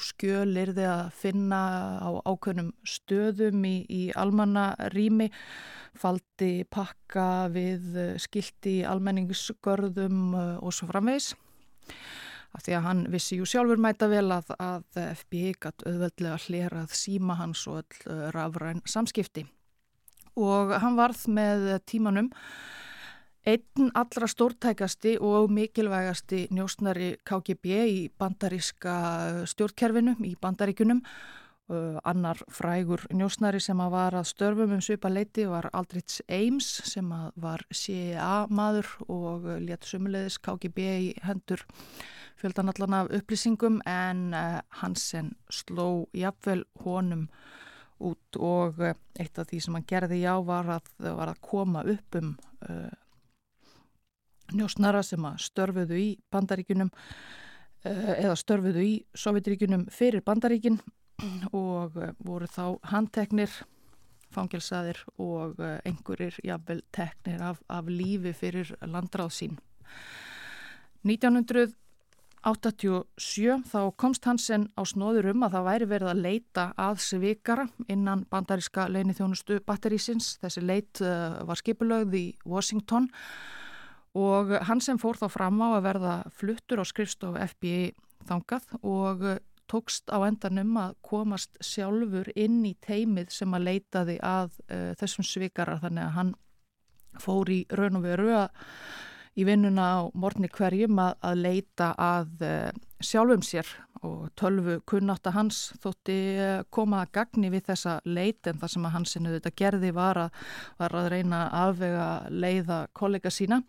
[0.00, 1.62] skjöl er þið að finna
[2.02, 5.30] á ákveðnum stöðum í, í almanna rými
[5.98, 11.32] faldi pakka við eh, skilti almenningsgörðum eh, og svo framvegs.
[12.54, 14.84] Af því að hann vissi jú sjálfur mæta vel að, að
[15.18, 19.46] FBI gætt auðveldlega hlerað síma hans og eh, rafræn samskipti.
[20.34, 22.32] Og hann varð með tímanum
[23.44, 28.94] einn allra stórtækasti og mikilvægasti njósnari KGB í bandaríska
[29.50, 31.02] stjórnkerfinu, í bandaríkunum
[32.04, 37.08] annar frægur njósnari sem að var að störfum um svipa leiti var Aldrich Ames sem
[37.12, 41.64] að var CIA maður og létt sumulegðis KGB í hendur
[42.40, 44.34] fjöldanallan af upplýsingum en
[44.80, 47.30] Hansen sló jafnvel honum
[48.04, 52.20] út og eitt af því sem hann gerði já var að, var að koma upp
[52.20, 52.36] um
[54.52, 60.80] njósnara sem að störfuðu í bandaríkunum uh, eða störfuðu í Sovjetríkunum fyrir bandaríkinn
[61.54, 63.50] og eh, voru þá handteknir,
[64.34, 69.58] fangilsaðir og eh, einhverjir jafnvel teknir af, af lífi fyrir landráð sín.
[71.04, 77.66] 1987 þá komst Hansen á snóður um að það væri verið að leita að svikara
[77.86, 80.26] innan bandaríska leinithjónustu batterísins.
[80.42, 83.12] Þessi leit var skipulögð í Washington og
[84.68, 87.94] Hansen fór þá fram á að verða fluttur á skrifstofu FBI
[88.28, 89.24] þangað og
[89.70, 95.26] tókst á endanum að komast sjálfur inn í teimið sem að leitaði að uh, þessum
[95.26, 95.80] svikarar.
[95.82, 96.32] Þannig að hann
[97.22, 98.64] fór í raun og veru að
[99.34, 102.68] í vinnuna á morni hverjum að, að leita að uh,
[103.06, 103.68] sjálfum sér
[104.04, 108.74] og tölvu kunnátt að hans þótti uh, koma að gagni við þessa leit en það
[108.74, 110.42] sem að hansinu þetta gerði var að,
[110.82, 113.62] var að reyna að afvega leiða kollega sína.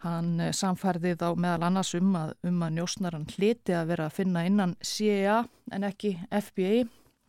[0.00, 4.14] Hann eh, samfærðið á meðal annars um að, um að njósnaran hliti að vera að
[4.16, 5.42] finna innan CIA
[5.76, 6.86] en ekki FBI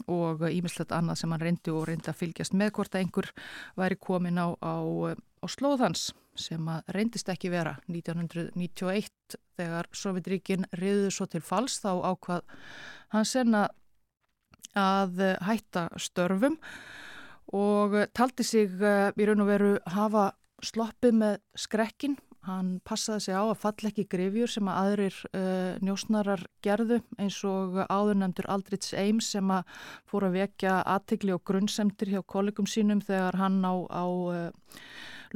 [0.07, 3.29] og ímislegt annað sem hann reyndi og reyndi að fylgjast með hvort að einhver
[3.77, 4.75] væri komin á, á,
[5.11, 11.91] á slóðhans sem að reyndist ekki vera 1991 þegar Sovjetríkin riðuð svo til fals þá
[12.11, 12.43] ákvað
[13.15, 13.67] hann senna
[14.77, 16.57] að hætta störfum
[17.51, 20.31] og taldi sig eh, í raun og veru hafa
[20.63, 22.17] sloppið með skrekkin.
[22.47, 27.37] Hann passaði sig á að falla ekki grefjur sem að aðrir uh, njósnarar gerðu eins
[27.45, 29.75] og áðurnemdur Aldrich Ames sem að
[30.09, 34.49] fór að vekja aðtegli og grunnsemtir hjá kollegum sínum þegar hann á, á uh,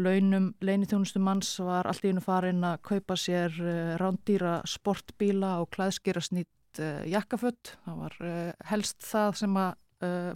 [0.02, 5.72] launum leinithjónustu manns var allt í hennu farin að kaupa sér uh, rándýra sportbíla og
[5.76, 7.76] klæðskýra snýtt uh, jakkafött.
[7.86, 9.82] Það var uh, helst það sem að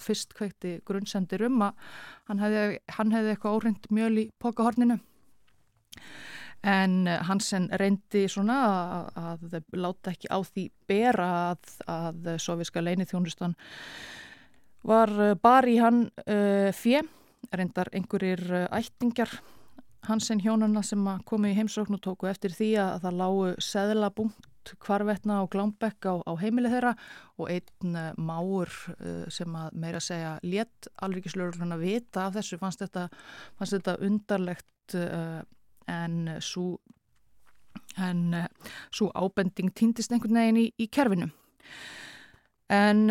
[0.02, 1.90] fyrst kveikti grunnsemtir um að
[2.30, 4.96] hann hefði, hann hefði eitthvað órind mjöl í pokahorninu
[6.64, 12.84] en eh, Hansen reyndi svona að, að láta ekki á því bera að, að soviska
[12.84, 13.56] leinithjónustan
[14.88, 17.04] var eh, bara í hann uh, fjö,
[17.52, 19.40] reyndar einhverjir ættingjar
[20.08, 25.40] Hansen hjónana sem komu í heimsókn og tóku eftir því að það lágu seðlabungt kvarvetna
[25.44, 26.94] og glámbekk á, á heimili þeirra
[27.42, 31.28] og einn uh, máur uh, sem að meira segja létt alveg
[31.82, 33.10] vita af þessu fannst þetta,
[33.58, 36.80] fannst þetta undarlegt en svo
[37.98, 38.48] en
[38.90, 41.28] svo ábending týndist einhvern veginn í, í kerfinu.
[42.70, 43.10] En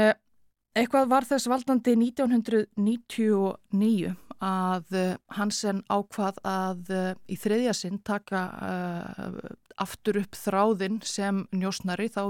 [0.76, 4.86] eitthvað var þess valdandi 1999 að
[5.34, 6.92] Hansen ákvað að
[7.26, 9.50] í þriðja sinn taka uh,
[9.82, 12.22] aftur upp þráðinn sem njósnari þá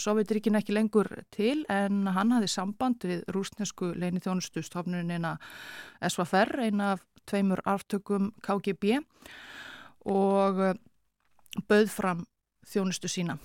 [0.00, 5.36] Sovjetiríkin ekki lengur til en hann hafði samband við rúsnesku leini þjónustu stofnunina
[6.02, 8.98] SVFR, eina af tveimur aftökum KGB
[10.10, 10.74] og eh,
[11.68, 12.24] bauð fram
[12.68, 13.38] þjónustu sína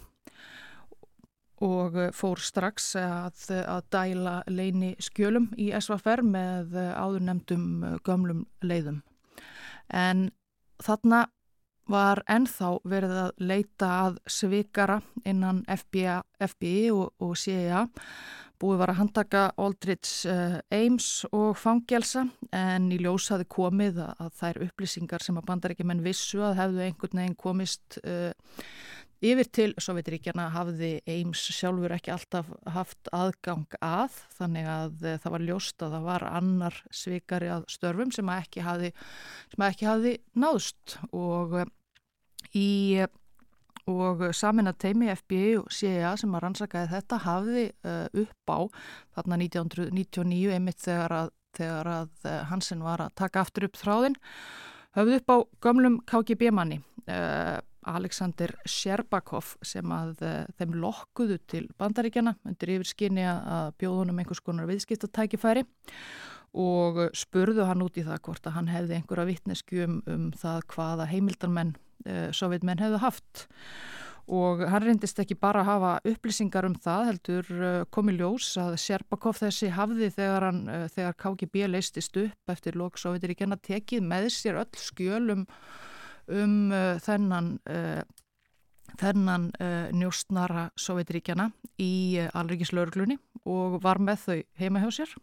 [1.66, 7.68] og eh, fór strax að, að dæla leini skjölum í SVFR með áður nefndum
[8.06, 9.02] gömlum leiðum.
[9.90, 10.30] En
[10.84, 11.26] þarna
[11.90, 17.88] var ennþá verið að leita að svikara innan FBI, FBI og, og CIA
[18.60, 20.26] Búið var að handtaka Aldrich
[20.76, 26.42] Ames og fangelsa en í ljós hafi komið að, þær upplýsingar sem að bandaríkjumenn vissu
[26.44, 28.34] að hefðu einhvern veginn komist uh,
[29.24, 35.36] yfir til Sovjetiríkjana hafði Ames sjálfur ekki alltaf haft aðgang að þannig að uh, það
[35.36, 38.92] var ljóst að það var annar svikari að störfum sem að ekki hafi,
[39.54, 41.00] sem að ekki hafi náðst.
[41.12, 41.58] Og
[42.56, 42.70] í
[43.90, 47.64] og samin að teimi FBI og CIA sem að rannsakaði þetta hafði
[48.22, 48.60] upp á
[49.18, 54.20] þarna 1999 einmitt þegar að, þegar að Hansen var að taka aftur upp þráðin
[54.98, 56.80] hafði upp á gamlum KGB manni.
[57.10, 57.58] Uh,
[57.88, 60.24] Alexander Sherbakov sem að
[60.60, 65.64] þeim lokkuðu til bandaríkjana undir yfirskinni að bjóðunum einhvers konar viðskiptatækifæri
[66.58, 71.10] og spurðu hann út í það hvort að hann hefði einhverja vittneskjum um það hvaða
[71.12, 71.74] heimildarmenn
[72.08, 73.46] uh, sovjetmenn hefðu haft.
[74.30, 78.78] Og hann reyndist ekki bara að hafa upplýsingar um það heldur uh, komi ljós að
[78.82, 84.62] Sjerbakov þessi hafði þegar, hann, þegar KGB leistist upp eftir lók Sovjetiríkjana tekið með sér
[84.64, 85.46] öll skjölum
[86.30, 86.72] um
[87.04, 87.58] þennan
[89.00, 89.50] þennan
[89.96, 91.50] njóstnara Sovjetiríkjana
[91.82, 93.20] í alrikiðslauglunni
[93.50, 95.14] og var með þau heima hjá sér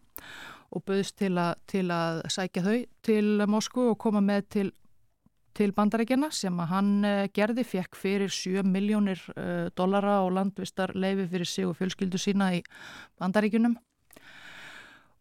[0.75, 1.37] og böðist til,
[1.71, 4.69] til að sækja þau til Moskvu og koma með til
[5.57, 10.93] til bandarækjana sem að hann uh, gerði, fekk fyrir 7 miljónir uh, dollara og landvistar
[10.97, 12.63] leifi fyrir sig og fjölskyldu sína í
[13.21, 13.77] bandarækjunum.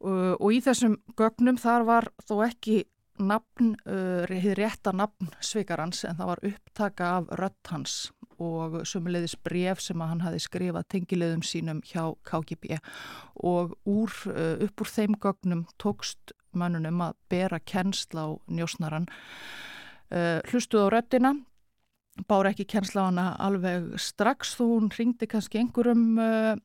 [0.04, 2.84] Uh, og í þessum gögnum þar var þó ekki
[3.20, 3.76] nafn,
[4.60, 7.98] rétta nafn Svikarans en það var upptaka af rött hans
[8.42, 12.82] og sumulegðis bref sem að hann hafi skrifað tengilegðum sínum hjá KGB
[13.48, 19.08] og úr, upp úr þeim gögnum tókst mannunum að bera kennsla á njósnaran
[20.12, 21.34] uh, hlustuð á röttina
[22.30, 26.56] bár ekki kennsla á hana alveg strax þú hún ringdi kannski einhverjum uh,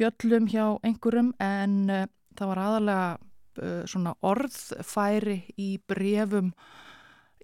[0.00, 2.06] bjöllum hjá einhverjum en uh,
[2.38, 3.10] það var aðalega
[3.58, 6.52] svona orðfæri í brefum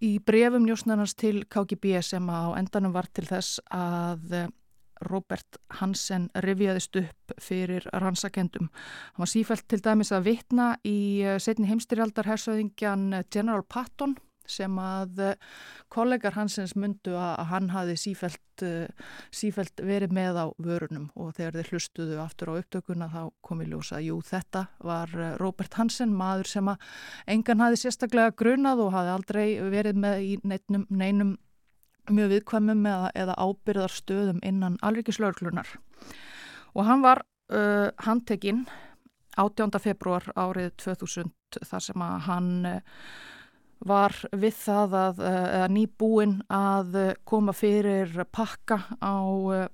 [0.04, 4.52] í brefum njósnarnars til KGB sem á endanum var til þess að
[5.10, 8.68] Robert Hansen rivjaðist upp fyrir rannsakendum.
[8.68, 14.16] Hann var sífælt til dæmis að vitna í setni heimstyrjaldar hersöðingjan General Patton
[14.50, 15.38] sem að eh,
[15.92, 21.58] kollegar hansins myndu að hann hafi sífælt, eh, sífælt verið með á vörunum og þegar
[21.58, 26.14] þeir hlustuðu aftur á upptökuna þá kom í ljósa jú þetta var eh, Robert Hansen,
[26.16, 26.88] maður sem að
[27.36, 31.36] engan hafi sérstaklega grunað og hafi aldrei verið með í neinum, neinum
[32.10, 35.72] mjög viðkvæmum eða, eða ábyrðarstöðum innan alrikiðslauglunar
[36.76, 38.66] og hann var uh, handtekinn
[39.36, 39.80] 18.
[39.82, 41.32] februar árið 2000
[41.66, 42.52] þar sem að hann
[43.84, 49.16] var við það að, að eh, nýbúin að eh, koma fyrir pakka á
[49.56, 49.66] eh,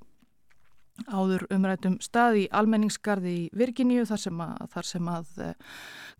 [1.08, 5.30] áður umrætum stað í almenningsgarði í Virginíu þar sem að, þar sem að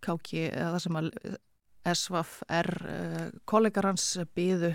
[0.02, 1.10] káki, þar sem að
[1.92, 2.70] SVFR
[3.46, 4.72] kollegar hans byðu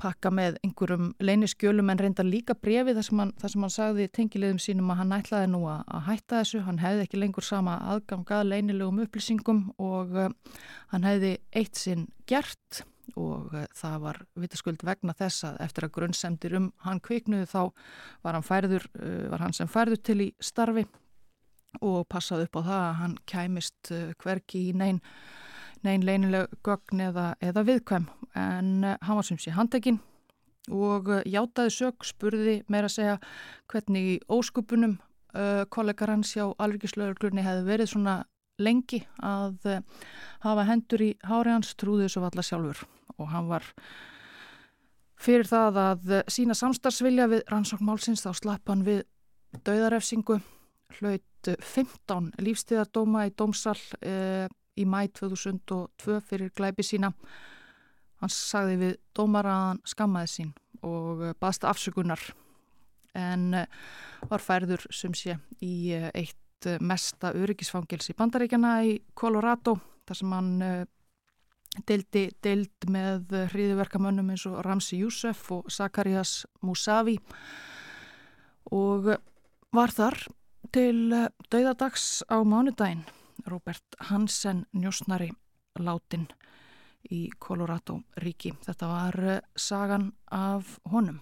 [0.00, 4.06] pakka með einhverjum leyniskjölum en reynda líka brefi þar sem hann, þar sem hann sagði
[4.16, 7.76] tengilegum sínum að hann ætlaði nú að, að hætta þessu, hann hefði ekki lengur sama
[7.94, 10.30] aðgang að leynilegum upplýsingum og uh,
[10.94, 12.82] hann hefði eitt sinn gert
[13.18, 17.60] og uh, það var vitaskuld vegna þess að eftir að grunnsemdir um hann kviknuði þá
[18.24, 20.86] var hann, færður, uh, var hann sem færður til í starfi
[21.86, 24.98] og passaði upp á það að hann kæmist hverki í neyn
[25.86, 28.08] neyn leinileg gögn eða, eða viðkvæm.
[28.38, 30.00] En uh, hann var sem sé handekinn
[30.70, 33.16] og uh, játaði sög spurði meira að segja
[33.72, 38.20] hvernig í óskupunum uh, kollegar hans hjá alrikiðslauglunni hefði verið svona
[38.60, 39.70] lengi að
[40.44, 42.82] hafa hendur í hári hans trúðið svo valla sjálfur.
[43.16, 43.64] Og hann var
[45.16, 49.06] fyrir það að sína samstarfsvilja við rannsóknmálsins þá slapp hann við
[49.64, 50.42] dauðarefsingu
[50.98, 54.46] hlaut 15 lífstíðardóma í dómsal eh,
[54.80, 57.12] í mæ 2002 fyrir glæpi sína.
[58.20, 60.50] Hann sagði við dómara að hann skammaði sín
[60.86, 62.22] og eh, baðst afsökunar
[63.18, 63.66] en eh,
[64.30, 66.36] var færður sem sé í eh, eitt
[66.84, 70.50] mesta öryggisfangils í Bandaríkjana í Colorado þar sem hann
[71.88, 77.14] deildi deild með hriðiverkamönnum eins og Ramsi Youssef og Zakarias Musavi
[78.76, 79.08] og
[79.72, 80.18] var þar
[80.76, 81.08] til
[81.48, 83.06] dauðadags á mánudaginn
[83.46, 85.30] Robert Hansen njósnari
[85.78, 86.26] látin
[87.10, 88.52] í Colorado ríki.
[88.66, 91.20] Þetta var eh, sagan af honum.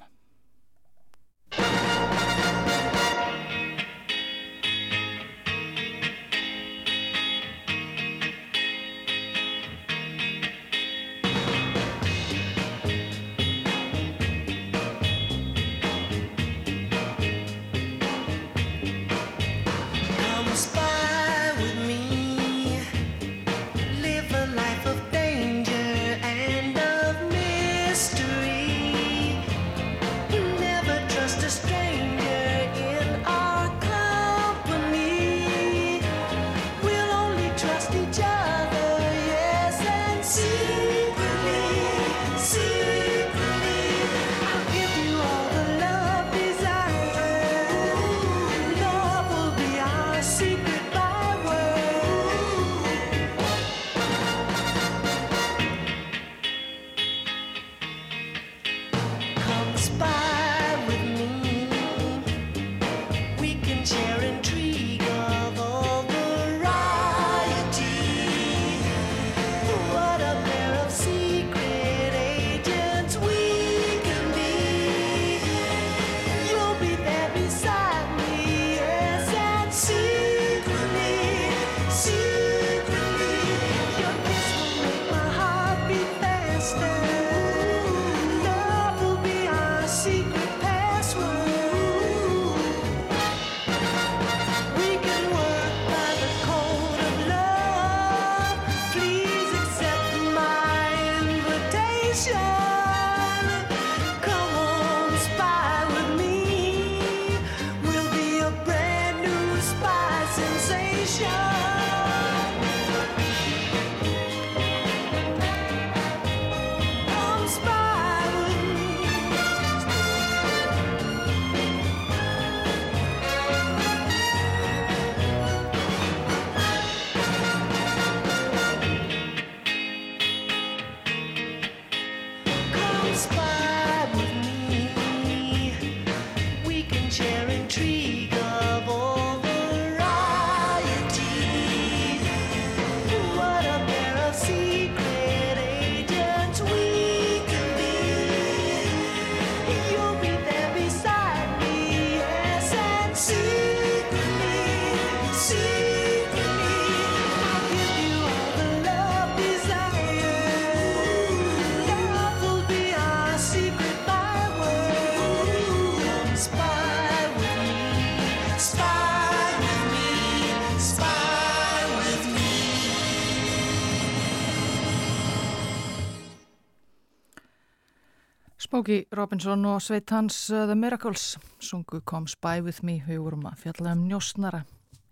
[178.79, 183.01] Smokey Robinson og sveit hans uh, The Miracles sungu Come Spy With Me.
[183.03, 184.61] Við vorum að fjalla um njósnara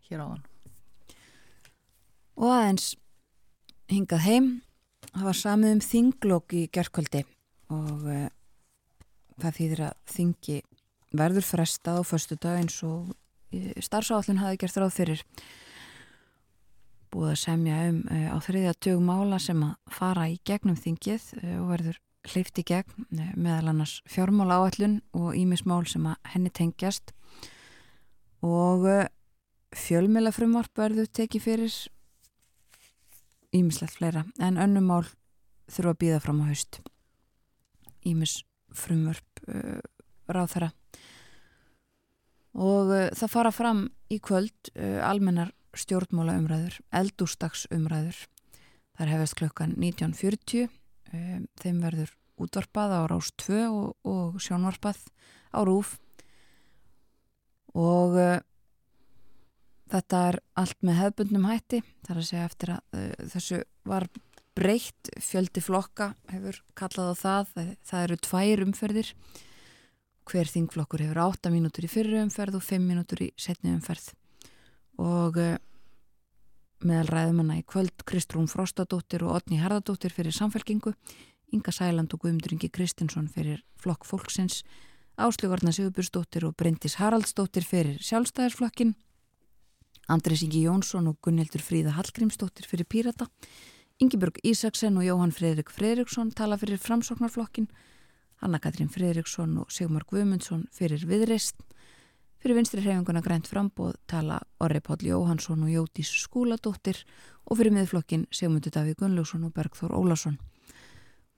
[0.06, 0.44] hér á þann
[2.36, 2.86] Og aðeins
[3.90, 4.47] hingað heim
[5.09, 7.24] það var samið um þinglokk í gerðkvöldi
[7.74, 8.22] og uh,
[9.43, 10.62] það þýðir að þingi
[11.24, 15.26] verður frestað á förstu dag eins og uh, starfsállin hafi gert ráð fyrir.
[17.10, 21.32] Búið að semja um uh, á þriðja tjögum mála sem að fara í gegnum þingið
[21.59, 26.53] og verður hleyft í gegn eh, meðal annars fjármála áallun og ímismál sem að henni
[26.55, 27.12] tengjast.
[28.47, 29.07] Og eh,
[29.77, 31.78] fjölmjöla frumvarp verður tekið fyrir
[33.57, 35.05] ímislegt fleira en önnum mál
[35.70, 36.81] þurfa að býða fram á haust.
[38.07, 38.40] Ímis
[38.77, 39.81] frumvarp uh,
[40.28, 40.70] ráð þeirra
[42.57, 43.82] og uh, það fara fram
[44.12, 48.27] í kvöld uh, almennar stjórnmála umræður eldústags umræður
[48.97, 50.69] þar hefast klukkan 19.40
[51.12, 52.12] um, þeim verður
[52.42, 55.00] útvarpað á Rás 2 og, og sjónvarpað
[55.56, 55.96] á Rúf
[57.76, 58.38] og uh,
[59.92, 64.08] þetta er allt með hefbundnum hætti þar að segja eftir að uh, þessu var
[64.56, 67.50] breytt fjöldi flokka hefur kallað á það
[67.84, 69.10] það eru tvær umferðir.
[70.26, 74.08] Hver þingflokkur hefur 8 mínútur í fyrru umferð og 5 mínútur í setni umferð.
[74.98, 75.58] Og uh,
[76.85, 80.93] meðal ræðumanna í kvöld Kristrún Frostadóttir og Otni Harðadóttir fyrir samfélkingu,
[81.55, 84.65] Inga Sæland og Guðmundringi Kristinsson fyrir Flokk Fólksins,
[85.16, 88.94] Áslögarna Sigubursdóttir og Bryndis Haraldsdóttir fyrir Sjálfstæðarsflokkin,
[90.09, 93.31] Andres Ingi Jónsson og Gunnildur Fríða Hallgrímsdóttir fyrir Pírata,
[93.98, 97.70] Ingeborg Ísaksen og Jóhann Fredrik Fredriksson tala fyrir Framsóknarflokkin,
[98.43, 101.57] Hanna Katrín Fredriksson og Sigmar Guðmundsson fyrir Viðreist,
[102.47, 107.01] Fyrir vinstri hreyfinguna grænt frambóð tala Orri Páll Jóhansson og Jótís Skúladóttir
[107.43, 110.36] og fyrir miðflokkin Sigmundur Davíð Gunnlaugsson og Bergþór Ólason.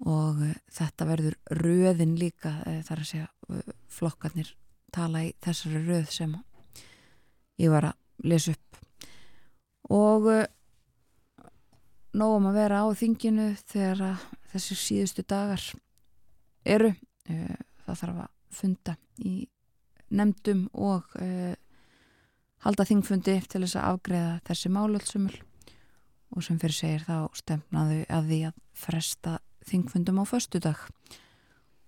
[0.04, 4.52] Og uh, þetta verður röðin líka uh, þar að segja uh, flokkarnir
[4.92, 6.36] tala í þessari röð sem
[7.56, 8.84] ég var að lesa upp.
[9.88, 10.32] Og
[12.12, 15.70] nógum að vera á þinginu þegar þessi síðustu dagar
[16.68, 16.92] eru
[17.24, 19.38] það þarf að funda í
[20.10, 21.54] nefndum og uh,
[22.64, 25.34] halda þingfundi til þess að afgreða þessi málöldsumul
[26.36, 30.80] og sem fyrir segir þá stemnaðu að því að fresta þingfundum á förstu dag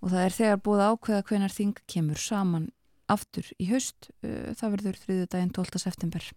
[0.01, 2.71] og það er þegar búið ákveða hvenar þing kemur saman
[3.11, 5.83] aftur í haust uh, það verður þriðu daginn 12.
[5.83, 6.31] september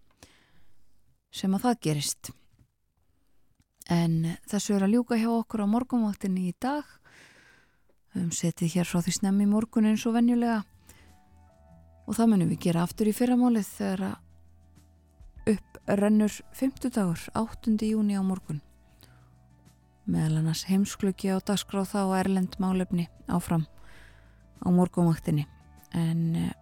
[1.34, 2.30] sem að það gerist.
[3.90, 6.86] En þessu er að ljúka hjá okkur á morgunvaktinni í dag.
[8.14, 10.62] Við höfum setið hér frá því snemmi morgun eins og venjulega
[12.04, 17.76] og það munum við gera aftur í fyrramálið þegar að upp rennur 50 dagur 8.
[17.84, 18.62] júni á morgun
[20.08, 23.64] meðal annars heimsklöki á dagskráð þá erlend málefni áfram
[24.64, 25.46] á morgunvaktinni
[25.96, 26.52] en uh,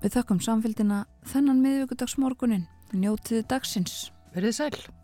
[0.00, 4.99] við þakkum samfélgina þennan miðvíkudagsmorgunin njótiði dagsins Verðið sæl.